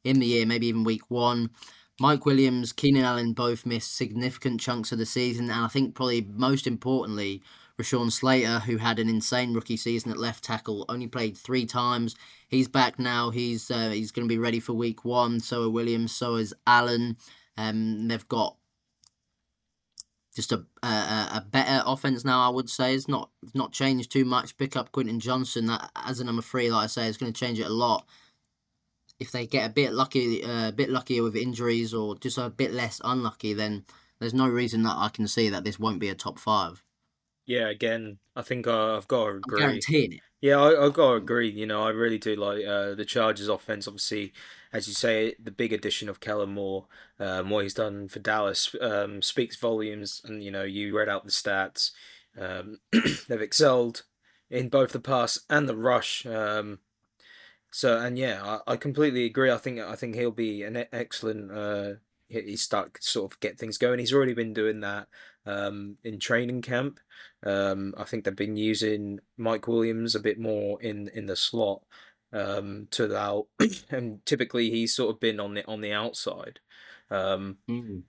in 0.04 0.20
the 0.20 0.26
year, 0.26 0.46
maybe 0.46 0.68
even 0.68 0.84
week 0.84 1.10
one. 1.10 1.50
Mike 2.00 2.26
Williams, 2.26 2.74
Keenan 2.74 3.04
Allen 3.04 3.34
both 3.34 3.66
missed 3.66 3.96
significant 3.96 4.60
chunks 4.60 4.92
of 4.92 4.98
the 4.98 5.06
season, 5.06 5.52
and 5.52 5.64
I 5.64 5.68
think 5.68 5.94
probably 5.94 6.22
most 6.22 6.66
importantly, 6.66 7.44
Rashawn 7.80 8.12
Slater, 8.12 8.60
who 8.60 8.78
had 8.78 9.00
an 9.00 9.10
insane 9.10 9.54
rookie 9.54 9.78
season 9.78 10.12
at 10.12 10.18
left 10.18 10.44
tackle, 10.44 10.86
only 10.90 11.08
played 11.08 11.38
three 11.38 11.66
times. 11.66 12.16
He's 12.48 12.68
back 12.68 13.00
now. 13.00 13.30
He's 13.30 13.70
uh, 13.72 13.90
he's 13.90 14.12
going 14.12 14.28
to 14.28 14.34
be 14.34 14.38
ready 14.40 14.60
for 14.60 14.74
week 14.74 15.06
one. 15.06 15.40
So 15.40 15.64
are 15.64 15.70
Williams. 15.70 16.12
So 16.12 16.36
is 16.36 16.54
Allen. 16.68 17.18
Um, 17.58 18.08
they've 18.08 18.28
got 18.28 18.56
just 20.36 20.52
a, 20.52 20.64
a 20.84 20.88
a 20.88 21.46
better 21.50 21.84
offense 21.86 22.24
now. 22.24 22.42
I 22.42 22.50
would 22.50 22.70
say 22.70 22.96
it's 22.96 23.08
not 23.08 23.30
not 23.54 23.74
changed 23.74 24.12
too 24.12 24.26
much. 24.26 24.58
Pick 24.58 24.76
up 24.76 24.92
Quentin 24.92 25.20
Johnston 25.20 25.66
that 25.68 25.92
as 25.96 26.20
a 26.20 26.24
number 26.24 26.42
three, 26.42 26.72
like 26.72 26.86
I 26.86 26.88
say, 26.88 27.08
is 27.08 27.18
going 27.18 27.32
to 27.32 27.40
change 27.40 27.60
it 27.60 27.68
a 27.68 27.74
lot. 27.74 28.08
If 29.22 29.32
they 29.32 29.46
get 29.46 29.70
a 29.70 29.74
bit 29.74 29.94
lucky, 29.94 30.44
uh, 30.44 30.70
a 30.70 30.72
bit 30.72 30.90
luckier 30.90 31.24
with 31.24 31.36
injuries, 31.36 31.94
or 31.94 32.18
just 32.18 32.38
a 32.38 32.50
bit 32.50 32.74
less 32.74 33.00
unlucky, 33.04 33.54
then 33.54 33.86
there's 34.20 34.34
no 34.34 34.48
reason 34.48 34.84
that 34.84 34.96
I 34.98 35.10
can 35.10 35.28
see 35.28 35.50
that 35.50 35.64
this 35.64 35.80
won't 35.80 36.00
be 36.00 36.10
a 36.10 36.16
top 36.16 36.40
five. 36.40 36.84
Yeah, 37.46 37.70
again, 37.70 38.20
I 38.36 38.42
think 38.44 38.68
uh, 38.68 38.98
I've 38.98 39.08
got 39.08 39.26
to 39.26 39.30
I'm 39.32 39.38
agree. 39.38 39.60
guaranteeing 39.60 40.14
it. 40.14 40.20
Yeah, 40.42 40.60
I, 40.60 40.86
I've 40.86 40.94
got 40.94 41.10
to 41.10 41.16
agree. 41.18 41.50
You 41.50 41.68
know, 41.68 41.84
I 41.84 41.90
really 41.90 42.18
do 42.18 42.36
like 42.36 42.66
uh, 42.66 42.96
the 42.96 43.06
Chargers 43.06 43.48
offense. 43.48 43.88
Obviously, 43.88 44.34
as 44.74 44.88
you 44.88 44.94
say, 44.94 45.36
the 45.42 45.52
big 45.52 45.74
addition 45.74 46.10
of 46.10 46.20
Kellen 46.20 46.54
Moore, 46.54 46.88
um, 47.20 47.50
what 47.50 47.64
he's 47.64 47.74
done 47.74 48.08
for 48.08 48.20
Dallas, 48.20 48.74
um, 48.82 49.22
speaks 49.22 49.56
volumes. 49.56 50.22
And, 50.26 50.44
you 50.44 50.50
know, 50.50 50.64
you 50.64 50.98
read 50.98 51.10
out 51.10 51.26
the 51.26 51.32
stats. 51.32 51.92
Um, 52.40 52.80
they've 53.28 53.42
excelled 53.42 54.04
in 54.50 54.70
both 54.70 54.92
the 54.92 55.00
pass 55.00 55.40
and 55.50 55.68
the 55.68 55.76
rush. 55.76 56.26
Um, 56.26 56.80
so, 57.72 57.98
and 58.00 58.18
yeah, 58.18 58.60
I, 58.68 58.74
I 58.74 58.78
completely 58.78 59.26
agree. 59.26 59.52
I 59.52 59.58
think 59.58 59.80
I 59.80 59.96
think 59.96 60.16
he'll 60.16 60.32
be 60.32 60.64
an 60.64 60.86
excellent. 60.92 61.52
Uh, 61.52 61.94
he- 62.30 62.42
he's 62.42 62.62
start 62.62 63.02
sort 63.04 63.32
of 63.34 63.40
get 63.40 63.58
things 63.60 63.78
going. 63.78 64.00
He's 64.00 64.14
already 64.14 64.34
been 64.34 64.54
doing 64.54 64.82
that 64.82 65.08
um, 65.46 65.98
in 66.04 66.20
training 66.20 66.62
camp. 66.62 67.00
Um, 67.44 67.94
I 67.98 68.04
think 68.04 68.24
they've 68.26 68.36
been 68.36 68.58
using 68.58 69.20
Mike 69.38 69.68
Williams 69.68 70.16
a 70.16 70.20
bit 70.20 70.40
more 70.40 70.82
in 70.82 71.08
in 71.10 71.26
the 71.28 71.36
slot 71.36 71.84
um, 72.34 72.88
to 72.92 73.06
allow, 73.08 73.48
and 73.90 74.26
typically 74.26 74.70
he's 74.70 74.96
sort 74.96 75.14
of 75.16 75.20
been 75.20 75.40
on 75.40 75.54
the 75.56 75.66
on 75.68 75.82
the 75.82 75.94
outside. 75.94 76.60
Um, 77.10 77.58
Mm. 77.68 78.04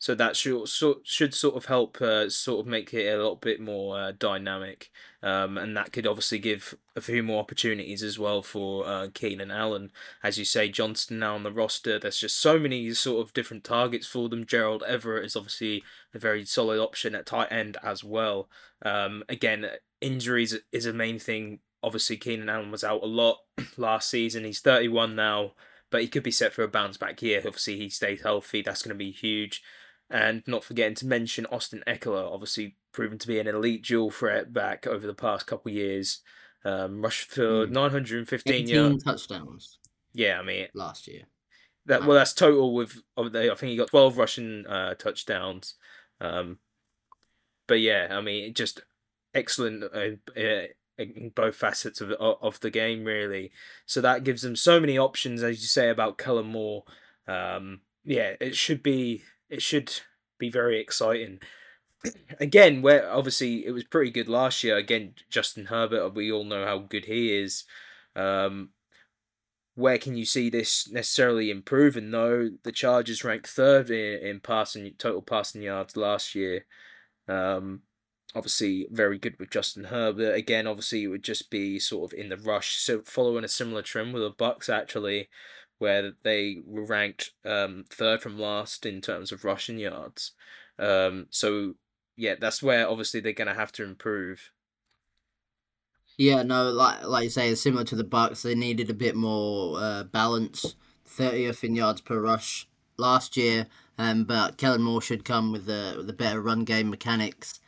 So 0.00 0.14
that 0.14 0.36
should 0.36 0.68
sort 0.68 0.98
should 1.04 1.34
sort 1.34 1.56
of 1.56 1.64
help 1.64 2.00
uh, 2.00 2.30
sort 2.30 2.60
of 2.60 2.66
make 2.66 2.94
it 2.94 3.12
a 3.12 3.16
little 3.16 3.36
bit 3.36 3.60
more 3.60 3.98
uh, 3.98 4.12
dynamic, 4.16 4.90
um, 5.24 5.58
and 5.58 5.76
that 5.76 5.92
could 5.92 6.06
obviously 6.06 6.38
give 6.38 6.74
a 6.94 7.00
few 7.00 7.22
more 7.22 7.40
opportunities 7.40 8.02
as 8.02 8.16
well 8.16 8.40
for 8.40 8.86
uh, 8.86 9.08
Keenan 9.12 9.50
Allen. 9.50 9.90
As 10.22 10.38
you 10.38 10.44
say, 10.44 10.68
Johnston 10.68 11.18
now 11.18 11.34
on 11.34 11.42
the 11.42 11.52
roster. 11.52 11.98
There's 11.98 12.20
just 12.20 12.38
so 12.38 12.60
many 12.60 12.92
sort 12.94 13.26
of 13.26 13.34
different 13.34 13.64
targets 13.64 14.06
for 14.06 14.28
them. 14.28 14.46
Gerald 14.46 14.84
Everett 14.86 15.24
is 15.24 15.34
obviously 15.34 15.82
a 16.14 16.18
very 16.18 16.44
solid 16.44 16.78
option 16.78 17.16
at 17.16 17.26
tight 17.26 17.50
end 17.50 17.76
as 17.82 18.04
well. 18.04 18.48
Um, 18.82 19.24
again, 19.28 19.66
injuries 20.00 20.56
is 20.70 20.86
a 20.86 20.92
main 20.92 21.18
thing. 21.18 21.58
Obviously, 21.82 22.16
Keenan 22.16 22.48
Allen 22.48 22.70
was 22.70 22.84
out 22.84 23.02
a 23.02 23.06
lot 23.06 23.38
last 23.76 24.08
season. 24.08 24.44
He's 24.44 24.60
31 24.60 25.16
now, 25.16 25.54
but 25.90 26.02
he 26.02 26.08
could 26.08 26.22
be 26.22 26.30
set 26.30 26.52
for 26.52 26.62
a 26.62 26.68
bounce 26.68 26.96
back 26.96 27.20
year. 27.20 27.38
Obviously, 27.38 27.76
he 27.76 27.88
stays 27.88 28.22
healthy. 28.22 28.62
That's 28.62 28.82
going 28.82 28.94
to 28.94 29.04
be 29.04 29.10
huge. 29.10 29.60
And 30.10 30.42
not 30.46 30.64
forgetting 30.64 30.94
to 30.96 31.06
mention 31.06 31.44
Austin 31.46 31.82
Ekeler, 31.86 32.32
obviously 32.32 32.76
proven 32.92 33.18
to 33.18 33.28
be 33.28 33.38
an 33.38 33.46
elite 33.46 33.84
dual 33.84 34.10
threat 34.10 34.52
back 34.54 34.86
over 34.86 35.06
the 35.06 35.14
past 35.14 35.46
couple 35.46 35.70
years. 35.70 36.20
Um, 36.64 37.02
rushed 37.02 37.30
for 37.30 37.66
Mm. 37.66 37.70
915 37.70 38.68
yards. 38.68 39.04
touchdowns 39.04 39.78
Yeah, 40.12 40.40
I 40.40 40.42
mean 40.42 40.68
last 40.74 41.06
year. 41.06 41.22
that. 41.86 42.04
Well, 42.04 42.16
that's 42.16 42.32
total 42.34 42.74
with. 42.74 43.02
I 43.16 43.28
think 43.28 43.60
he 43.70 43.76
got 43.76 43.88
12 43.90 44.16
rushing 44.18 44.66
uh, 44.66 44.94
touchdowns. 44.94 45.74
Um, 46.20 46.58
but 47.66 47.80
yeah, 47.80 48.08
I 48.10 48.20
mean, 48.20 48.54
just 48.54 48.80
excellent 49.34 49.84
uh, 49.84 50.16
uh, 50.40 50.66
in 50.98 51.30
both 51.34 51.54
facets 51.56 52.00
of 52.00 52.10
of 52.12 52.58
the 52.60 52.70
game, 52.70 53.04
really. 53.04 53.52
So 53.86 54.00
that 54.00 54.24
gives 54.24 54.42
them 54.42 54.56
so 54.56 54.80
many 54.80 54.98
options, 54.98 55.42
as 55.42 55.60
you 55.60 55.66
say 55.68 55.90
about 55.90 56.18
Kellen 56.18 56.46
Moore. 56.46 56.84
Um, 57.26 57.82
yeah, 58.04 58.34
it 58.40 58.56
should 58.56 58.82
be 58.82 59.22
it 59.48 59.62
should 59.62 60.00
be 60.38 60.50
very 60.50 60.80
exciting. 60.80 61.40
Again, 62.38 62.82
where 62.82 63.10
obviously 63.10 63.66
it 63.66 63.72
was 63.72 63.84
pretty 63.84 64.10
good 64.10 64.28
last 64.28 64.62
year. 64.62 64.76
Again, 64.76 65.14
Justin 65.28 65.66
Herbert, 65.66 66.14
we 66.14 66.30
all 66.30 66.44
know 66.44 66.64
how 66.64 66.78
good 66.78 67.06
he 67.06 67.36
is. 67.36 67.64
Um, 68.14 68.70
where 69.74 69.98
can 69.98 70.16
you 70.16 70.24
see 70.24 70.50
this 70.50 70.90
necessarily 70.90 71.50
improving? 71.50 72.10
Though 72.10 72.50
the 72.62 72.72
Chargers 72.72 73.24
ranked 73.24 73.48
third 73.48 73.90
in, 73.90 74.26
in 74.26 74.40
passing 74.40 74.92
total 74.98 75.22
passing 75.22 75.62
yards 75.62 75.96
last 75.96 76.34
year. 76.34 76.66
Um, 77.28 77.82
obviously 78.34 78.86
very 78.90 79.18
good 79.18 79.38
with 79.38 79.50
Justin 79.50 79.84
Herbert. 79.84 80.34
Again, 80.34 80.66
obviously 80.66 81.04
it 81.04 81.08
would 81.08 81.24
just 81.24 81.50
be 81.50 81.78
sort 81.78 82.12
of 82.12 82.18
in 82.18 82.28
the 82.28 82.36
rush, 82.36 82.76
so 82.76 83.02
following 83.02 83.44
a 83.44 83.48
similar 83.48 83.82
trend 83.82 84.14
with 84.14 84.22
the 84.22 84.32
Bucs 84.32 84.68
actually, 84.68 85.28
where 85.78 86.12
they 86.22 86.58
were 86.64 86.84
ranked 86.84 87.32
um, 87.44 87.84
third 87.90 88.22
from 88.22 88.38
last 88.38 88.84
in 88.86 89.00
terms 89.00 89.32
of 89.32 89.44
rushing 89.44 89.78
yards. 89.78 90.32
Um, 90.78 91.26
so 91.30 91.74
yeah, 92.16 92.34
that's 92.40 92.62
where 92.62 92.88
obviously 92.88 93.20
they're 93.20 93.32
gonna 93.32 93.54
have 93.54 93.72
to 93.72 93.84
improve. 93.84 94.50
Yeah, 96.16 96.42
no, 96.42 96.70
like 96.70 97.04
like 97.04 97.24
you 97.24 97.30
say, 97.30 97.54
similar 97.54 97.84
to 97.84 97.96
the 97.96 98.04
Bucs, 98.04 98.42
they 98.42 98.54
needed 98.54 98.90
a 98.90 98.94
bit 98.94 99.14
more 99.14 99.78
uh, 99.78 100.04
balance. 100.04 100.74
Thirtieth 101.06 101.64
in 101.64 101.74
yards 101.74 102.00
per 102.00 102.20
rush 102.20 102.68
last 102.98 103.36
year, 103.36 103.66
um, 103.96 104.24
but 104.24 104.58
Kellen 104.58 104.82
Moore 104.82 105.00
should 105.00 105.24
come 105.24 105.52
with 105.52 105.66
the 105.66 106.02
the 106.06 106.12
better 106.12 106.40
run 106.40 106.64
game 106.64 106.90
mechanics 106.90 107.60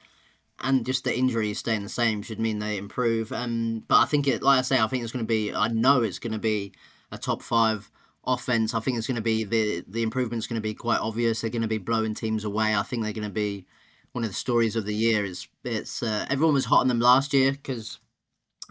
and 0.62 0.84
just 0.84 1.04
the 1.04 1.16
injuries 1.16 1.58
staying 1.58 1.82
the 1.82 1.88
same 1.88 2.22
should 2.22 2.38
mean 2.40 2.58
they 2.58 2.76
improve. 2.76 3.32
Um, 3.32 3.84
but 3.88 3.96
I 3.96 4.04
think 4.04 4.26
it, 4.26 4.42
like 4.42 4.58
I 4.58 4.62
say, 4.62 4.78
I 4.78 4.86
think 4.86 5.02
it's 5.02 5.12
going 5.12 5.24
to 5.24 5.28
be. 5.28 5.54
I 5.54 5.68
know 5.68 6.02
it's 6.02 6.18
going 6.18 6.32
to 6.32 6.38
be 6.38 6.72
a 7.10 7.18
top 7.18 7.42
five 7.42 7.90
offense. 8.26 8.74
I 8.74 8.80
think 8.80 8.98
it's 8.98 9.06
going 9.06 9.16
to 9.16 9.22
be 9.22 9.44
the 9.44 9.84
the 9.88 10.02
improvement's 10.02 10.46
going 10.46 10.60
to 10.60 10.68
be 10.68 10.74
quite 10.74 11.00
obvious. 11.00 11.40
They're 11.40 11.50
going 11.50 11.62
to 11.62 11.68
be 11.68 11.78
blowing 11.78 12.14
teams 12.14 12.44
away. 12.44 12.74
I 12.74 12.82
think 12.82 13.02
they're 13.02 13.12
going 13.12 13.28
to 13.28 13.30
be 13.30 13.66
one 14.12 14.24
of 14.24 14.30
the 14.30 14.34
stories 14.34 14.76
of 14.76 14.86
the 14.86 14.94
year. 14.94 15.24
Is 15.24 15.48
it's 15.64 16.02
uh, 16.02 16.26
everyone 16.30 16.54
was 16.54 16.66
hot 16.66 16.80
on 16.80 16.88
them 16.88 17.00
last 17.00 17.32
year 17.32 17.52
because 17.52 17.98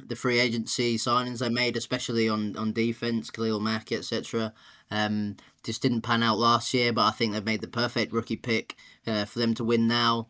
the 0.07 0.15
free 0.15 0.39
agency 0.39 0.97
signings 0.97 1.39
they 1.39 1.49
made, 1.49 1.77
especially 1.77 2.29
on 2.29 2.55
on 2.57 2.73
defense, 2.73 3.29
Khalil 3.31 3.59
Mack, 3.59 3.91
etc. 3.91 4.53
Um, 4.91 5.35
just 5.63 5.81
didn't 5.81 6.01
pan 6.01 6.23
out 6.23 6.39
last 6.39 6.73
year, 6.73 6.93
but 6.93 7.05
I 7.05 7.11
think 7.11 7.33
they've 7.33 7.43
made 7.43 7.61
the 7.61 7.67
perfect 7.67 8.13
rookie 8.13 8.37
pick 8.37 8.75
uh, 9.05 9.25
for 9.25 9.39
them 9.39 9.53
to 9.55 9.63
win 9.63 9.87
now. 9.87 10.27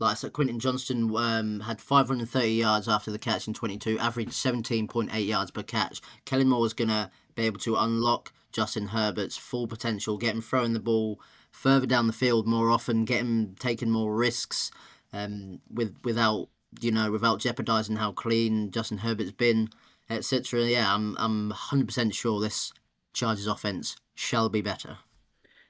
Like 0.00 0.12
I 0.12 0.14
said, 0.14 0.32
Quentin 0.32 0.60
Johnston 0.60 1.14
um, 1.16 1.60
had 1.60 1.80
530 1.80 2.48
yards 2.50 2.88
after 2.88 3.10
the 3.10 3.18
catch 3.18 3.48
in 3.48 3.54
22, 3.54 3.98
averaged 3.98 4.30
17.8 4.30 5.26
yards 5.26 5.50
per 5.50 5.64
catch. 5.64 6.00
Kellen 6.24 6.48
Moore 6.48 6.60
was 6.60 6.72
going 6.72 6.88
to 6.88 7.10
be 7.34 7.44
able 7.44 7.58
to 7.60 7.74
unlock 7.76 8.32
Justin 8.52 8.88
Herbert's 8.88 9.36
full 9.36 9.66
potential, 9.66 10.18
get 10.18 10.34
him 10.34 10.42
throwing 10.42 10.72
the 10.72 10.80
ball 10.80 11.20
further 11.50 11.86
down 11.86 12.06
the 12.06 12.12
field 12.12 12.46
more 12.46 12.70
often, 12.70 13.04
get 13.04 13.20
him 13.20 13.54
taking 13.58 13.90
more 13.90 14.14
risks 14.14 14.70
um, 15.12 15.60
with 15.70 15.96
without 16.04 16.48
you 16.80 16.90
know 16.90 17.10
without 17.10 17.40
jeopardizing 17.40 17.96
how 17.96 18.12
clean 18.12 18.70
Justin 18.70 18.98
Herbert's 18.98 19.32
been, 19.32 19.68
etc. 20.10 20.62
Yeah, 20.62 20.94
I'm 20.94 21.16
I'm 21.18 21.52
100% 21.52 22.14
sure 22.14 22.40
this 22.40 22.72
Chargers 23.12 23.46
offense 23.46 23.96
shall 24.14 24.48
be 24.48 24.60
better. 24.60 24.98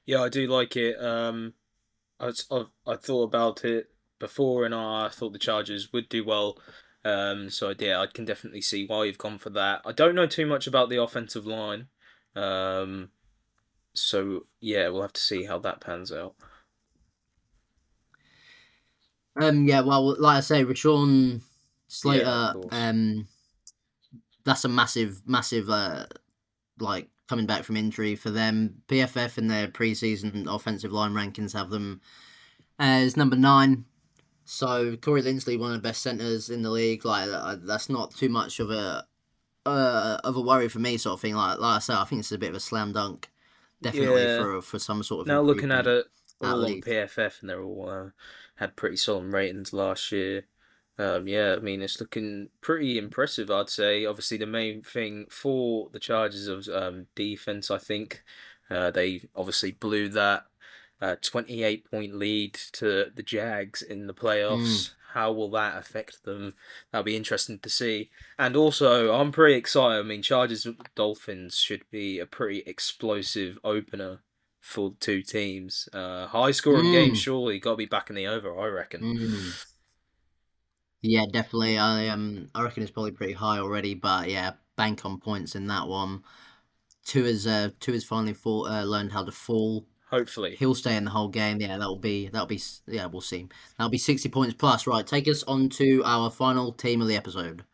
Yeah, 0.07 0.23
I 0.23 0.29
do 0.29 0.47
like 0.47 0.77
it. 0.77 1.03
Um, 1.03 1.55
I, 2.19 2.33
I, 2.51 2.65
I 2.87 2.97
thought 2.97 3.25
about 3.25 3.65
it 3.65 3.91
before, 4.19 4.65
and 4.65 4.75
I 4.75 5.09
thought 5.09 5.33
the 5.33 5.39
Chargers 5.39 5.93
would 5.93 6.09
do 6.09 6.25
well. 6.25 6.59
Um, 7.05 7.51
so 7.51 7.75
yeah, 7.79 8.01
I 8.01 8.07
can 8.07 8.25
definitely 8.25 8.61
see 8.61 8.87
why 8.87 9.05
you've 9.05 9.19
gone 9.19 9.39
for 9.39 9.51
that. 9.51 9.83
I 9.85 9.93
don't 9.93 10.15
know 10.15 10.27
too 10.27 10.47
much 10.47 10.67
about 10.67 10.89
the 10.89 11.03
offensive 11.03 11.47
line, 11.47 11.89
um, 12.39 13.11
so 13.95 14.47
yeah, 14.61 14.89
we'll 14.89 15.03
have 15.03 15.13
to 15.15 15.21
see 15.21 15.45
how 15.45 15.59
that 15.59 15.81
pans 15.81 16.13
out. 16.13 16.35
Um, 19.41 19.67
yeah, 19.67 19.81
well, 19.81 20.21
like 20.21 20.39
I 20.39 20.41
say, 20.41 20.65
Rashawn 20.65 21.43
Slater, 21.87 22.25
yeah, 22.25 22.55
um, 22.71 23.29
that's 24.45 24.65
a 24.65 24.69
massive, 24.69 25.23
massive, 25.27 25.69
uh, 25.69 26.07
like 26.81 27.09
coming 27.29 27.47
back 27.47 27.63
from 27.63 27.77
injury 27.77 28.17
for 28.17 28.31
them. 28.31 28.83
PFF 28.89 29.39
in 29.39 29.49
their 29.49 29.69
preseason 29.69 30.53
offensive 30.53 30.93
line 30.93 31.13
rankings 31.13 31.53
have 31.53 31.71
them 31.71 32.01
as 32.79 33.17
number 33.17 33.37
nine. 33.37 33.85
So 34.45 34.97
Corey 34.97 35.23
Linsley, 35.23 35.59
one 35.59 35.73
of 35.73 35.83
the 35.83 35.89
best 35.89 36.03
centers 36.03 36.51
in 36.51 36.63
the 36.63 36.71
league, 36.71 37.05
like 37.05 37.29
uh, 37.29 37.57
that's 37.63 37.89
not 37.89 38.15
too 38.15 38.29
much 38.29 38.61
of 38.61 38.71
a 38.71 39.07
uh, 39.69 40.21
of 40.25 40.37
a 40.37 40.41
worry 40.41 40.69
for 40.69 40.79
me, 40.79 40.97
sort 40.97 41.15
of 41.15 41.21
thing. 41.21 41.35
Like 41.35 41.59
like 41.59 41.77
I 41.77 41.79
said, 41.79 41.97
I 41.97 42.05
think 42.05 42.21
it's 42.21 42.33
a 42.33 42.39
bit 42.39 42.51
of 42.51 42.57
a 42.57 42.61
slam 42.61 42.93
dunk, 42.93 43.29
definitely 43.83 44.23
yeah. 44.23 44.43
for 44.43 44.63
for 44.63 44.79
some 44.79 45.03
sort 45.03 45.23
of. 45.23 45.27
Now 45.27 45.41
looking 45.41 45.73
at 45.73 45.87
it 45.87 46.07
all 46.41 46.65
on 46.65 46.81
PFF, 46.81 47.41
and 47.41 47.51
they're 47.51 47.63
all 47.63 47.89
uh, 47.89 48.11
had 48.57 48.77
pretty 48.77 48.97
solid 48.97 49.33
ratings 49.33 49.73
last 49.73 50.13
year. 50.13 50.47
Um, 50.99 51.29
yeah, 51.29 51.55
I 51.57 51.61
mean 51.61 51.81
it's 51.81 52.01
looking 52.01 52.49
pretty 52.61 52.99
impressive. 52.99 53.51
I'd 53.51 53.71
say. 53.71 54.05
Obviously, 54.05 54.39
the 54.39 54.47
main 54.47 54.83
thing 54.83 55.27
for 55.31 55.89
the 55.93 56.01
Chargers 56.01 56.49
of 56.49 56.69
um, 56.69 57.07
defense, 57.15 57.71
I 57.71 57.79
think, 57.79 58.23
uh, 58.71 58.91
they 58.91 59.23
obviously 59.37 59.73
blew 59.73 60.09
that 60.11 60.47
uh, 61.01 61.17
28 61.23 61.91
point 61.91 62.15
lead 62.15 62.55
to 62.73 63.07
the 63.15 63.23
Jags 63.23 63.83
in 63.83 64.07
the 64.07 64.15
playoffs. 64.15 64.59
Mm. 64.59 64.91
How 65.19 65.33
will 65.33 65.51
that 65.51 65.77
affect 65.77 66.23
them? 66.23 66.55
That'll 66.93 67.03
be 67.03 67.17
interesting 67.17 67.59
to 67.59 67.69
see. 67.69 68.09
And 68.39 68.55
also, 68.55 69.13
I'm 69.13 69.33
pretty 69.33 69.57
excited. 69.57 69.99
I 69.99 70.03
mean, 70.03 70.23
Chargers 70.23 70.65
Dolphins 70.95 71.57
should 71.57 71.83
be 71.91 72.21
a 72.21 72.25
pretty 72.25 72.61
explosive 72.61 73.59
opener 73.65 74.21
for 74.61 74.95
two 75.01 75.23
teams. 75.23 75.89
Uh, 75.93 76.29
high 76.29 76.53
scoring 76.53 76.85
mm. 76.85 76.93
game, 76.93 77.15
surely. 77.17 77.59
Got 77.59 77.73
to 77.73 77.77
be 77.79 77.87
back 77.87 78.11
in 78.11 78.15
the 78.15 78.29
over, 78.29 78.57
I 78.57 78.67
reckon. 78.67 79.03
Mm. 79.03 79.65
Yeah, 81.03 81.25
definitely. 81.33 81.79
I 81.79 82.11
um, 82.11 82.49
I 82.55 82.63
reckon 82.63 82.85
it's 82.85 82.93
probably 82.93 83.11
pretty 83.11 83.33
high 83.33 83.59
already, 83.59 83.95
but 83.95 84.31
yeah, 84.31 84.53
bank 84.77 85.05
on 85.05 85.19
points 85.19 85.57
in 85.57 85.67
that 85.67 85.89
one. 85.89 86.23
Two 87.05 87.25
is 87.25 87.45
uh, 87.45 87.71
two 87.81 87.93
is 87.93 88.05
finally 88.05 88.35
fall, 88.35 88.69
uh, 88.69 88.85
learned 88.85 89.11
how 89.11 89.25
to 89.25 89.33
fall 89.33 89.85
Hopefully, 90.11 90.57
he'll 90.59 90.75
stay 90.75 90.97
in 90.97 91.05
the 91.05 91.11
whole 91.11 91.29
game. 91.29 91.61
Yeah, 91.61 91.77
that'll 91.77 91.99
be 91.99 92.29
that'll 92.29 92.47
be 92.47 92.61
yeah, 92.87 93.07
we'll 93.07 93.21
see. 93.21 93.47
That'll 93.77 93.91
be 93.91 93.99
sixty 93.99 94.29
points 94.29 94.55
plus. 94.55 94.87
Right, 94.87 95.07
take 95.07 95.29
us 95.29 95.43
on 95.45 95.69
to 95.71 96.03
our 96.05 96.31
final 96.31 96.73
team 96.73 97.03
of 97.03 97.09
the 97.09 97.17
episode. 97.17 97.65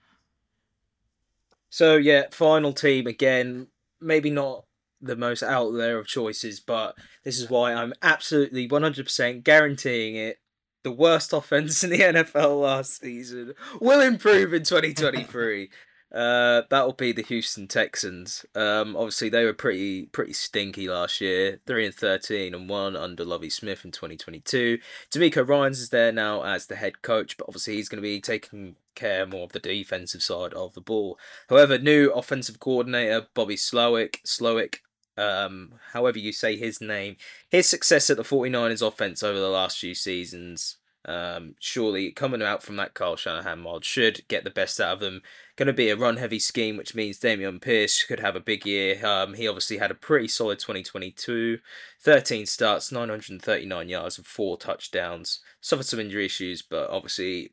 So 1.71 1.97
yeah, 1.97 2.25
final 2.31 2.73
team 2.73 3.07
again. 3.07 3.69
Maybe 4.01 4.31
not 4.31 4.65
the 5.01 5.17
most 5.17 5.43
out 5.43 5.71
there 5.73 5.99
of 5.99 6.07
choices, 6.07 6.59
but 6.61 6.97
this 7.25 7.39
is 7.39 7.49
why 7.49 7.73
I'm 7.73 7.95
absolutely 8.03 8.67
one 8.67 8.83
hundred 8.83 9.07
percent 9.07 9.45
guaranteeing 9.45 10.17
it. 10.17 10.39
The 10.83 10.91
worst 10.91 11.33
offense 11.33 11.85
in 11.85 11.91
the 11.91 12.01
NFL 12.01 12.63
last 12.63 13.01
season 13.01 13.55
will 13.81 14.01
improve 14.01 14.53
in 14.53 14.63
2023. 14.65 15.71
Uh, 16.15 16.63
that'll 16.71 16.93
be 16.93 17.11
the 17.11 17.23
Houston 17.23 17.67
Texans. 17.67 18.47
Um, 18.55 18.95
obviously 18.95 19.29
they 19.29 19.45
were 19.45 19.53
pretty 19.53 20.07
pretty 20.07 20.33
stinky 20.33 20.89
last 20.89 21.21
year, 21.21 21.59
three 21.67 21.87
and 21.87 21.95
thirteen 21.95 22.55
and 22.55 22.69
one 22.69 22.95
under 22.95 23.25
Lovie 23.25 23.51
Smith 23.51 23.85
in 23.85 23.91
twenty 23.91 24.17
twenty 24.17 24.39
two. 24.39 24.79
DeMeco 25.11 25.47
Ryans 25.47 25.81
is 25.81 25.89
there 25.89 26.13
now 26.13 26.45
as 26.45 26.67
the 26.67 26.77
head 26.77 27.03
coach, 27.03 27.37
but 27.37 27.49
obviously 27.49 27.75
he's 27.75 27.89
going 27.89 28.01
to 28.01 28.09
be 28.09 28.21
taking 28.21 28.77
care 28.95 29.27
more 29.27 29.43
of 29.43 29.53
the 29.53 29.59
defensive 29.59 30.23
side 30.23 30.55
of 30.55 30.75
the 30.75 30.81
ball. 30.81 31.19
However, 31.51 31.79
new 31.79 32.13
offensive 32.13 32.61
coordinator 32.61 33.27
Bobby 33.35 33.57
Slowik, 33.57 34.23
Slowik, 34.25 34.77
um, 35.19 35.75
however 35.95 36.21
you 36.21 36.31
say 36.33 36.57
his 36.57 36.81
name, 36.81 37.17
his 37.51 37.69
success 37.69 38.09
at 38.09 38.17
the 38.17 38.23
49ers 38.23 38.87
offense 38.87 39.25
over 39.25 39.41
the 39.41 39.49
last 39.49 39.81
few 39.81 39.97
seasons 39.97 40.77
um, 41.07 41.55
surely 41.59 42.11
coming 42.13 42.43
out 42.43 42.63
from 42.63 42.77
that 42.77 42.95
Kyle 42.95 43.17
Shanahan 43.17 43.61
mod 43.61 43.85
should 43.85 44.27
get 44.29 44.45
the 44.45 44.51
best 44.51 44.81
out 44.81 44.95
of 44.95 45.01
them. 45.01 45.23
Going 45.57 45.67
to 45.69 45.73
be 45.73 45.89
a 45.89 45.97
run 45.97 46.17
heavy 46.17 46.41
scheme, 46.41 46.77
which 46.77 46.97
means 46.97 47.21
Dameon 47.21 47.61
Pierce 47.61 48.03
could 48.03 48.19
have 48.19 48.35
a 48.35 48.41
big 48.41 48.67
year. 48.67 49.05
Um, 49.07 49.35
he 49.35 49.47
obviously 49.47 49.77
had 49.77 49.93
a 49.93 49.95
pretty 49.95 50.27
solid 50.27 50.59
2022, 50.59 51.59
13 52.03 52.47
starts, 52.47 52.91
939 52.91 53.89
yards, 53.89 54.19
and 54.19 54.27
four 54.27 54.57
touchdowns. 54.57 55.41
Suffered 55.61 55.87
some 55.87 56.01
injury 56.01 56.27
issues, 56.27 56.61
but 56.63 56.91
obviously 56.91 57.53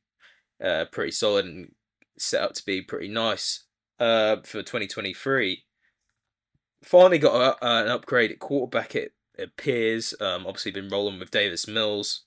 uh, 0.63 0.85
pretty 0.91 1.11
solid 1.11 1.45
and 1.45 1.73
set 2.17 2.41
up 2.41 2.53
to 2.53 2.65
be 2.65 2.81
pretty 2.81 3.07
nice 3.07 3.65
uh, 3.99 4.37
for 4.37 4.63
2023. 4.63 5.63
Finally 6.83 7.19
got 7.19 7.35
a, 7.35 7.65
uh, 7.65 7.83
an 7.83 7.87
upgrade 7.89 8.31
at 8.31 8.39
quarterback. 8.39 8.95
It 8.95 9.13
appears. 9.37 10.15
Um, 10.19 10.47
obviously 10.47 10.71
been 10.71 10.89
rolling 10.89 11.19
with 11.19 11.29
Davis 11.29 11.67
Mills 11.67 12.23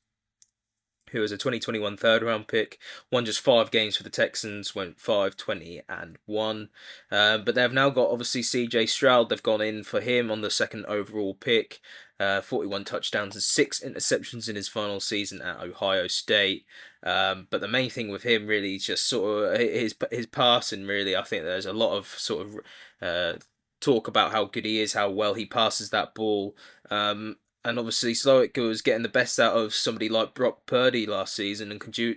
who 1.14 1.20
was 1.20 1.32
a 1.32 1.38
2021 1.38 1.96
third 1.96 2.22
round 2.22 2.46
pick, 2.48 2.78
won 3.10 3.24
just 3.24 3.40
five 3.40 3.70
games 3.70 3.96
for 3.96 4.02
the 4.02 4.10
Texans, 4.10 4.74
went 4.74 5.00
5 5.00 5.36
20 5.36 5.80
and 5.88 6.18
1. 6.26 6.68
Um, 7.10 7.44
but 7.44 7.54
they've 7.54 7.72
now 7.72 7.88
got 7.88 8.10
obviously 8.10 8.42
CJ 8.42 8.90
Stroud, 8.90 9.30
they've 9.30 9.42
gone 9.42 9.62
in 9.62 9.82
for 9.84 10.00
him 10.02 10.30
on 10.30 10.42
the 10.42 10.50
second 10.50 10.84
overall 10.84 11.32
pick. 11.34 11.80
uh, 12.20 12.40
41 12.40 12.84
touchdowns 12.84 13.34
and 13.34 13.42
six 13.42 13.80
interceptions 13.80 14.48
in 14.48 14.56
his 14.56 14.68
final 14.68 15.00
season 15.00 15.42
at 15.42 15.60
Ohio 15.60 16.06
State. 16.06 16.64
Um, 17.02 17.48
but 17.50 17.60
the 17.60 17.68
main 17.68 17.90
thing 17.90 18.08
with 18.08 18.22
him 18.22 18.46
really 18.46 18.76
is 18.76 18.86
just 18.86 19.08
sort 19.08 19.54
of 19.54 19.60
his 19.60 19.94
his 20.10 20.26
passing. 20.26 20.86
Really, 20.86 21.16
I 21.16 21.22
think 21.22 21.44
there's 21.44 21.66
a 21.66 21.72
lot 21.72 21.96
of 21.96 22.06
sort 22.06 22.46
of 22.46 22.60
uh, 23.02 23.38
talk 23.80 24.08
about 24.08 24.32
how 24.32 24.44
good 24.44 24.64
he 24.64 24.80
is, 24.80 24.92
how 24.94 25.10
well 25.10 25.34
he 25.34 25.44
passes 25.46 25.90
that 25.90 26.14
ball. 26.14 26.56
Um, 26.90 27.36
and 27.64 27.78
obviously, 27.78 28.12
Slowik 28.12 28.56
was 28.58 28.82
getting 28.82 29.02
the 29.02 29.08
best 29.08 29.40
out 29.40 29.56
of 29.56 29.74
somebody 29.74 30.08
like 30.08 30.34
Brock 30.34 30.66
Purdy 30.66 31.06
last 31.06 31.34
season, 31.34 31.70
and 31.70 31.80
could 31.80 31.96
you, 31.96 32.16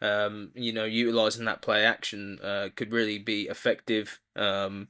um, 0.00 0.50
you 0.54 0.72
know, 0.72 0.84
utilizing 0.84 1.44
that 1.44 1.62
play 1.62 1.84
action 1.84 2.38
uh, 2.42 2.68
could 2.74 2.92
really 2.92 3.18
be 3.18 3.42
effective. 3.42 4.20
Um, 4.36 4.88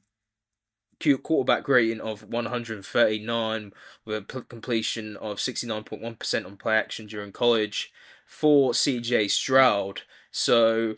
quarterback 1.22 1.68
rating 1.68 2.00
of 2.00 2.28
139 2.28 3.72
with 4.04 4.16
a 4.16 4.42
completion 4.42 5.16
of 5.16 5.38
69.1% 5.38 6.44
on 6.44 6.56
play 6.56 6.76
action 6.76 7.06
during 7.06 7.32
college 7.32 7.92
for 8.26 8.72
CJ 8.72 9.30
Stroud. 9.30 10.02
So 10.30 10.96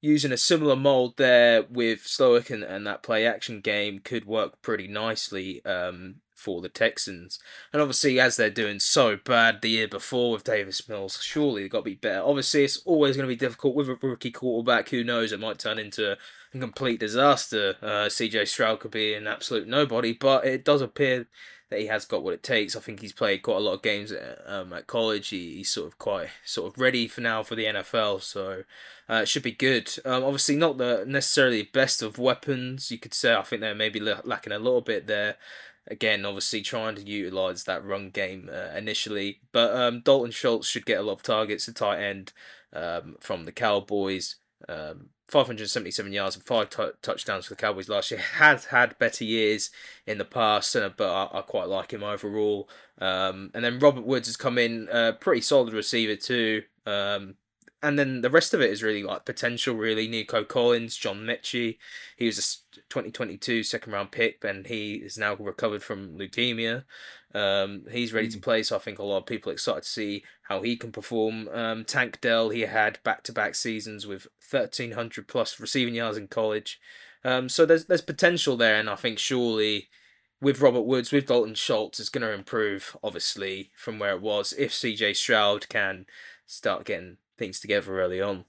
using 0.00 0.32
a 0.32 0.36
similar 0.36 0.76
mold 0.76 1.16
there 1.16 1.62
with 1.62 2.04
Slowik 2.04 2.50
and, 2.50 2.62
and 2.62 2.86
that 2.86 3.02
play 3.02 3.26
action 3.26 3.60
game 3.60 3.98
could 3.98 4.26
work 4.26 4.62
pretty 4.62 4.86
nicely 4.86 5.64
um, 5.64 6.16
for 6.38 6.60
the 6.60 6.68
Texans. 6.68 7.38
And 7.72 7.82
obviously, 7.82 8.20
as 8.20 8.36
they're 8.36 8.48
doing 8.48 8.78
so 8.78 9.16
bad 9.16 9.60
the 9.60 9.70
year 9.70 9.88
before 9.88 10.32
with 10.32 10.44
Davis 10.44 10.88
Mills, 10.88 11.20
surely 11.20 11.62
they've 11.62 11.70
got 11.70 11.78
to 11.78 11.84
be 11.84 11.94
better. 11.94 12.22
Obviously, 12.22 12.64
it's 12.64 12.78
always 12.78 13.16
going 13.16 13.28
to 13.28 13.34
be 13.34 13.36
difficult 13.36 13.74
with 13.74 13.88
a 13.88 13.98
rookie 14.00 14.30
quarterback. 14.30 14.88
Who 14.90 15.02
knows? 15.02 15.32
It 15.32 15.40
might 15.40 15.58
turn 15.58 15.78
into 15.78 16.12
a 16.12 16.58
complete 16.58 17.00
disaster. 17.00 17.74
Uh, 17.82 18.06
CJ 18.06 18.46
Stroud 18.46 18.80
could 18.80 18.92
be 18.92 19.14
an 19.14 19.26
absolute 19.26 19.66
nobody, 19.66 20.12
but 20.12 20.44
it 20.44 20.64
does 20.64 20.80
appear 20.80 21.26
that 21.70 21.80
he 21.80 21.86
has 21.86 22.04
got 22.04 22.22
what 22.22 22.34
it 22.34 22.42
takes. 22.42 22.74
I 22.74 22.80
think 22.80 23.00
he's 23.00 23.12
played 23.12 23.42
quite 23.42 23.56
a 23.56 23.60
lot 23.60 23.74
of 23.74 23.82
games 23.82 24.10
at, 24.12 24.38
um, 24.46 24.72
at 24.72 24.86
college. 24.86 25.28
He, 25.28 25.56
he's 25.56 25.70
sort 25.70 25.88
of 25.88 25.98
quite 25.98 26.28
sort 26.44 26.72
of 26.72 26.80
ready 26.80 27.08
for 27.08 27.20
now 27.20 27.42
for 27.42 27.54
the 27.54 27.64
NFL, 27.64 28.22
so 28.22 28.64
uh, 29.08 29.20
it 29.22 29.28
should 29.28 29.42
be 29.42 29.52
good. 29.52 29.90
Um, 30.04 30.24
obviously, 30.24 30.56
not 30.56 30.78
the 30.78 31.04
necessarily 31.06 31.62
best 31.62 32.02
of 32.02 32.18
weapons. 32.18 32.90
You 32.90 32.98
could 32.98 33.14
say 33.14 33.34
I 33.34 33.42
think 33.42 33.60
they're 33.60 33.74
maybe 33.74 34.00
lacking 34.00 34.52
a 34.52 34.58
little 34.58 34.80
bit 34.80 35.06
there. 35.06 35.36
Again, 35.90 36.24
obviously 36.24 36.60
trying 36.60 36.96
to 36.96 37.02
utilize 37.02 37.64
that 37.64 37.84
run 37.84 38.10
game 38.10 38.50
uh, 38.52 38.76
initially, 38.76 39.40
but 39.52 39.74
um, 39.74 40.02
Dalton 40.04 40.30
Schultz 40.30 40.68
should 40.68 40.86
get 40.86 40.98
a 40.98 41.02
lot 41.02 41.14
of 41.14 41.22
targets 41.22 41.68
at 41.68 41.76
tight 41.76 42.02
end 42.02 42.32
um, 42.72 43.16
from 43.20 43.44
the 43.44 43.52
Cowboys. 43.52 44.36
Um, 44.68 45.10
577 45.28 46.12
yards 46.12 46.36
and 46.36 46.44
five 46.44 46.70
t- 46.70 46.82
touchdowns 47.02 47.46
for 47.46 47.54
the 47.54 47.60
Cowboys 47.60 47.88
last 47.88 48.10
year. 48.10 48.20
Has 48.34 48.66
had 48.66 48.98
better 48.98 49.24
years 49.24 49.70
in 50.06 50.18
the 50.18 50.24
past, 50.24 50.74
uh, 50.74 50.90
but 50.96 51.10
I, 51.10 51.38
I 51.38 51.42
quite 51.42 51.68
like 51.68 51.92
him 51.92 52.02
overall. 52.02 52.68
Um, 52.98 53.50
and 53.54 53.64
then 53.64 53.78
Robert 53.78 54.04
Woods 54.04 54.26
has 54.26 54.36
come 54.36 54.58
in, 54.58 54.88
uh, 54.88 55.12
pretty 55.20 55.42
solid 55.42 55.72
receiver 55.72 56.16
too. 56.16 56.62
Um, 56.84 57.34
and 57.82 57.98
then 57.98 58.22
the 58.22 58.30
rest 58.30 58.54
of 58.54 58.60
it 58.60 58.70
is 58.70 58.82
really 58.82 59.02
like 59.02 59.24
potential, 59.24 59.74
really. 59.74 60.08
Nico 60.08 60.44
Collins, 60.44 60.96
John 60.96 61.20
Metchie. 61.20 61.78
He 62.16 62.26
was 62.26 62.38
a 62.38 62.80
2022 62.88 63.62
second 63.62 63.92
round 63.92 64.10
pick, 64.10 64.42
and 64.44 64.66
he 64.66 64.94
is 64.94 65.16
now 65.16 65.34
recovered 65.34 65.82
from 65.82 66.18
leukemia. 66.18 66.84
Um, 67.34 67.84
he's 67.90 68.12
ready 68.12 68.28
mm. 68.28 68.32
to 68.32 68.38
hmm. 68.38 68.42
play, 68.42 68.62
so 68.62 68.76
I 68.76 68.78
think 68.80 68.98
a 68.98 69.04
lot 69.04 69.18
of 69.18 69.26
people 69.26 69.50
are 69.50 69.52
excited 69.52 69.82
to 69.82 69.88
see 69.88 70.24
how 70.42 70.62
he 70.62 70.76
can 70.76 70.90
perform. 70.90 71.48
Um, 71.48 71.84
Tank 71.84 72.20
Dell, 72.20 72.48
he 72.48 72.62
had 72.62 73.02
back 73.04 73.22
to 73.24 73.32
back 73.32 73.54
seasons 73.54 74.06
with 74.06 74.26
1,300 74.50 75.28
plus 75.28 75.60
receiving 75.60 75.94
yards 75.94 76.16
in 76.16 76.28
college. 76.28 76.80
Um, 77.24 77.48
so 77.48 77.66
there's 77.66 77.84
there's 77.84 78.00
potential 78.00 78.56
there, 78.56 78.76
and 78.76 78.88
I 78.88 78.96
think 78.96 79.18
surely 79.18 79.88
with 80.40 80.60
Robert 80.60 80.82
Woods, 80.82 81.12
with 81.12 81.26
Dalton 81.26 81.54
Schultz, 81.54 82.00
it's 82.00 82.08
going 82.08 82.22
to 82.22 82.32
improve, 82.32 82.96
obviously, 83.02 83.70
from 83.76 83.98
where 83.98 84.12
it 84.12 84.22
was 84.22 84.52
if 84.56 84.72
CJ 84.72 85.16
Stroud 85.16 85.68
can 85.68 86.06
start 86.46 86.84
getting 86.84 87.18
things 87.38 87.60
together 87.60 88.00
early 88.00 88.20
on. 88.20 88.44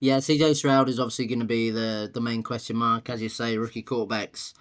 Yeah, 0.00 0.18
CJ 0.18 0.56
Stroud 0.56 0.88
is 0.88 1.00
obviously 1.00 1.26
going 1.26 1.40
to 1.40 1.46
be 1.46 1.70
the, 1.70 2.10
the 2.12 2.20
main 2.20 2.42
question 2.42 2.76
mark, 2.76 3.08
as 3.08 3.22
you 3.22 3.28
say, 3.28 3.56
rookie 3.56 3.82
quarterbacks. 3.82 4.52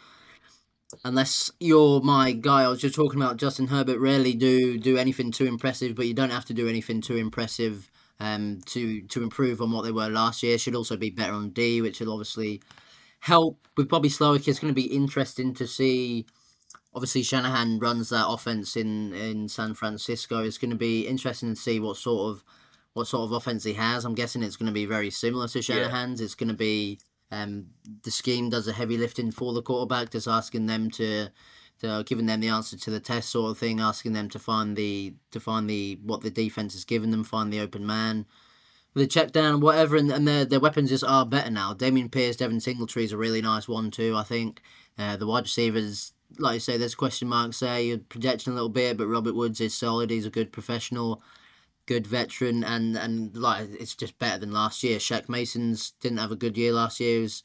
Unless 1.04 1.52
you're 1.60 2.02
my 2.02 2.32
guy, 2.32 2.64
I 2.64 2.68
was 2.68 2.80
just 2.80 2.96
talking 2.96 3.22
about 3.22 3.38
Justin 3.38 3.68
Herbert. 3.68 4.00
Rarely 4.00 4.36
do 4.36 4.78
do 4.78 4.96
anything 4.96 5.32
too 5.32 5.46
impressive, 5.46 5.96
but 5.96 6.06
you 6.06 6.14
don't 6.14 6.30
have 6.30 6.46
to 6.46 6.54
do 6.54 6.68
anything 6.68 7.02
too 7.02 7.16
impressive 7.18 7.90
um, 8.20 8.62
to 8.68 9.02
to 9.08 9.24
improve 9.24 9.60
on 9.60 9.72
what 9.72 9.84
they 9.84 9.92
were 9.92 10.08
last 10.08 10.44
year. 10.44 10.58
Should 10.58 10.76
also 10.76 10.96
be 10.96 11.10
better 11.10 11.34
on 11.34 11.50
D, 11.50 11.82
which 11.82 12.00
will 12.00 12.14
obviously 12.14 12.62
help 13.22 13.68
with 13.76 13.90
Bobby 13.90 14.10
Slowik. 14.10 14.48
It's 14.48 14.60
going 14.60 14.74
to 14.74 14.82
be 14.82 14.96
interesting 14.96 15.54
to 15.56 15.66
see 15.66 16.28
obviously 16.96 17.24
Shanahan 17.24 17.80
runs 17.80 18.10
that 18.10 18.28
offense 18.28 18.76
in 18.76 19.14
in 19.14 19.48
San 19.48 19.74
Francisco. 19.74 20.44
It's 20.44 20.58
going 20.58 20.72
to 20.72 20.78
be 20.78 21.08
interesting 21.08 21.56
to 21.56 21.60
see 21.60 21.80
what 21.80 21.98
sort 21.98 22.32
of 22.32 22.44
what 22.94 23.08
sort 23.08 23.24
of 23.24 23.32
offense 23.32 23.64
he 23.64 23.74
has. 23.74 24.06
I'm 24.06 24.16
guessing 24.16 24.44
it's 24.44 24.56
going 24.56 24.68
to 24.68 24.74
be 24.74 24.86
very 24.86 25.10
similar 25.10 25.48
to 25.48 25.62
Shanahan's. 25.62 26.20
Yeah. 26.20 26.26
It's 26.26 26.36
going 26.36 26.50
to 26.50 26.56
be 26.56 27.00
um, 27.34 27.68
the 28.04 28.12
scheme 28.12 28.50
does 28.50 28.68
a 28.68 28.74
heavy 28.74 28.98
lifting 28.98 29.32
for 29.32 29.54
the 29.54 29.62
quarterback, 29.62 30.12
just 30.12 30.28
asking 30.28 30.68
them 30.68 30.92
to, 30.92 31.30
to 31.82 32.04
giving 32.06 32.28
them 32.28 32.42
the 32.42 32.50
answer 32.50 32.78
to 32.78 32.92
the 32.92 33.00
test 33.00 33.30
sort 33.30 33.52
of 33.52 33.58
thing, 33.58 33.80
asking 33.80 34.14
them 34.14 34.30
to 34.30 34.40
find 34.40 34.76
the 34.76 35.16
to 35.32 35.40
find 35.40 35.70
the 35.70 36.00
what 36.04 36.22
the 36.22 36.30
defense 36.30 36.74
has 36.74 36.86
given 36.86 37.10
them, 37.10 37.24
find 37.24 37.52
the 37.52 37.60
open 37.60 37.86
man. 37.86 38.26
The 38.94 39.08
check 39.08 39.32
down, 39.32 39.62
whatever, 39.62 39.98
and, 39.98 40.12
and 40.12 40.28
their, 40.28 40.46
their 40.46 40.60
weapons 40.60 40.92
just 40.92 41.04
are 41.04 41.26
better 41.26 41.50
now. 41.50 41.74
Dameon 41.74 42.12
Pierce, 42.12 42.36
Devin 42.36 42.60
Singletary 42.60 43.06
is 43.06 43.12
a 43.12 43.18
really 43.18 43.42
nice 43.42 43.68
one 43.68 43.90
too. 43.90 44.16
I 44.16 44.22
think 44.22 44.62
uh, 45.00 45.18
the 45.18 45.26
wide 45.26 45.46
receivers 45.46 46.14
like 46.40 46.56
I 46.56 46.58
say, 46.60 46.78
there's 46.78 46.96
question 46.96 47.28
marks 47.28 47.60
there. 47.60 47.80
You're 47.80 47.98
projecting 47.98 48.52
a 48.52 48.56
little 48.56 48.70
bit, 48.70 48.98
but 48.98 49.08
Robert 49.08 49.36
Woods 49.36 49.62
is 49.62 49.74
solid. 49.74 50.10
He's 50.10 50.26
a 50.26 50.32
good 50.32 50.52
professional, 50.52 51.22
good 51.86 52.08
veteran, 52.08 52.64
and 52.64 52.98
and 52.98 53.36
like 53.36 53.68
it's 53.80 53.96
just 53.96 54.18
better 54.20 54.40
than 54.40 54.52
last 54.52 54.84
year. 54.84 54.98
Shaq 54.98 55.30
Mason's 55.30 55.92
didn't 56.00 56.20
have 56.20 56.32
a 56.32 56.38
good 56.38 56.58
year 56.58 56.74
last 56.74 57.00
year. 57.00 57.18
He 57.18 57.22
was 57.22 57.44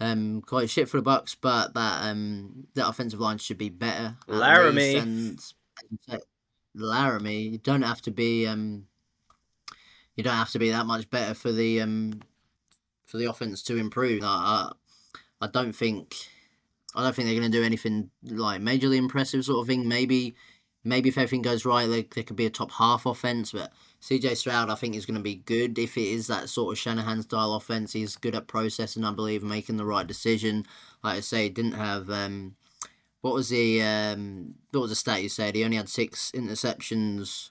um, 0.00 0.42
quite 0.42 0.70
shit 0.70 0.88
for 0.88 1.00
the 1.00 1.10
Bucs, 1.10 1.36
but 1.40 1.74
that 1.74 2.10
um 2.10 2.66
that 2.74 2.88
offensive 2.88 3.20
line 3.20 3.38
should 3.38 3.58
be 3.58 3.70
better. 3.70 4.16
Laremy 4.28 5.00
and, 5.00 5.40
and 6.08 6.22
Laremy, 6.76 7.52
you 7.52 7.58
don't 7.58 7.82
have 7.82 8.02
to 8.02 8.10
be 8.10 8.46
um 8.46 8.86
you 10.14 10.24
don't 10.24 10.34
have 10.34 10.50
to 10.50 10.58
be 10.58 10.70
that 10.70 10.86
much 10.86 11.08
better 11.10 11.34
for 11.34 11.52
the 11.52 11.80
um 11.80 12.20
for 13.06 13.16
the 13.18 13.26
offense 13.26 13.62
to 13.64 13.76
improve. 13.76 14.22
I 14.22 14.26
I, 14.26 14.72
I 15.40 15.46
don't 15.46 15.72
think 15.72 16.14
I 16.98 17.02
don't 17.04 17.14
think 17.14 17.28
they're 17.28 17.38
going 17.38 17.50
to 17.50 17.58
do 17.58 17.64
anything 17.64 18.10
like 18.24 18.60
majorly 18.60 18.96
impressive 18.96 19.44
sort 19.44 19.60
of 19.60 19.68
thing. 19.68 19.86
Maybe, 19.86 20.34
maybe 20.82 21.08
if 21.08 21.16
everything 21.16 21.42
goes 21.42 21.64
right, 21.64 21.86
they, 21.86 22.02
there 22.02 22.24
could 22.24 22.34
be 22.34 22.46
a 22.46 22.50
top 22.50 22.72
half 22.72 23.06
offense. 23.06 23.52
But 23.52 23.72
CJ 24.02 24.36
Stroud, 24.36 24.68
I 24.68 24.74
think, 24.74 24.96
is 24.96 25.06
going 25.06 25.16
to 25.16 25.22
be 25.22 25.36
good 25.36 25.78
if 25.78 25.96
it 25.96 26.08
is 26.08 26.26
that 26.26 26.48
sort 26.48 26.72
of 26.72 26.78
Shanahan 26.78 27.22
style 27.22 27.54
offense. 27.54 27.92
He's 27.92 28.16
good 28.16 28.34
at 28.34 28.48
processing, 28.48 29.04
I 29.04 29.12
believe, 29.12 29.44
making 29.44 29.76
the 29.76 29.84
right 29.84 30.06
decision. 30.06 30.66
Like 31.04 31.18
I 31.18 31.20
say, 31.20 31.48
didn't 31.48 31.72
have 31.72 32.10
um, 32.10 32.56
what 33.20 33.32
was 33.32 33.48
the 33.50 33.80
um, 33.80 34.56
what 34.72 34.80
was 34.80 34.90
the 34.90 34.96
stat 34.96 35.22
you 35.22 35.28
said? 35.28 35.54
He 35.54 35.64
only 35.64 35.76
had 35.76 35.88
six 35.88 36.32
interceptions 36.32 37.50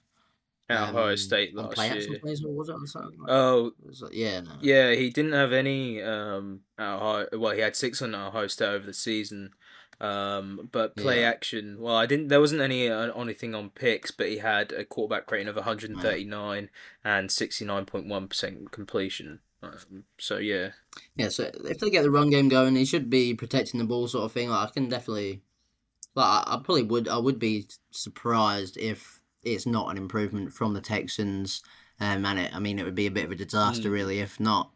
at 0.69 0.89
um, 0.89 0.95
Ohio 0.95 1.15
State 1.15 1.55
last 1.55 1.77
year. 1.77 2.19
Plays, 2.19 2.43
was 2.43 2.69
it 2.69 2.73
like 2.73 3.29
oh, 3.29 3.71
yeah, 4.11 4.41
no. 4.41 4.51
yeah, 4.61 4.93
he 4.93 5.09
didn't 5.09 5.33
have 5.33 5.53
any. 5.53 6.01
Um, 6.01 6.61
Ohio, 6.79 7.27
well, 7.33 7.53
he 7.53 7.61
had 7.61 7.75
six 7.75 8.01
on 8.01 8.13
Ohio 8.13 8.47
State 8.47 8.67
over 8.67 8.85
the 8.85 8.93
season. 8.93 9.51
Um, 9.99 10.69
but 10.71 10.95
play 10.95 11.21
yeah. 11.21 11.29
action. 11.29 11.77
Well, 11.79 11.95
I 11.95 12.05
didn't. 12.05 12.27
There 12.27 12.39
wasn't 12.39 12.61
any 12.61 12.87
uh, 12.87 13.11
anything 13.19 13.55
on 13.55 13.71
picks, 13.71 14.11
but 14.11 14.29
he 14.29 14.37
had 14.37 14.71
a 14.71 14.85
quarterback 14.85 15.31
rating 15.31 15.47
of 15.47 15.55
139 15.55 16.29
right. 16.39 16.69
and 17.03 17.29
69.1 17.29 18.29
percent 18.29 18.71
completion. 18.71 19.39
Um, 19.63 20.03
so 20.19 20.37
yeah. 20.37 20.69
Yeah. 21.15 21.29
So 21.29 21.49
if 21.65 21.79
they 21.79 21.89
get 21.89 22.03
the 22.03 22.11
run 22.11 22.29
game 22.29 22.47
going, 22.47 22.75
he 22.75 22.85
should 22.85 23.09
be 23.09 23.33
protecting 23.33 23.79
the 23.79 23.85
ball, 23.85 24.07
sort 24.07 24.25
of 24.25 24.31
thing. 24.31 24.49
Like 24.49 24.69
I 24.69 24.71
can 24.71 24.87
definitely. 24.87 25.41
Like 26.13 26.47
I, 26.47 26.55
I 26.55 26.55
probably 26.63 26.83
would. 26.83 27.07
I 27.07 27.17
would 27.17 27.39
be 27.39 27.67
surprised 27.91 28.77
if 28.77 29.16
it's 29.53 29.65
not 29.65 29.89
an 29.89 29.97
improvement 29.97 30.53
from 30.53 30.73
the 30.73 30.81
Texans. 30.81 31.61
Um, 31.99 32.25
and 32.25 32.39
it, 32.39 32.55
I 32.55 32.59
mean, 32.59 32.79
it 32.79 32.85
would 32.85 32.95
be 32.95 33.07
a 33.07 33.11
bit 33.11 33.25
of 33.25 33.31
a 33.31 33.35
disaster, 33.35 33.89
mm. 33.89 33.93
really, 33.93 34.19
if 34.19 34.39
not. 34.39 34.71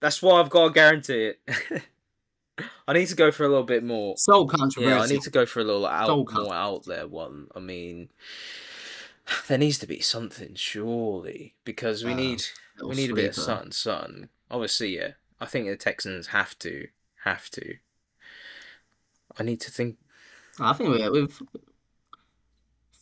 That's 0.00 0.22
why 0.22 0.40
I've 0.40 0.50
got 0.50 0.68
to 0.68 0.72
guarantee 0.72 1.32
it. 1.32 1.40
I 2.88 2.92
need 2.92 3.06
to 3.06 3.16
go 3.16 3.30
for 3.30 3.44
a 3.44 3.48
little 3.48 3.64
bit 3.64 3.84
more. 3.84 4.16
So 4.16 4.46
controversial. 4.46 4.96
Yeah, 4.96 5.02
I 5.02 5.06
need 5.06 5.22
to 5.22 5.30
go 5.30 5.46
for 5.46 5.60
a 5.60 5.64
little 5.64 5.86
out, 5.86 6.32
more 6.32 6.54
out 6.54 6.84
there 6.86 7.06
one. 7.06 7.48
I 7.54 7.60
mean, 7.60 8.10
there 9.48 9.58
needs 9.58 9.78
to 9.78 9.86
be 9.86 10.00
something, 10.00 10.54
surely, 10.54 11.54
because 11.64 12.04
we 12.04 12.12
uh, 12.12 12.16
need 12.16 12.42
we 12.82 12.90
need 12.90 13.06
sleeper. 13.06 13.12
a 13.12 13.16
bit 13.16 13.28
of 13.28 13.34
sun, 13.34 13.72
sun. 13.72 14.28
Obviously, 14.50 14.96
yeah. 14.96 15.12
I 15.40 15.46
think 15.46 15.66
the 15.66 15.76
Texans 15.76 16.28
have 16.28 16.58
to, 16.60 16.88
have 17.24 17.50
to. 17.50 17.76
I 19.38 19.42
need 19.42 19.60
to 19.60 19.70
think. 19.70 19.98
I 20.58 20.72
think 20.72 20.90
we, 20.90 21.08
we've 21.10 21.42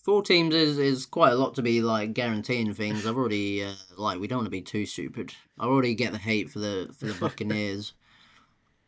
four 0.06 0.22
teams 0.22 0.54
is, 0.54 0.78
is 0.78 1.04
quite 1.04 1.32
a 1.32 1.34
lot 1.34 1.56
to 1.56 1.62
be 1.62 1.82
like 1.82 2.14
guaranteeing 2.14 2.72
things. 2.74 3.04
I've 3.04 3.16
already 3.16 3.64
uh, 3.64 3.72
like 3.96 4.20
we 4.20 4.28
don't 4.28 4.38
want 4.38 4.46
to 4.46 4.50
be 4.50 4.62
too 4.62 4.86
stupid. 4.86 5.34
I 5.58 5.64
already 5.66 5.96
get 5.96 6.12
the 6.12 6.18
hate 6.18 6.48
for 6.48 6.60
the 6.60 6.94
for 6.96 7.06
the 7.06 7.14
Buccaneers. 7.14 7.92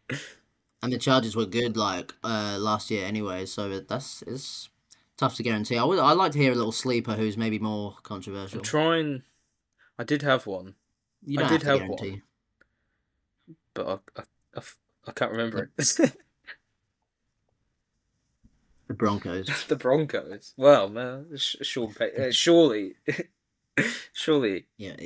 and 0.82 0.92
the 0.92 0.96
Chargers 0.98 1.34
were 1.34 1.44
good 1.44 1.76
like 1.76 2.14
uh, 2.22 2.56
last 2.60 2.88
year 2.92 3.04
anyway. 3.04 3.46
So 3.46 3.80
that's 3.80 4.22
it's 4.28 4.68
tough 5.16 5.34
to 5.34 5.42
guarantee. 5.42 5.76
I 5.76 5.82
would 5.82 5.98
I 5.98 6.12
like 6.12 6.30
to 6.32 6.38
hear 6.38 6.52
a 6.52 6.54
little 6.54 6.70
sleeper 6.70 7.14
who's 7.14 7.36
maybe 7.36 7.58
more 7.58 7.96
controversial. 8.04 8.60
I'm 8.60 8.64
trying. 8.64 9.22
I 9.98 10.04
did 10.04 10.22
have 10.22 10.46
one, 10.46 10.76
You 11.26 11.40
I 11.40 11.48
did 11.48 11.64
have 11.64 11.80
have 11.80 11.88
one. 11.88 11.98
guarantee. 11.98 12.22
I, 13.76 13.98
I 14.16 14.22
I, 14.56 14.60
I 15.08 15.12
can't 15.12 15.32
remember 15.32 15.72
it. 15.76 16.12
The 18.88 18.94
Broncos. 18.94 19.64
the 19.68 19.76
Broncos. 19.76 20.54
Well, 20.56 20.88
man, 20.88 21.26
Sean 21.36 21.94
Pay- 21.94 22.28
uh, 22.28 22.30
surely, 22.30 22.94
surely. 24.12 24.66
Yeah, 24.76 24.96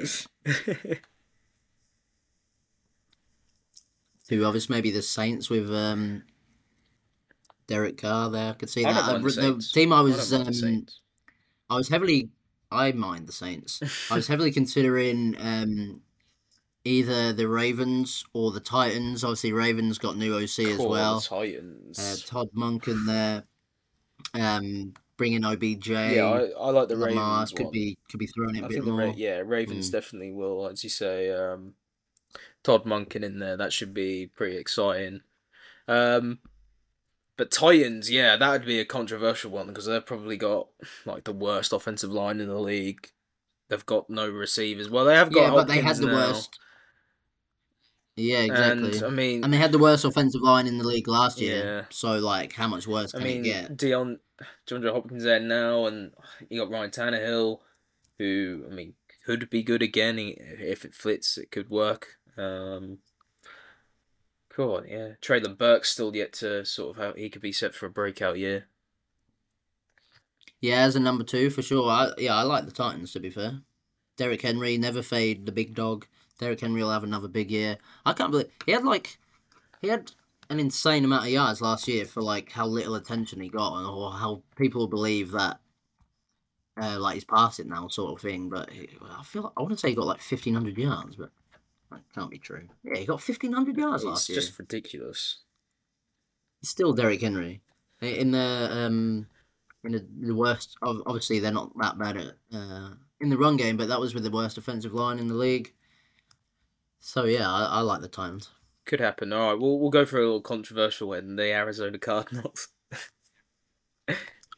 two 4.29 4.45
others. 4.45 4.71
Maybe 4.71 4.91
the 4.91 5.03
Saints 5.03 5.51
with 5.51 5.73
um, 5.73 6.23
Derek 7.67 7.99
Carr 7.99 8.31
there. 8.31 8.51
I 8.51 8.55
could 8.55 8.71
see 8.71 8.85
I 8.85 8.93
that. 8.93 9.23
the 9.23 9.31
Saints. 9.31 9.73
team 9.73 9.93
I 9.93 9.99
I 9.99 10.03
was 10.03 10.31
the 10.31 10.37
um. 10.41 10.87
I 11.69 11.77
was 11.77 11.89
heavily 11.89 12.31
I 12.73 12.93
mind 12.93 13.27
the 13.27 13.33
Saints. 13.33 13.83
I 14.11 14.15
was 14.15 14.27
heavily 14.27 14.51
considering 14.51 15.37
um, 15.39 16.01
either 16.85 17.33
the 17.33 17.47
Ravens 17.47 18.25
or 18.33 18.51
the 18.51 18.61
Titans. 18.61 19.23
Obviously, 19.23 19.53
Ravens 19.53 19.99
got 19.99 20.17
new 20.17 20.35
OC 20.35 20.61
as 20.61 20.79
well. 20.79 21.21
Titans. 21.21 21.99
Uh, 21.99 22.17
Todd 22.27 22.49
Monken 22.57 23.07
there, 23.07 23.45
um, 24.35 24.95
bringing 25.17 25.45
OBJ. 25.45 25.89
yeah, 25.89 26.25
I, 26.25 26.51
I 26.59 26.71
like 26.71 26.89
the 26.89 26.97
Lamar 26.97 27.41
Ravens 27.41 27.53
could 27.53 27.65
one. 27.67 27.73
be 27.73 27.99
could 28.11 28.19
be 28.21 28.27
thrown 28.27 28.57
it 28.57 28.63
I 28.63 28.67
a 28.67 28.69
bit 28.69 28.85
more. 28.85 28.99
Ra- 29.01 29.13
yeah 29.17 29.43
Ravens 29.45 29.89
Mm. 29.89 29.93
definitely 29.93 30.33
will, 30.33 30.67
as 30.69 30.83
you 30.85 30.91
say. 30.91 31.31
Um, 31.31 31.75
Todd 32.63 32.85
Monken 32.85 33.23
in 33.25 33.39
there, 33.41 33.57
that 33.57 33.73
should 33.73 33.93
be 33.93 34.29
pretty 34.35 34.57
exciting. 34.57 35.21
Um, 35.89 36.39
but 37.37 37.51
Titans, 37.51 38.11
yeah, 38.11 38.37
that 38.37 38.51
would 38.53 38.65
be 38.67 38.79
a 38.79 38.85
controversial 38.85 39.51
one 39.51 39.67
because 39.67 39.87
they've 39.87 40.05
probably 40.07 40.37
got 40.37 40.69
like 41.05 41.25
the 41.25 41.33
worst 41.33 41.73
offensive 41.73 42.13
line 42.13 42.41
in 42.41 42.49
the 42.49 42.59
league. 42.61 43.11
They've 43.69 43.85
got 43.85 44.09
no 44.11 44.29
receivers. 44.29 44.89
Well, 44.91 45.05
they 45.07 45.15
have 45.17 45.33
got 45.33 45.45
yeah, 45.45 45.51
but 45.51 45.67
they 45.69 45.81
had 45.81 45.97
the 45.97 46.07
now, 46.07 46.15
worst. 46.15 46.59
Yeah, 48.23 48.41
exactly. 48.41 48.97
And 48.97 49.05
I 49.05 49.11
mean, 49.11 49.43
And 49.45 49.53
they 49.53 49.57
had 49.57 49.73
the 49.73 49.79
worst 49.79 50.05
offensive 50.05 50.43
line 50.43 50.69
in 50.69 50.79
the 50.79 50.87
league 50.87 51.09
last 51.09 51.41
year. 51.41 51.65
Yeah. 51.65 51.85
So 51.91 52.19
like, 52.19 52.53
how 52.53 52.69
much 52.69 52.87
worse 52.87 53.15
I 53.15 53.19
can 53.19 53.27
it 53.27 53.33
mean, 53.35 53.43
get? 53.43 53.77
Dion, 53.77 54.21
DeAndre 54.67 54.93
Hopkins 54.93 55.25
there 55.25 55.41
now, 55.41 55.87
and 55.87 56.13
you 56.49 56.61
got 56.61 56.71
Ryan 56.71 56.91
Tannehill, 56.91 57.59
who 58.19 58.65
I 58.71 58.73
mean 58.75 58.95
could 59.27 59.51
be 59.51 59.63
good 59.65 59.83
again 59.83 60.19
He- 60.19 60.37
if 60.39 60.85
it 60.85 60.95
flits. 60.95 61.37
It 61.37 61.51
could 61.51 61.69
work. 61.69 62.19
Um, 62.37 62.99
cool, 64.49 64.85
yeah. 64.87 65.15
Treylon 65.21 65.59
Burks 65.59 65.91
still 65.91 66.15
yet 66.15 66.33
to 66.35 66.65
sort 66.65 66.97
of 66.97 67.03
how 67.03 67.13
he 67.15 67.29
could 67.29 67.43
be 67.43 67.53
set 67.53 67.75
for 67.75 67.87
a 67.87 67.91
breakout 67.91 68.39
year. 68.39 68.67
Yeah, 70.61 70.83
as 70.83 70.95
a 70.95 71.01
number 71.01 71.25
two 71.25 71.51
for 71.51 71.63
sure. 71.63 71.91
I, 71.91 72.13
yeah, 72.19 72.37
I 72.37 72.43
like 72.43 72.67
the 72.67 72.71
Titans 72.73 73.13
to 73.15 73.21
be 73.21 73.31
fair. 73.31 73.61
Derrick 74.17 74.43
Henry 74.43 74.79
never 74.79 75.03
fade 75.03 75.45
the 75.45 75.53
big 75.53 75.75
dog. 75.75 76.07
Derrick 76.39 76.61
Henry 76.61 76.83
will 76.83 76.91
have 76.91 77.05
another 77.05 77.29
big 77.29 77.51
year. 77.51 77.79
I 78.05 78.13
can't 78.13 78.31
believe 78.31 78.49
he 78.67 78.73
had 78.73 78.85
like 78.85 79.19
he 79.81 79.89
had 79.89 80.11
an 80.51 80.61
insane 80.61 81.05
amount 81.05 81.25
of 81.25 81.31
yards 81.31 81.61
last 81.61 81.87
year 81.89 82.05
for 82.05 82.23
like 82.23 82.51
how 82.51 82.67
little 82.67 82.95
attention 82.95 83.41
he 83.41 83.49
got 83.49 83.77
and 83.79 83.87
or 83.87 84.13
how 84.13 84.43
people 84.57 84.87
believe 84.87 85.31
that 85.33 85.61
uh, 86.81 86.99
like 86.99 87.15
he's 87.15 87.25
past 87.25 87.61
it 87.61 87.67
now 87.67 87.89
sort 87.89 88.13
of 88.13 88.21
thing. 88.23 88.49
But 88.49 88.71
he, 88.71 88.89
I 89.03 89.23
feel 89.23 89.53
I 89.57 89.63
want 89.63 89.73
to 89.75 89.79
say 89.79 89.91
he 89.91 89.95
got 89.95 90.07
like 90.07 90.21
fifteen 90.21 90.55
hundred 90.55 90.77
yards, 90.79 91.17
but 91.17 91.31
that 91.91 92.01
can't 92.15 92.31
be 92.31 92.39
true. 92.39 92.69
Yeah, 92.83 92.97
he 92.99 93.07
got 93.07 93.23
fifteen 93.23 93.53
hundred 93.53 93.77
yards 93.77 94.03
It's 94.03 94.11
last 94.11 94.29
year. 94.29 94.41
just 94.41 94.59
ridiculous. 94.59 95.39
It's 96.61 96.71
still 96.71 96.93
Derrick 96.93 97.21
Henry 97.21 97.61
in 98.01 98.31
the 98.31 98.69
um 98.71 99.27
in 99.85 99.93
the, 99.93 100.07
the 100.21 100.35
worst. 100.35 100.77
Obviously, 100.83 101.39
they're 101.39 101.53
not 101.53 101.73
that 101.81 101.99
bad 101.99 102.17
at 102.17 102.35
uh, 102.55 102.91
in 103.21 103.29
the 103.29 103.39
run 103.39 103.57
game, 103.57 103.77
but 103.77 103.89
that 103.89 104.01
was 104.01 104.15
with 104.15 104.25
the 104.25 104.31
worst 104.31 104.59
offensive 104.59 104.93
line 104.95 105.19
in 105.19 105.29
the 105.29 105.35
league. 105.35 105.73
So 107.05 107.25
yeah, 107.25 107.51
I, 107.51 107.65
I 107.65 107.81
like 107.81 108.01
the 108.01 108.09
Titans. 108.09 108.49
Could 108.87 109.01
happen. 109.01 109.33
All 109.33 109.51
right, 109.51 109.61
we'll 109.61 109.79
we'll 109.81 109.91
go 109.91 110.07
for 110.07 110.19
a 110.19 110.25
little 110.25 110.41
controversial 110.41 111.09
one. 111.09 111.35
The 111.35 111.53
Arizona 111.53 111.99
Cardinals. 111.99 112.69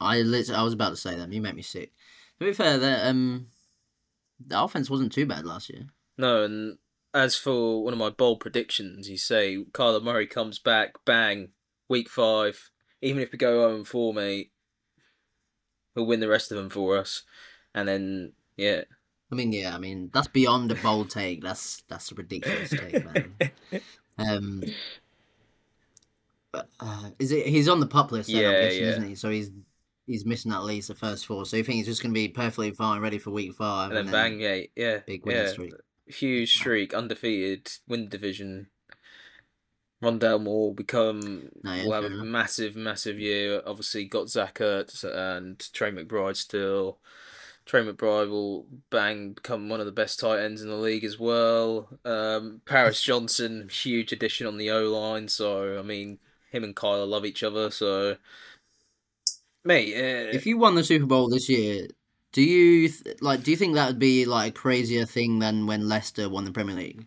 I 0.00 0.20
lit- 0.20 0.50
I 0.50 0.62
was 0.62 0.74
about 0.74 0.90
to 0.90 0.96
say 0.96 1.16
them. 1.16 1.32
You 1.32 1.40
make 1.40 1.54
me 1.54 1.62
sick. 1.62 1.92
To 2.38 2.44
be 2.44 2.52
fair, 2.52 2.76
the 2.76 3.08
um 3.08 3.46
the 4.38 4.60
offense 4.60 4.90
wasn't 4.90 5.12
too 5.12 5.24
bad 5.24 5.46
last 5.46 5.70
year. 5.70 5.86
No, 6.18 6.44
and 6.44 6.76
as 7.14 7.34
for 7.34 7.82
one 7.82 7.94
of 7.94 7.98
my 7.98 8.10
bold 8.10 8.40
predictions, 8.40 9.08
you 9.08 9.16
say 9.16 9.56
Kyler 9.72 10.02
Murray 10.02 10.26
comes 10.26 10.58
back, 10.58 10.96
bang, 11.06 11.48
week 11.88 12.10
five. 12.10 12.70
Even 13.00 13.22
if 13.22 13.32
we 13.32 13.38
go 13.38 13.68
0 13.70 13.84
4, 13.84 14.14
mate, 14.14 14.52
we'll 15.94 16.06
win 16.06 16.20
the 16.20 16.28
rest 16.28 16.50
of 16.50 16.58
them 16.58 16.70
for 16.70 16.98
us. 16.98 17.22
And 17.74 17.88
then, 17.88 18.32
yeah. 18.56 18.82
I 19.32 19.34
mean, 19.34 19.52
yeah, 19.52 19.74
I 19.74 19.78
mean 19.78 20.10
that's 20.12 20.28
beyond 20.28 20.70
a 20.70 20.74
bold 20.76 21.10
take. 21.10 21.42
That's 21.42 21.82
that's 21.88 22.12
a 22.12 22.14
ridiculous 22.14 22.70
take, 22.70 23.04
man. 23.04 23.34
Um, 24.16 24.62
but 26.52 26.68
uh, 26.78 27.10
is 27.18 27.32
it? 27.32 27.46
He's 27.46 27.68
on 27.68 27.80
the 27.80 27.86
pup 27.86 28.12
list, 28.12 28.30
then, 28.30 28.42
Yeah, 28.42 28.48
I'm 28.48 28.54
guessing, 28.62 28.82
yeah. 28.82 28.88
isn't 28.90 29.08
he? 29.08 29.14
So 29.16 29.28
he's 29.28 29.50
he's 30.06 30.24
missing 30.24 30.52
at 30.52 30.62
least 30.62 30.88
the 30.88 30.94
first 30.94 31.26
four. 31.26 31.44
So 31.46 31.56
you 31.56 31.64
think 31.64 31.76
he's 31.76 31.86
just 31.86 32.00
going 32.00 32.12
to 32.12 32.14
be 32.14 32.28
perfectly 32.28 32.70
fine, 32.70 33.00
ready 33.00 33.18
for 33.18 33.30
week 33.30 33.54
five, 33.54 33.90
and 33.90 34.06
then 34.06 34.12
bang, 34.12 34.40
yeah, 34.40 34.60
yeah. 34.76 35.00
big 35.04 35.26
winning 35.26 35.42
yeah. 35.42 35.50
streak. 35.50 35.74
Huge 36.06 36.54
streak, 36.54 36.94
undefeated, 36.94 37.72
win 37.88 38.02
the 38.02 38.10
division. 38.10 38.68
Rondale 40.02 40.42
Moore 40.42 40.68
will 40.68 40.74
become 40.74 41.48
No, 41.62 41.74
yeah, 41.74 41.84
will 41.84 41.92
have 41.92 42.04
a 42.04 42.08
enough. 42.08 42.26
massive, 42.26 42.76
massive 42.76 43.18
year. 43.18 43.62
Obviously, 43.66 44.04
got 44.04 44.28
Zach 44.28 44.56
Ertz 44.58 45.02
and 45.02 45.58
Trey 45.72 45.90
McBride 45.90 46.36
still. 46.36 46.98
Trey 47.66 47.82
McBride 47.82 48.28
will 48.28 48.66
bang 48.90 49.32
become 49.32 49.68
one 49.68 49.80
of 49.80 49.86
the 49.86 49.92
best 49.92 50.20
tight 50.20 50.40
ends 50.44 50.60
in 50.60 50.68
the 50.68 50.76
league 50.76 51.04
as 51.04 51.18
well. 51.18 51.88
Um, 52.04 52.60
Paris 52.66 53.00
Johnson, 53.08 53.68
huge 53.70 54.12
addition 54.12 54.46
on 54.46 54.58
the 54.58 54.70
O 54.70 54.90
line. 54.90 55.28
So 55.28 55.78
I 55.78 55.82
mean, 55.82 56.18
him 56.50 56.64
and 56.64 56.76
Kyler 56.76 57.08
love 57.08 57.24
each 57.24 57.42
other. 57.42 57.70
So, 57.70 58.16
mate, 59.64 59.94
uh, 59.94 60.30
If 60.36 60.46
you 60.46 60.58
won 60.58 60.74
the 60.74 60.84
Super 60.84 61.06
Bowl 61.06 61.28
this 61.28 61.48
year, 61.48 61.86
do 62.32 62.42
you 62.42 62.88
th- 62.88 63.16
like? 63.22 63.42
Do 63.42 63.50
you 63.50 63.56
think 63.56 63.74
that 63.74 63.86
would 63.88 63.98
be 63.98 64.24
like 64.26 64.50
a 64.50 64.54
crazier 64.54 65.06
thing 65.06 65.38
than 65.38 65.66
when 65.66 65.88
Leicester 65.88 66.28
won 66.28 66.44
the 66.44 66.52
Premier 66.52 66.74
League? 66.76 67.06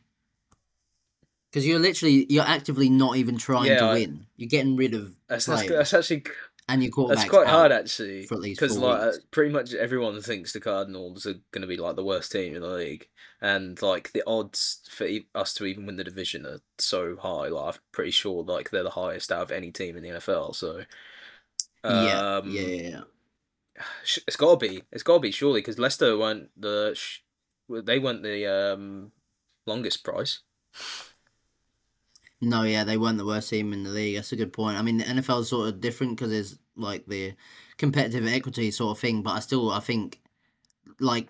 Because 1.51 1.67
you're 1.67 1.79
literally 1.79 2.25
you're 2.29 2.43
actively 2.43 2.89
not 2.89 3.15
even 3.17 3.37
trying 3.37 3.67
Yeah, 3.67 3.79
to 3.79 3.85
I- 3.85 3.93
win. 3.93 4.25
You're 4.37 4.49
getting 4.49 4.75
rid 4.75 4.93
of 4.93 5.15
that's, 5.27 5.45
that's 5.45 5.67
that's 5.67 5.93
actually 5.93 6.23
and 6.69 6.83
your 6.83 6.91
quarterback. 6.91 7.23
That's 7.23 7.29
quite 7.29 7.47
hard 7.47 7.71
actually, 7.71 8.25
for 8.25 8.35
at 8.35 8.41
least 8.41 8.59
because 8.59 8.77
like 8.77 9.01
uh, 9.01 9.05
weeks. 9.07 9.19
pretty 9.31 9.51
much 9.51 9.73
everyone 9.73 10.21
thinks 10.21 10.53
the 10.53 10.59
Cardinals 10.59 11.25
are 11.25 11.35
going 11.51 11.61
to 11.61 11.67
be 11.67 11.77
like 11.77 11.95
the 11.95 12.03
worst 12.03 12.31
team 12.31 12.55
in 12.55 12.61
the 12.61 12.67
league, 12.67 13.07
and 13.41 13.81
like 13.81 14.11
the 14.11 14.23
odds 14.27 14.81
for 14.89 15.05
e- 15.05 15.27
us 15.33 15.53
to 15.55 15.65
even 15.65 15.85
win 15.85 15.95
the 15.95 16.03
division 16.03 16.45
are 16.45 16.59
so 16.77 17.15
high. 17.15 17.47
Like 17.47 17.75
I'm 17.75 17.81
pretty 17.91 18.11
sure 18.11 18.43
like 18.43 18.69
they're 18.69 18.83
the 18.83 18.89
highest 18.91 19.31
out 19.31 19.43
of 19.43 19.51
any 19.51 19.71
team 19.71 19.95
in 19.95 20.03
the 20.03 20.09
NFL. 20.09 20.55
So 20.55 20.83
yeah, 21.83 22.37
um, 22.37 22.51
yeah, 22.51 22.61
yeah, 22.61 22.89
yeah. 22.89 23.01
it's 24.27 24.35
got 24.35 24.59
to 24.59 24.67
be, 24.67 24.83
it's 24.91 25.03
got 25.03 25.15
to 25.15 25.19
be 25.19 25.31
surely 25.31 25.61
because 25.61 25.79
Leicester 25.79 26.17
weren't 26.17 26.49
the 26.57 26.93
sh- 26.95 27.19
they 27.69 27.99
weren't 27.99 28.23
the 28.23 28.45
um 28.45 29.11
longest 29.65 30.03
price. 30.03 30.39
No, 32.41 32.63
yeah, 32.63 32.83
they 32.83 32.97
weren't 32.97 33.17
the 33.17 33.25
worst 33.25 33.49
team 33.49 33.73
in 33.73 33.83
the 33.83 33.89
league. 33.89 34.15
That's 34.15 34.31
a 34.31 34.35
good 34.35 34.53
point. 34.53 34.77
I 34.77 34.81
mean, 34.83 34.97
the 34.97 35.07
NFL 35.09 35.39
is 35.39 35.49
sort 35.49 35.69
of 35.69 35.81
different 35.81 36.17
because 36.17 36.31
there's 36.31 36.59
like 36.75 37.05
the 37.07 37.33
competitive 37.77 38.27
equity 38.27 38.69
sort 38.71 38.95
of 38.95 39.01
thing, 39.01 39.23
but 39.23 39.31
I 39.31 39.39
still 39.39 39.71
I 39.71 39.79
think 39.79 40.19
like 40.99 41.29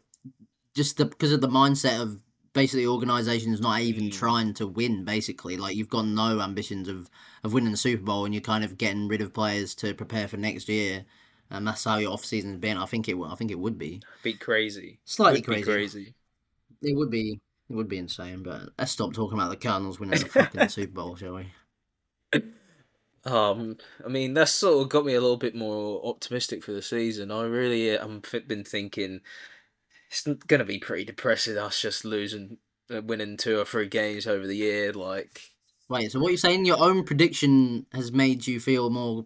just 0.75 0.97
the, 0.97 1.05
because 1.05 1.31
of 1.33 1.41
the 1.41 1.49
mindset 1.49 2.01
of 2.01 2.21
basically 2.53 2.87
organizations 2.87 3.61
not 3.61 3.81
even 3.81 4.09
Mm. 4.09 4.11
trying 4.11 4.53
to 4.55 4.67
win. 4.67 5.05
Basically, 5.05 5.57
like 5.57 5.75
you've 5.77 5.89
got 5.89 6.05
no 6.07 6.41
ambitions 6.41 6.87
of 6.89 7.09
of 7.43 7.53
winning 7.53 7.71
the 7.71 7.77
Super 7.77 8.03
Bowl, 8.03 8.25
and 8.25 8.33
you're 8.33 8.41
kind 8.41 8.63
of 8.65 8.77
getting 8.77 9.07
rid 9.07 9.21
of 9.21 9.33
players 9.33 9.75
to 9.75 9.93
prepare 9.95 10.27
for 10.27 10.37
next 10.37 10.69
year. 10.69 11.05
And 11.51 11.67
that's 11.67 11.85
how 11.85 11.97
your 11.97 12.13
off 12.13 12.25
season's 12.25 12.57
been. 12.59 12.77
I 12.77 12.85
think 12.85 13.09
it. 13.09 13.17
I 13.17 13.35
think 13.35 13.51
it 13.51 13.59
would 13.59 13.77
be 13.77 14.03
Be 14.21 14.33
crazy, 14.35 14.99
slightly 15.05 15.41
Would 15.41 15.47
be 15.47 15.57
crazy. 15.57 15.63
crazy. 15.63 16.15
It 16.81 16.95
would 16.97 17.11
be. 17.11 17.41
It 17.69 17.73
would 17.73 17.89
be 17.89 17.97
insane. 17.97 18.43
But 18.43 18.69
let's 18.77 18.91
stop 18.91 19.13
talking 19.13 19.37
about 19.37 19.49
the 19.49 19.57
Cardinals 19.57 19.99
winning 19.99 20.19
the 20.19 20.25
fucking 20.27 20.67
Super 20.69 20.93
Bowl, 20.93 21.15
shall 21.15 21.35
we? 21.35 22.41
Um, 23.25 23.77
I 24.05 24.07
mean, 24.07 24.33
that's 24.33 24.51
sort 24.51 24.83
of 24.83 24.89
got 24.89 25.05
me 25.05 25.13
a 25.13 25.21
little 25.21 25.37
bit 25.37 25.55
more 25.55 26.01
optimistic 26.05 26.63
for 26.63 26.71
the 26.71 26.81
season. 26.81 27.31
I 27.31 27.43
really, 27.43 27.97
I'm 27.97 28.21
been 28.47 28.63
thinking 28.63 29.21
it's 30.09 30.21
going 30.21 30.59
to 30.59 30.65
be 30.65 30.79
pretty 30.79 31.05
depressing. 31.05 31.57
Us 31.57 31.81
just 31.81 32.05
losing, 32.05 32.57
uh, 32.93 33.01
winning 33.01 33.35
two 33.35 33.59
or 33.59 33.65
three 33.65 33.87
games 33.87 34.27
over 34.27 34.47
the 34.47 34.55
year, 34.55 34.93
like 34.93 35.41
Wait, 35.89 36.11
so 36.11 36.19
what 36.19 36.29
you're 36.29 36.37
saying? 36.37 36.65
Your 36.65 36.83
own 36.83 37.03
prediction 37.03 37.85
has 37.93 38.11
made 38.11 38.45
you 38.45 38.59
feel 38.59 38.89
more 38.89 39.25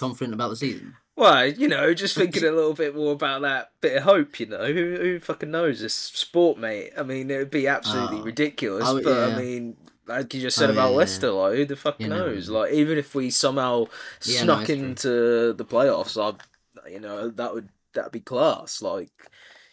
confident 0.00 0.34
about 0.34 0.48
the 0.48 0.56
season? 0.56 0.94
Well, 1.16 1.46
you 1.46 1.66
know, 1.68 1.94
just 1.94 2.14
thinking 2.18 2.44
a 2.44 2.50
little 2.52 2.74
bit 2.74 2.94
more 2.94 3.12
about 3.12 3.42
that 3.42 3.70
bit 3.80 3.96
of 3.96 4.02
hope. 4.04 4.38
You 4.38 4.46
know, 4.46 4.66
who 4.66 4.96
who 4.96 5.20
fucking 5.20 5.50
knows 5.50 5.80
this 5.80 5.94
sport, 5.94 6.58
mate? 6.58 6.92
I 6.96 7.02
mean, 7.02 7.30
it 7.30 7.38
would 7.38 7.50
be 7.50 7.66
absolutely 7.66 8.18
Oh. 8.18 8.22
ridiculous, 8.22 8.84
Oh, 8.86 9.00
but 9.02 9.32
I 9.32 9.36
mean, 9.38 9.76
like 10.06 10.32
you 10.34 10.40
just 10.42 10.56
said 10.56 10.70
Oh, 10.70 10.72
about 10.74 10.86
yeah, 10.86 10.90
yeah. 10.92 10.96
Leicester, 10.98 11.30
like 11.32 11.54
who 11.56 11.64
the 11.64 11.76
fuck 11.76 11.96
Yeah, 11.98 12.08
knows? 12.08 12.48
yeah. 12.48 12.58
Like 12.58 12.72
even 12.72 12.98
if 12.98 13.14
we 13.14 13.30
somehow 13.30 13.86
Yeah, 14.24 14.44
no, 14.44 14.54
snuck 14.54 14.66
true. 14.66 14.74
into 14.74 15.52
the 15.54 15.64
playoffs, 15.64 16.16
I, 16.20 16.88
you 16.90 17.00
know, 17.00 17.28
that 17.30 17.54
would 17.54 17.70
that'd 17.94 18.12
be 18.12 18.20
class. 18.20 18.82
Like, 18.82 19.10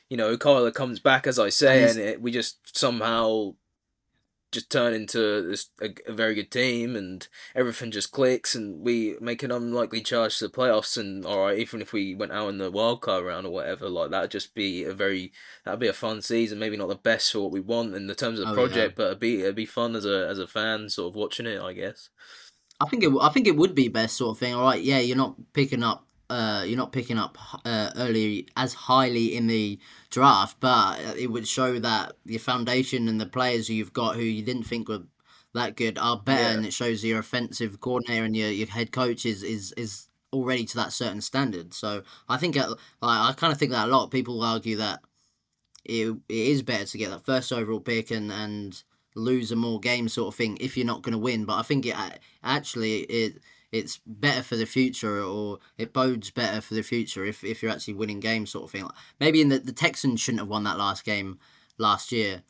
you 0.10 0.18
know, 0.18 0.38
Kyler 0.38 0.74
comes 0.74 1.00
back 1.00 1.28
as 1.28 1.38
I 1.40 1.50
say, 1.50 1.82
And 1.84 1.92
and 1.92 2.00
it, 2.00 2.22
we 2.22 2.32
just 2.32 2.78
somehow 2.78 3.56
just 4.54 4.70
turn 4.72 4.94
into 4.94 5.42
this 5.42 5.70
a, 5.82 5.90
a 6.08 6.14
very 6.14 6.34
good 6.36 6.50
team, 6.52 6.96
and 6.96 7.28
everything 7.56 7.92
just 7.92 8.12
clicks, 8.12 8.56
and 8.56 8.80
we 8.86 9.16
make 9.20 9.44
an 9.44 9.52
unlikely 9.52 10.02
charge 10.02 10.38
to 10.38 10.48
the 10.48 10.54
playoffs. 10.54 10.96
And 10.98 11.26
all 11.26 11.40
right, 11.46 11.58
even 11.60 11.82
if 11.82 11.92
we 11.92 12.16
went 12.16 12.32
out 12.32 12.48
in 12.50 12.60
the 12.60 12.72
wild 12.72 13.02
card 13.02 13.26
round 13.26 13.46
or 13.46 13.50
whatever, 13.52 13.90
like 13.90 14.12
that'd 14.12 14.32
just 14.32 14.56
be 14.56 14.84
a 14.86 14.94
very 14.94 15.34
that'd 15.66 15.80
be 15.80 15.88
a 15.90 15.94
fun 15.94 16.22
season. 16.22 16.60
Maybe 16.60 16.78
not 16.78 16.88
the 16.88 16.96
best 16.96 17.32
for 17.32 17.40
what 17.42 17.52
we 17.52 17.60
want 17.60 17.96
in 17.96 18.08
the 18.08 18.16
terms 18.16 18.40
of 18.40 18.46
the 18.48 18.54
Oh, 18.54 18.56
yeah. 18.56 18.68
project, 18.68 18.96
but 18.96 19.08
it'd 19.08 19.20
be 19.20 19.42
it'd 19.42 19.56
be 19.56 19.66
fun 19.66 19.96
as 19.96 20.06
a 20.06 20.28
as 20.30 20.40
a 20.40 20.48
fan, 20.48 20.90
sort 20.90 21.12
of 21.12 21.16
watching 21.18 21.46
it. 21.48 21.62
I 21.62 21.74
guess. 21.74 22.10
I 22.80 22.88
think 22.88 23.04
it. 23.04 23.12
I 23.22 23.30
think 23.30 23.48
it 23.48 23.56
would 23.56 23.76
be 23.76 23.88
best 23.88 24.18
sort 24.18 24.36
of 24.36 24.40
thing. 24.40 24.54
All 24.54 24.64
right, 24.64 24.82
yeah, 24.82 25.00
you're 25.00 25.18
not 25.18 25.36
picking 25.54 25.84
up. 25.84 26.06
Uh, 26.30 26.64
you're 26.66 26.78
not 26.78 26.92
picking 26.92 27.18
up 27.20 27.38
uh, 27.66 27.92
early 27.98 28.48
as 28.56 28.74
highly 28.74 29.36
in 29.36 29.48
the 29.48 29.78
draft, 30.10 30.58
but 30.60 31.00
it 31.18 31.28
would 31.32 31.48
show 31.48 31.78
that 31.80 32.14
your 32.26 32.40
foundation 32.40 33.08
and 33.08 33.20
the 33.22 33.26
players 33.26 33.70
you've 33.70 33.94
got 33.94 34.16
who 34.16 34.22
you 34.24 34.42
didn't 34.44 34.64
think 34.64 34.88
were 34.90 35.04
that 35.54 35.76
good 35.76 35.98
are 36.00 36.18
better, 36.18 36.42
Yeah. 36.42 36.54
and 36.58 36.66
it 36.66 36.74
shows 36.74 37.04
your 37.04 37.20
offensive 37.20 37.80
coordinator 37.80 38.24
and 38.26 38.36
your, 38.36 38.50
your 38.50 38.68
head 38.68 38.92
coach 38.92 39.26
is, 39.26 39.44
is 39.44 39.72
is 39.78 40.08
already 40.32 40.66
to 40.66 40.76
that 40.78 40.92
certain 40.92 41.22
standard. 41.22 41.74
So 41.76 42.02
I 42.28 42.38
think, 42.38 42.58
uh, 42.58 42.70
like, 42.70 42.80
I 43.02 43.34
kind 43.38 43.54
of 43.54 43.60
think 43.60 43.72
that 43.72 43.88
a 43.88 43.92
lot 43.92 44.06
of 44.06 44.10
people 44.12 44.42
argue 44.42 44.78
that 44.78 45.02
it, 45.86 46.08
it 46.30 46.36
is 46.54 46.64
better 46.64 46.86
to 46.86 46.98
get 46.98 47.12
that 47.12 47.26
first 47.26 47.52
overall 47.52 47.80
pick 47.80 48.12
and 48.12 48.32
and 48.32 48.82
lose 49.16 49.52
a 49.52 49.56
more 49.56 49.80
game 49.80 50.10
sort 50.10 50.34
of 50.34 50.38
thing 50.38 50.58
if 50.60 50.76
you're 50.76 50.88
not 50.88 51.04
going 51.04 51.12
to 51.14 51.20
win. 51.20 51.46
But 51.46 51.60
I 51.60 51.62
think 51.64 51.86
it 51.86 51.96
actually 52.44 53.02
it 53.02 53.42
it's 53.74 54.00
better 54.06 54.42
for 54.42 54.56
the 54.56 54.66
future 54.66 55.22
or 55.22 55.60
it 55.78 55.92
bodes 55.92 56.32
better 56.32 56.62
for 56.62 56.76
the 56.76 56.84
future 56.84 57.26
if, 57.26 57.44
if 57.44 57.62
you're 57.62 57.72
actually 57.72 57.96
winning 57.96 58.22
games 58.22 58.52
sort 58.52 58.64
of 58.64 58.72
thing. 58.72 58.88
Maybe 59.20 59.42
in 59.42 59.50
the 59.50 59.60
the 59.60 59.74
Texans 59.74 60.22
shouldn't 60.22 60.40
have 60.40 60.50
won 60.50 60.64
that 60.64 60.78
last 60.78 61.04
game 61.04 61.40
last 61.78 62.12
year 62.12 62.44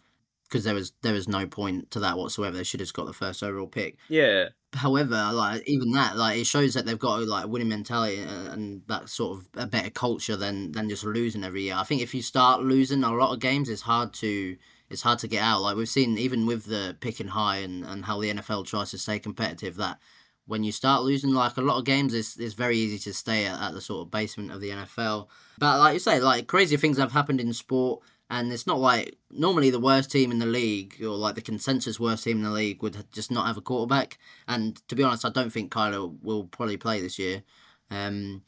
because 0.44 0.64
there 0.64 0.76
was 0.76 0.94
there 1.02 1.14
was 1.14 1.28
no 1.28 1.48
point 1.48 1.90
to 1.92 2.00
that 2.02 2.18
whatsoever. 2.18 2.56
They 2.56 2.64
should 2.64 2.80
have 2.80 2.86
just 2.86 2.96
got 2.96 3.08
the 3.08 3.14
first 3.14 3.42
overall 3.42 3.68
pick. 3.68 3.98
Yeah, 4.08 4.50
However, 4.74 5.30
like 5.34 5.68
even 5.68 5.92
that, 5.92 6.18
like 6.18 6.40
it 6.40 6.48
shows 6.48 6.74
that 6.74 6.86
they've 6.86 6.98
got 6.98 7.28
like 7.28 7.46
a 7.46 7.48
winning 7.48 7.70
mentality 7.70 8.22
and, 8.22 8.48
and 8.48 8.82
that 8.88 9.08
sort 9.08 9.38
of 9.38 9.48
a 9.56 9.68
better 9.68 9.92
culture 9.92 10.36
than 10.36 10.72
than 10.72 10.90
just 10.90 11.04
losing 11.04 11.44
every 11.44 11.64
year. 11.64 11.76
I 11.76 11.84
think 11.84 12.02
if 12.02 12.16
you 12.16 12.22
start 12.24 12.64
losing 12.64 13.04
a 13.04 13.14
lot 13.14 13.34
of 13.34 13.40
games, 13.40 13.70
it's 13.70 13.84
hard 13.84 14.14
to 14.16 14.58
it's 14.90 15.04
hard 15.04 15.20
to 15.20 15.28
get 15.28 15.44
out. 15.44 15.62
Like 15.62 15.76
we've 15.76 15.88
seen 15.88 16.18
even 16.18 16.48
with 16.48 16.66
the 16.66 16.98
picking 17.00 17.28
high 17.28 17.58
and, 17.58 17.86
and 17.86 18.06
how 18.06 18.20
the 18.20 18.34
NFL 18.34 18.66
tries 18.66 18.90
to 18.92 18.98
stay 18.98 19.20
competitive, 19.20 19.76
that 19.78 20.00
when 20.46 20.64
you 20.64 20.72
start 20.72 21.04
losing 21.04 21.32
like 21.32 21.58
a 21.58 21.62
lot 21.62 21.78
of 21.78 21.86
games, 21.86 22.14
it's, 22.14 22.38
it's 22.38 22.54
very 22.54 22.78
easy 22.78 23.00
to 23.00 23.14
stay 23.14 23.46
at, 23.46 23.60
at 23.62 23.74
the 23.74 23.82
sort 23.82 24.06
of 24.06 24.12
basement 24.12 24.52
of 24.52 24.62
the 24.62 24.70
NFL. 24.70 25.28
But 25.58 25.80
like 25.80 25.94
you 25.94 26.00
say, 26.00 26.20
like 26.20 26.48
crazy 26.48 26.78
things 26.78 26.98
have 26.98 27.12
happened 27.12 27.40
in 27.40 27.54
sport, 27.54 28.02
and 28.30 28.52
it's 28.52 28.68
not 28.68 28.80
like 28.80 29.18
normally 29.32 29.70
the 29.70 29.80
worst 29.80 30.12
team 30.12 30.32
in 30.32 30.40
the 30.40 30.46
league 30.46 30.96
or 31.02 31.16
like 31.16 31.36
the 31.36 31.42
consensus 31.42 32.00
worst 32.00 32.24
team 32.24 32.38
in 32.38 32.44
the 32.44 32.50
league 32.50 32.82
would 32.82 32.98
just 33.12 33.32
not 33.32 33.46
have 33.46 33.58
a 33.58 33.62
quarterback. 33.62 34.18
And 34.48 34.76
to 34.88 34.96
be 34.96 35.04
honest, 35.04 35.26
I 35.26 35.30
don't 35.30 35.52
think 35.52 35.72
Kyler 35.72 36.18
will 36.22 36.46
probably 36.46 36.78
play 36.78 37.00
this 37.00 37.20
year. 37.20 37.44
Um, 37.92 38.42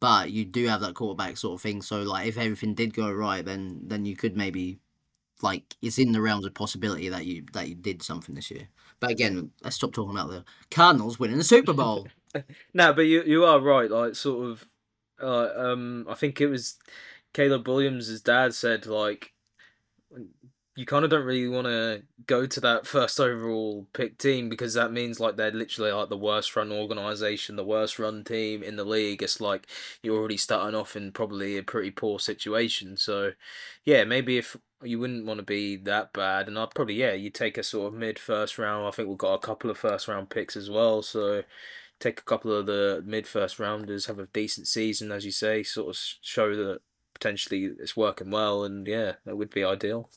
but 0.00 0.30
you 0.30 0.44
do 0.44 0.66
have 0.66 0.80
that 0.80 0.94
quarterback 0.94 1.36
sort 1.36 1.54
of 1.54 1.62
thing. 1.62 1.82
So 1.82 2.02
like 2.02 2.26
if 2.26 2.38
everything 2.38 2.74
did 2.74 2.94
go 2.94 3.10
right, 3.12 3.44
then 3.44 3.80
then 3.84 4.04
you 4.04 4.16
could 4.16 4.36
maybe 4.36 4.78
like 5.42 5.76
it's 5.82 5.98
in 5.98 6.12
the 6.12 6.20
realms 6.20 6.44
of 6.44 6.54
possibility 6.54 7.08
that 7.08 7.26
you 7.26 7.44
that 7.52 7.68
you 7.68 7.74
did 7.74 8.02
something 8.02 8.34
this 8.34 8.50
year. 8.50 8.68
But 9.00 9.10
again, 9.10 9.50
let's 9.62 9.76
stop 9.76 9.92
talking 9.92 10.16
about 10.16 10.30
the 10.30 10.44
Cardinals 10.70 11.18
winning 11.18 11.38
the 11.38 11.44
Super 11.44 11.72
Bowl. 11.72 12.08
No, 12.74 12.92
but 12.92 13.02
you 13.06 13.22
you 13.22 13.46
are 13.46 13.58
right. 13.58 13.90
Like 13.90 14.14
sort 14.14 14.50
of, 14.50 14.68
uh, 15.20 15.48
um, 15.56 16.06
I 16.08 16.14
think 16.14 16.42
it 16.42 16.46
was 16.48 16.76
Caleb 17.32 17.66
Williams' 17.66 18.20
dad 18.20 18.54
said 18.54 18.84
like, 18.84 19.32
you 20.78 20.86
kind 20.86 21.04
of 21.04 21.10
don't 21.10 21.24
really 21.24 21.48
want 21.48 21.66
to 21.66 22.04
go 22.28 22.46
to 22.46 22.60
that 22.60 22.86
first 22.86 23.18
overall 23.18 23.88
pick 23.94 24.16
team 24.16 24.48
because 24.48 24.74
that 24.74 24.92
means 24.92 25.18
like 25.18 25.34
they're 25.34 25.50
literally 25.50 25.90
like 25.90 26.08
the 26.08 26.16
worst 26.16 26.54
run 26.54 26.70
organization, 26.70 27.56
the 27.56 27.64
worst 27.64 27.98
run 27.98 28.22
team 28.22 28.62
in 28.62 28.76
the 28.76 28.84
league. 28.84 29.20
It's 29.20 29.40
like 29.40 29.66
you're 30.04 30.16
already 30.16 30.36
starting 30.36 30.78
off 30.78 30.94
in 30.94 31.10
probably 31.10 31.58
a 31.58 31.64
pretty 31.64 31.90
poor 31.90 32.20
situation. 32.20 32.96
So, 32.96 33.32
yeah, 33.84 34.04
maybe 34.04 34.38
if 34.38 34.56
you 34.80 35.00
wouldn't 35.00 35.26
want 35.26 35.38
to 35.38 35.44
be 35.44 35.74
that 35.78 36.12
bad, 36.12 36.46
and 36.46 36.56
I'd 36.56 36.70
probably 36.76 36.94
yeah, 36.94 37.12
you 37.12 37.30
take 37.30 37.58
a 37.58 37.64
sort 37.64 37.92
of 37.92 37.98
mid 37.98 38.16
first 38.16 38.56
round. 38.56 38.86
I 38.86 38.92
think 38.92 39.08
we've 39.08 39.18
got 39.18 39.34
a 39.34 39.44
couple 39.44 39.70
of 39.70 39.78
first 39.78 40.06
round 40.06 40.30
picks 40.30 40.56
as 40.56 40.70
well, 40.70 41.02
so 41.02 41.42
take 41.98 42.20
a 42.20 42.24
couple 42.24 42.52
of 42.52 42.66
the 42.66 43.02
mid 43.04 43.26
first 43.26 43.58
rounders, 43.58 44.06
have 44.06 44.20
a 44.20 44.26
decent 44.26 44.68
season, 44.68 45.10
as 45.10 45.24
you 45.24 45.32
say, 45.32 45.64
sort 45.64 45.88
of 45.88 46.00
show 46.20 46.54
that 46.54 46.82
potentially 47.14 47.64
it's 47.80 47.96
working 47.96 48.30
well, 48.30 48.62
and 48.62 48.86
yeah, 48.86 49.14
that 49.24 49.36
would 49.36 49.50
be 49.50 49.64
ideal. 49.64 50.08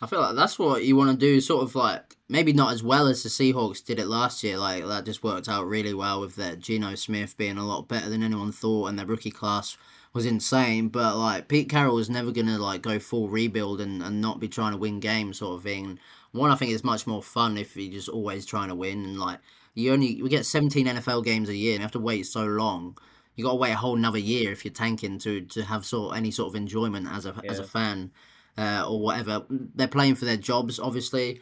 I 0.00 0.06
feel 0.06 0.20
like 0.20 0.36
that's 0.36 0.58
what 0.58 0.84
you 0.84 0.94
want 0.94 1.10
to 1.10 1.16
do, 1.16 1.40
sort 1.40 1.64
of 1.64 1.74
like 1.74 2.16
maybe 2.28 2.52
not 2.52 2.72
as 2.72 2.82
well 2.82 3.08
as 3.08 3.22
the 3.22 3.28
Seahawks 3.28 3.84
did 3.84 3.98
it 3.98 4.06
last 4.06 4.44
year. 4.44 4.56
Like 4.56 4.86
that 4.86 5.04
just 5.04 5.24
worked 5.24 5.48
out 5.48 5.66
really 5.66 5.92
well 5.94 6.20
with 6.20 6.36
their 6.36 6.54
Geno 6.54 6.94
Smith 6.94 7.36
being 7.36 7.58
a 7.58 7.66
lot 7.66 7.88
better 7.88 8.08
than 8.08 8.22
anyone 8.22 8.52
thought, 8.52 8.86
and 8.86 8.98
their 8.98 9.06
rookie 9.06 9.32
class 9.32 9.76
was 10.12 10.24
insane. 10.24 10.88
But 10.88 11.16
like 11.16 11.48
Pete 11.48 11.68
Carroll 11.68 11.98
is 11.98 12.08
never 12.08 12.30
gonna 12.30 12.58
like 12.58 12.82
go 12.82 13.00
full 13.00 13.28
rebuild 13.28 13.80
and, 13.80 14.00
and 14.02 14.20
not 14.20 14.38
be 14.38 14.48
trying 14.48 14.72
to 14.72 14.78
win 14.78 15.00
games, 15.00 15.38
sort 15.38 15.56
of 15.56 15.64
thing. 15.64 15.98
One, 16.30 16.50
I 16.50 16.54
think 16.54 16.70
is 16.70 16.84
much 16.84 17.06
more 17.06 17.22
fun 17.22 17.58
if 17.58 17.76
you're 17.76 17.92
just 17.92 18.08
always 18.08 18.46
trying 18.46 18.68
to 18.68 18.76
win, 18.76 19.04
and 19.04 19.18
like 19.18 19.40
you 19.74 19.92
only 19.92 20.22
we 20.22 20.28
get 20.28 20.46
17 20.46 20.86
NFL 20.86 21.24
games 21.24 21.48
a 21.48 21.56
year, 21.56 21.72
and 21.72 21.80
you 21.80 21.84
have 21.84 21.92
to 21.92 21.98
wait 21.98 22.24
so 22.26 22.44
long. 22.44 22.96
You 23.34 23.44
got 23.44 23.50
to 23.50 23.56
wait 23.56 23.72
a 23.72 23.76
whole 23.76 23.96
another 23.96 24.18
year 24.18 24.52
if 24.52 24.64
you're 24.64 24.74
tanking 24.74 25.18
to 25.20 25.40
to 25.40 25.62
have 25.64 25.84
sort 25.84 26.12
of, 26.12 26.18
any 26.18 26.30
sort 26.30 26.50
of 26.50 26.54
enjoyment 26.54 27.08
as 27.08 27.26
a 27.26 27.34
as 27.48 27.58
a 27.58 27.64
fan 27.64 28.12
uh, 28.58 28.84
or 28.86 29.00
whatever. 29.00 29.44
They're 29.48 29.88
playing 29.88 30.16
for 30.16 30.26
their 30.26 30.36
jobs, 30.36 30.78
obviously, 30.78 31.40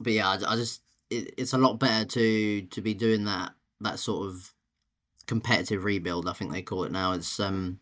but 0.00 0.12
yeah, 0.14 0.28
I, 0.28 0.52
I 0.52 0.56
just 0.56 0.80
it, 1.10 1.34
it's 1.36 1.52
a 1.52 1.58
lot 1.58 1.78
better 1.78 2.04
to 2.06 2.62
to 2.62 2.80
be 2.80 2.94
doing 2.94 3.24
that 3.24 3.52
that 3.82 3.98
sort 3.98 4.26
of 4.28 4.52
competitive 5.26 5.84
rebuild. 5.84 6.28
I 6.28 6.32
think 6.32 6.52
they 6.52 6.62
call 6.62 6.84
it 6.84 6.92
now. 6.92 7.12
It's 7.12 7.38
um, 7.40 7.80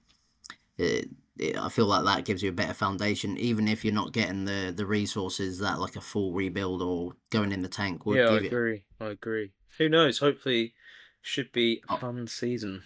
it, 0.79 1.09
it, 1.39 1.57
I 1.59 1.69
feel 1.69 1.87
like 1.87 2.05
that 2.05 2.25
gives 2.25 2.43
you 2.43 2.49
a 2.49 2.53
better 2.53 2.75
foundation, 2.75 3.37
even 3.39 3.69
if 3.69 3.85
you're 3.85 3.95
not 3.95 4.13
getting 4.13 4.45
the 4.45 4.73
the 4.75 4.87
resources 4.87 5.59
that 5.61 5.79
like 5.81 5.97
a 5.97 6.01
full 6.01 6.33
rebuild 6.33 6.83
or 6.83 7.13
going 7.31 7.53
in 7.53 7.63
the 7.63 7.69
tank 7.69 8.07
would 8.07 8.19
yeah, 8.19 8.29
I 8.29 8.35
give 8.35 8.43
you. 8.45 8.49
agree. 8.49 8.85
I 9.01 9.07
agree. 9.07 9.53
Who 9.79 9.89
knows? 9.89 10.19
Hopefully, 10.19 10.75
should 11.21 11.53
be 11.53 11.83
a 11.89 11.95
Oh. 11.95 11.97
fun 11.97 12.27
season. 12.29 12.83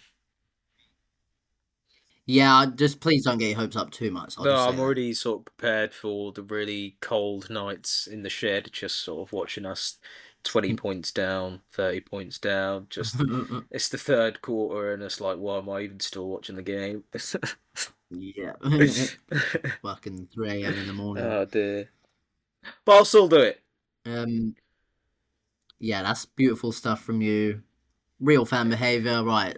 Yeah, 2.31 2.67
just 2.75 2.99
please 2.99 3.23
don't 3.23 3.39
get 3.39 3.49
your 3.49 3.57
hopes 3.57 3.75
up 3.75 3.89
too 3.89 4.11
much. 4.11 4.35
I'll 4.37 4.45
no, 4.45 4.55
I'm 4.55 4.75
that. 4.75 4.81
already 4.83 5.15
sort 5.15 5.39
of 5.39 5.45
prepared 5.45 5.95
for 5.95 6.31
the 6.31 6.43
really 6.43 6.95
cold 7.01 7.49
nights 7.49 8.05
in 8.05 8.21
the 8.21 8.29
shed, 8.29 8.69
just 8.71 8.97
sort 8.97 9.27
of 9.27 9.33
watching 9.33 9.65
us 9.65 9.97
20 10.43 10.75
points 10.75 11.11
down, 11.11 11.61
30 11.71 12.01
points 12.01 12.37
down. 12.37 12.85
Just 12.91 13.15
it's 13.71 13.89
the 13.89 13.97
third 13.97 14.43
quarter, 14.43 14.93
and 14.93 15.01
it's 15.01 15.19
like, 15.19 15.37
why 15.37 15.57
am 15.57 15.69
I 15.69 15.81
even 15.81 15.99
still 16.01 16.29
watching 16.29 16.55
the 16.55 16.61
game? 16.61 17.03
yeah, 18.11 18.53
fucking 19.81 20.27
three 20.31 20.63
a.m. 20.63 20.73
in 20.75 20.85
the 20.85 20.93
morning. 20.93 21.23
oh 21.23 21.45
dear. 21.45 21.89
But 22.85 22.91
I'll 22.91 23.05
still 23.05 23.27
do 23.27 23.37
it. 23.37 23.59
Um, 24.05 24.53
yeah, 25.79 26.03
that's 26.03 26.25
beautiful 26.25 26.73
stuff 26.73 27.01
from 27.01 27.23
you. 27.23 27.63
Real 28.19 28.45
fan 28.45 28.69
behavior, 28.69 29.23
right? 29.23 29.57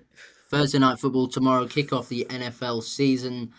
Thursday 0.52 0.80
night 0.80 1.00
football 1.00 1.28
tomorrow. 1.30 1.66
Kick 1.66 1.94
off 1.94 2.10
the 2.10 2.26
NFL 2.30 2.84
season. 2.84 3.54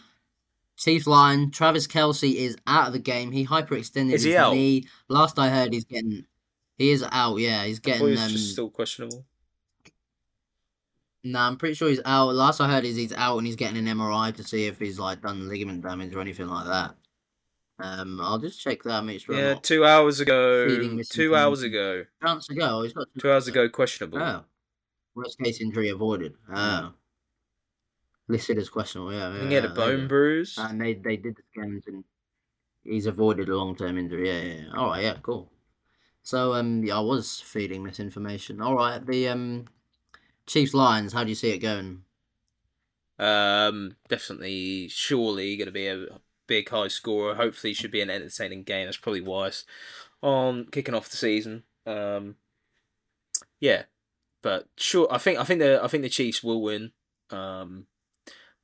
Chiefs 0.76 1.06
line. 1.06 1.50
Travis 1.50 1.86
Kelce 1.86 2.34
is 2.34 2.56
out 2.66 2.88
of 2.88 2.92
the 2.92 2.98
game. 2.98 3.32
He 3.32 3.46
hyperextended 3.46 4.12
Is 4.12 4.22
he 4.24 4.30
his 4.32 4.38
out? 4.38 4.52
knee. 4.54 4.86
Last 5.08 5.38
I 5.38 5.48
heard, 5.48 5.72
he's 5.72 5.84
getting. 5.86 6.24
He 6.76 6.90
is 6.90 7.02
out. 7.10 7.36
Yeah, 7.36 7.64
he's 7.64 7.78
getting. 7.78 8.08
it 8.08 8.18
Um, 8.18 8.30
still 8.30 8.68
questionable. 8.70 9.24
Nah, 11.24 11.46
I'm 11.46 11.56
pretty 11.56 11.74
sure 11.74 11.88
he's 11.88 12.00
out. 12.04 12.34
Last 12.34 12.60
I 12.60 12.68
heard 12.68 12.84
is 12.84 12.96
he's 12.96 13.12
out 13.12 13.38
and 13.38 13.46
he's 13.46 13.56
getting 13.56 13.76
an 13.86 13.96
MRI 13.96 14.34
to 14.36 14.42
see 14.44 14.66
if 14.66 14.78
he's 14.78 14.98
like 14.98 15.22
done 15.22 15.48
ligament 15.48 15.82
damage 15.82 16.14
or 16.14 16.20
anything 16.20 16.48
like 16.48 16.66
that. 16.66 16.94
Um, 17.78 18.20
I'll 18.20 18.38
just 18.38 18.60
check 18.60 18.82
that. 18.82 19.04
Make 19.04 19.20
sure. 19.20 19.34
Yeah, 19.36 19.54
two 19.54 19.84
hours 19.84 20.20
ago. 20.20 20.66
Two 20.68 21.34
hours 21.34 21.62
ago. 21.62 22.04
Two 22.20 22.26
hours 22.26 22.48
ago. 22.50 22.82
He's 22.82 22.92
got 22.92 23.06
Two 23.18 23.30
hours 23.30 23.48
ago, 23.48 23.68
questionable. 23.68 24.18
Oh. 24.20 24.44
Worst 25.14 25.38
case 25.38 25.60
injury 25.60 25.90
avoided. 25.90 26.34
Oh. 26.54 26.92
Listed 28.28 28.58
as 28.58 28.68
questionable, 28.68 29.12
yeah. 29.12 29.34
Yeah 29.34 29.48
he 29.48 29.54
had 29.54 29.64
a 29.64 29.68
yeah, 29.68 29.74
bone 29.74 30.00
go. 30.02 30.08
bruise. 30.08 30.56
And 30.58 30.80
they, 30.80 30.94
they 30.94 31.16
did 31.16 31.36
the 31.36 31.42
scans 31.52 31.86
and 31.86 32.04
he's 32.84 33.06
avoided 33.06 33.48
a 33.48 33.56
long 33.56 33.76
term 33.76 33.98
injury. 33.98 34.28
Yeah, 34.28 34.40
yeah, 34.40 34.62
yeah. 34.62 34.78
Alright, 34.78 35.02
yeah, 35.02 35.16
cool. 35.22 35.50
So 36.22 36.54
um 36.54 36.84
yeah, 36.84 36.96
I 36.96 37.00
was 37.00 37.40
feeding 37.40 37.82
misinformation. 37.82 38.62
Alright, 38.62 39.06
the 39.06 39.28
um 39.28 39.66
Chiefs 40.46 40.74
Lions, 40.74 41.12
how 41.12 41.24
do 41.24 41.30
you 41.30 41.34
see 41.34 41.50
it 41.50 41.58
going? 41.58 42.02
Um, 43.18 43.96
definitely, 44.08 44.88
surely 44.88 45.56
going 45.56 45.66
to 45.66 45.72
be 45.72 45.86
a 45.86 46.06
big 46.46 46.68
high 46.68 46.88
scorer. 46.88 47.34
Hopefully, 47.34 47.72
should 47.74 47.92
be 47.92 48.00
an 48.00 48.10
entertaining 48.10 48.64
game. 48.64 48.86
That's 48.86 48.96
probably 48.96 49.20
wise 49.20 49.64
on 50.22 50.66
kicking 50.66 50.94
off 50.94 51.08
the 51.08 51.16
season. 51.16 51.62
Um, 51.86 52.36
yeah, 53.60 53.84
but 54.42 54.68
sure, 54.76 55.08
I 55.10 55.18
think 55.18 55.38
I 55.38 55.44
think 55.44 55.60
the 55.60 55.82
I 55.82 55.88
think 55.88 56.02
the 56.02 56.08
Chiefs 56.08 56.42
will 56.42 56.62
win. 56.62 56.92
Um, 57.30 57.86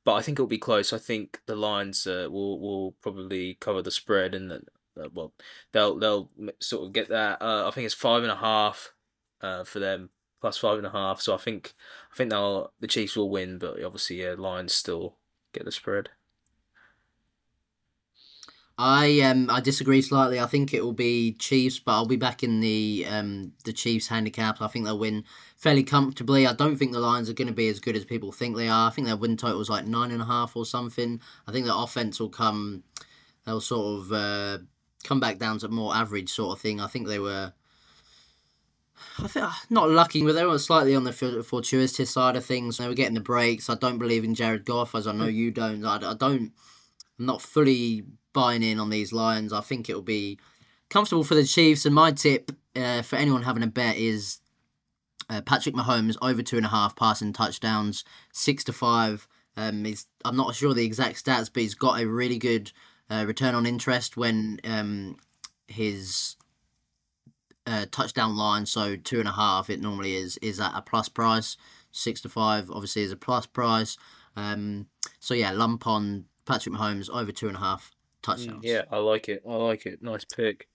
but 0.05 0.15
I 0.15 0.21
think 0.21 0.37
it'll 0.37 0.47
be 0.47 0.57
close. 0.57 0.93
I 0.93 0.97
think 0.97 1.41
the 1.45 1.55
Lions 1.55 2.05
uh, 2.07 2.27
will 2.29 2.59
will 2.59 2.91
probably 3.01 3.55
cover 3.59 3.81
the 3.81 3.91
spread, 3.91 4.35
and 4.35 4.51
uh, 4.51 5.09
well, 5.13 5.33
they'll 5.71 5.97
they'll 5.97 6.29
sort 6.59 6.87
of 6.87 6.93
get 6.93 7.09
that. 7.09 7.41
Uh, 7.41 7.67
I 7.67 7.71
think 7.71 7.85
it's 7.85 7.95
five 7.95 8.23
and 8.23 8.31
a 8.31 8.35
half 8.35 8.93
uh, 9.41 9.63
for 9.63 9.79
them, 9.79 10.09
plus 10.41 10.57
five 10.57 10.77
and 10.77 10.87
a 10.87 10.91
half. 10.91 11.21
So 11.21 11.33
I 11.33 11.37
think 11.37 11.73
I 12.11 12.15
think 12.15 12.29
they'll 12.29 12.71
the 12.79 12.87
Chiefs 12.87 13.15
will 13.15 13.29
win, 13.29 13.57
but 13.57 13.83
obviously, 13.83 14.23
yeah, 14.23 14.35
Lions 14.37 14.73
still 14.73 15.17
get 15.53 15.65
the 15.65 15.71
spread. 15.71 16.09
I 18.81 19.19
um 19.19 19.49
I 19.49 19.59
disagree 19.59 20.01
slightly. 20.01 20.39
I 20.39 20.45
think 20.45 20.73
it 20.73 20.81
will 20.81 20.93
be 20.93 21.33
Chiefs, 21.33 21.79
but 21.79 21.91
I'll 21.91 22.05
be 22.05 22.15
back 22.15 22.43
in 22.43 22.61
the 22.61 23.05
um 23.09 23.51
the 23.65 23.73
Chiefs 23.73 24.07
handicap. 24.07 24.61
I 24.61 24.67
think 24.67 24.85
they'll 24.85 24.97
win 24.97 25.25
fairly 25.57 25.83
comfortably. 25.83 26.47
I 26.47 26.53
don't 26.53 26.77
think 26.77 26.93
the 26.93 27.01
Lions 27.01 27.29
are 27.29 27.33
going 27.33 27.49
to 27.49 27.53
be 27.53 27.67
as 27.67 27.81
good 27.81 27.97
as 27.97 28.05
people 28.05 28.31
think 28.31 28.55
they 28.55 28.69
are. 28.69 28.87
I 28.87 28.93
think 28.93 29.07
their 29.07 29.17
win 29.17 29.35
total 29.35 29.59
is 29.59 29.69
like 29.69 29.85
nine 29.85 30.11
and 30.11 30.21
a 30.21 30.25
half 30.25 30.55
or 30.55 30.65
something. 30.65 31.19
I 31.45 31.51
think 31.51 31.65
the 31.65 31.75
offense 31.75 32.21
will 32.21 32.29
come. 32.29 32.83
They'll 33.45 33.59
sort 33.59 33.99
of 33.99 34.13
uh, 34.13 34.59
come 35.03 35.19
back 35.19 35.39
down 35.39 35.59
to 35.59 35.67
more 35.67 35.93
average 35.93 36.29
sort 36.29 36.55
of 36.55 36.61
thing. 36.61 36.79
I 36.79 36.87
think 36.87 37.07
they 37.07 37.19
were. 37.19 37.51
I 39.17 39.27
think 39.27 39.45
not 39.69 39.89
lucky, 39.89 40.23
but 40.23 40.35
they 40.35 40.45
were 40.45 40.57
slightly 40.57 40.95
on 40.95 41.03
the 41.03 41.11
fortuitous 41.11 42.11
side 42.11 42.37
of 42.37 42.45
things. 42.45 42.77
They 42.77 42.87
were 42.87 42.93
getting 42.93 43.13
the 43.13 43.19
breaks. 43.19 43.69
I 43.69 43.75
don't 43.75 43.97
believe 43.97 44.23
in 44.23 44.35
Jared 44.35 44.63
Goff, 44.63 44.95
as 44.95 45.05
I 45.05 45.11
know 45.11 45.25
you 45.25 45.51
don't. 45.51 45.83
I, 45.83 45.95
I 45.95 46.13
don't. 46.13 46.53
I'm 47.19 47.25
not 47.25 47.41
fully 47.41 48.05
buying 48.33 48.63
in 48.63 48.79
on 48.79 48.89
these 48.89 49.13
Lions. 49.13 49.53
I 49.53 49.61
think 49.61 49.89
it'll 49.89 50.01
be 50.01 50.39
comfortable 50.89 51.23
for 51.23 51.35
the 51.35 51.43
Chiefs. 51.43 51.85
And 51.85 51.95
my 51.95 52.11
tip 52.11 52.51
uh, 52.75 53.01
for 53.01 53.15
anyone 53.15 53.43
having 53.43 53.63
a 53.63 53.67
bet 53.67 53.97
is 53.97 54.39
uh, 55.29 55.41
Patrick 55.41 55.75
Mahomes 55.75 56.17
over 56.21 56.41
two 56.41 56.57
and 56.57 56.65
a 56.65 56.69
half 56.69 56.95
passing 56.95 57.33
touchdowns, 57.33 58.03
six 58.33 58.63
to 58.65 58.73
five. 58.73 59.27
Um, 59.55 59.85
he's, 59.85 60.07
I'm 60.25 60.37
not 60.37 60.55
sure 60.55 60.73
the 60.73 60.85
exact 60.85 61.23
stats, 61.23 61.49
but 61.53 61.63
he's 61.63 61.75
got 61.75 61.99
a 61.99 62.07
really 62.07 62.37
good 62.37 62.71
uh, 63.09 63.25
return 63.27 63.55
on 63.55 63.65
interest 63.65 64.17
when 64.17 64.59
um, 64.63 65.17
his 65.67 66.35
uh, 67.67 67.85
touchdown 67.91 68.35
line. 68.35 68.65
So 68.65 68.95
two 68.95 69.19
and 69.19 69.27
a 69.27 69.33
half, 69.33 69.69
it 69.69 69.81
normally 69.81 70.15
is 70.15 70.37
is 70.37 70.59
at 70.59 70.75
a 70.75 70.81
plus 70.81 71.09
price. 71.09 71.57
Six 71.91 72.21
to 72.21 72.29
five, 72.29 72.69
obviously, 72.69 73.01
is 73.03 73.11
a 73.11 73.17
plus 73.17 73.45
price. 73.45 73.97
Um, 74.35 74.87
so 75.19 75.33
yeah, 75.33 75.51
lump 75.51 75.87
on 75.87 76.25
Patrick 76.45 76.75
Mahomes 76.75 77.09
over 77.09 77.31
two 77.31 77.47
and 77.47 77.57
a 77.57 77.59
half 77.59 77.91
touchdowns. 78.21 78.63
Yeah, 78.63 78.83
I 78.91 78.97
like 78.97 79.29
it. 79.29 79.43
I 79.47 79.55
like 79.55 79.85
it. 79.85 80.01
Nice 80.01 80.25
pick. 80.25 80.67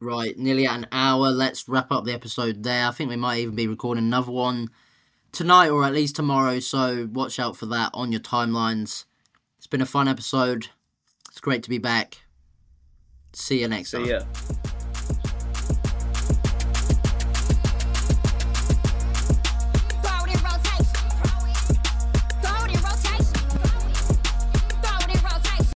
Right, 0.00 0.36
nearly 0.36 0.66
at 0.66 0.76
an 0.76 0.86
hour. 0.92 1.30
Let's 1.30 1.68
wrap 1.68 1.90
up 1.90 2.04
the 2.04 2.12
episode 2.12 2.62
there. 2.62 2.86
I 2.86 2.90
think 2.90 3.10
we 3.10 3.16
might 3.16 3.38
even 3.38 3.54
be 3.54 3.66
recording 3.66 4.04
another 4.04 4.32
one 4.32 4.68
tonight 5.32 5.68
or 5.68 5.84
at 5.84 5.92
least 5.92 6.16
tomorrow, 6.16 6.60
so 6.60 7.08
watch 7.12 7.38
out 7.38 7.56
for 7.56 7.66
that 7.66 7.90
on 7.94 8.12
your 8.12 8.20
timelines. 8.20 9.04
It's 9.58 9.66
been 9.66 9.80
a 9.82 9.86
fun 9.86 10.08
episode. 10.08 10.68
It's 11.30 11.40
great 11.40 11.62
to 11.64 11.70
be 11.70 11.78
back. 11.78 12.20
See 13.32 13.60
you 13.60 13.68
next 13.68 13.90
See 13.90 13.98
time. 13.98 14.06
ya. 14.06 14.20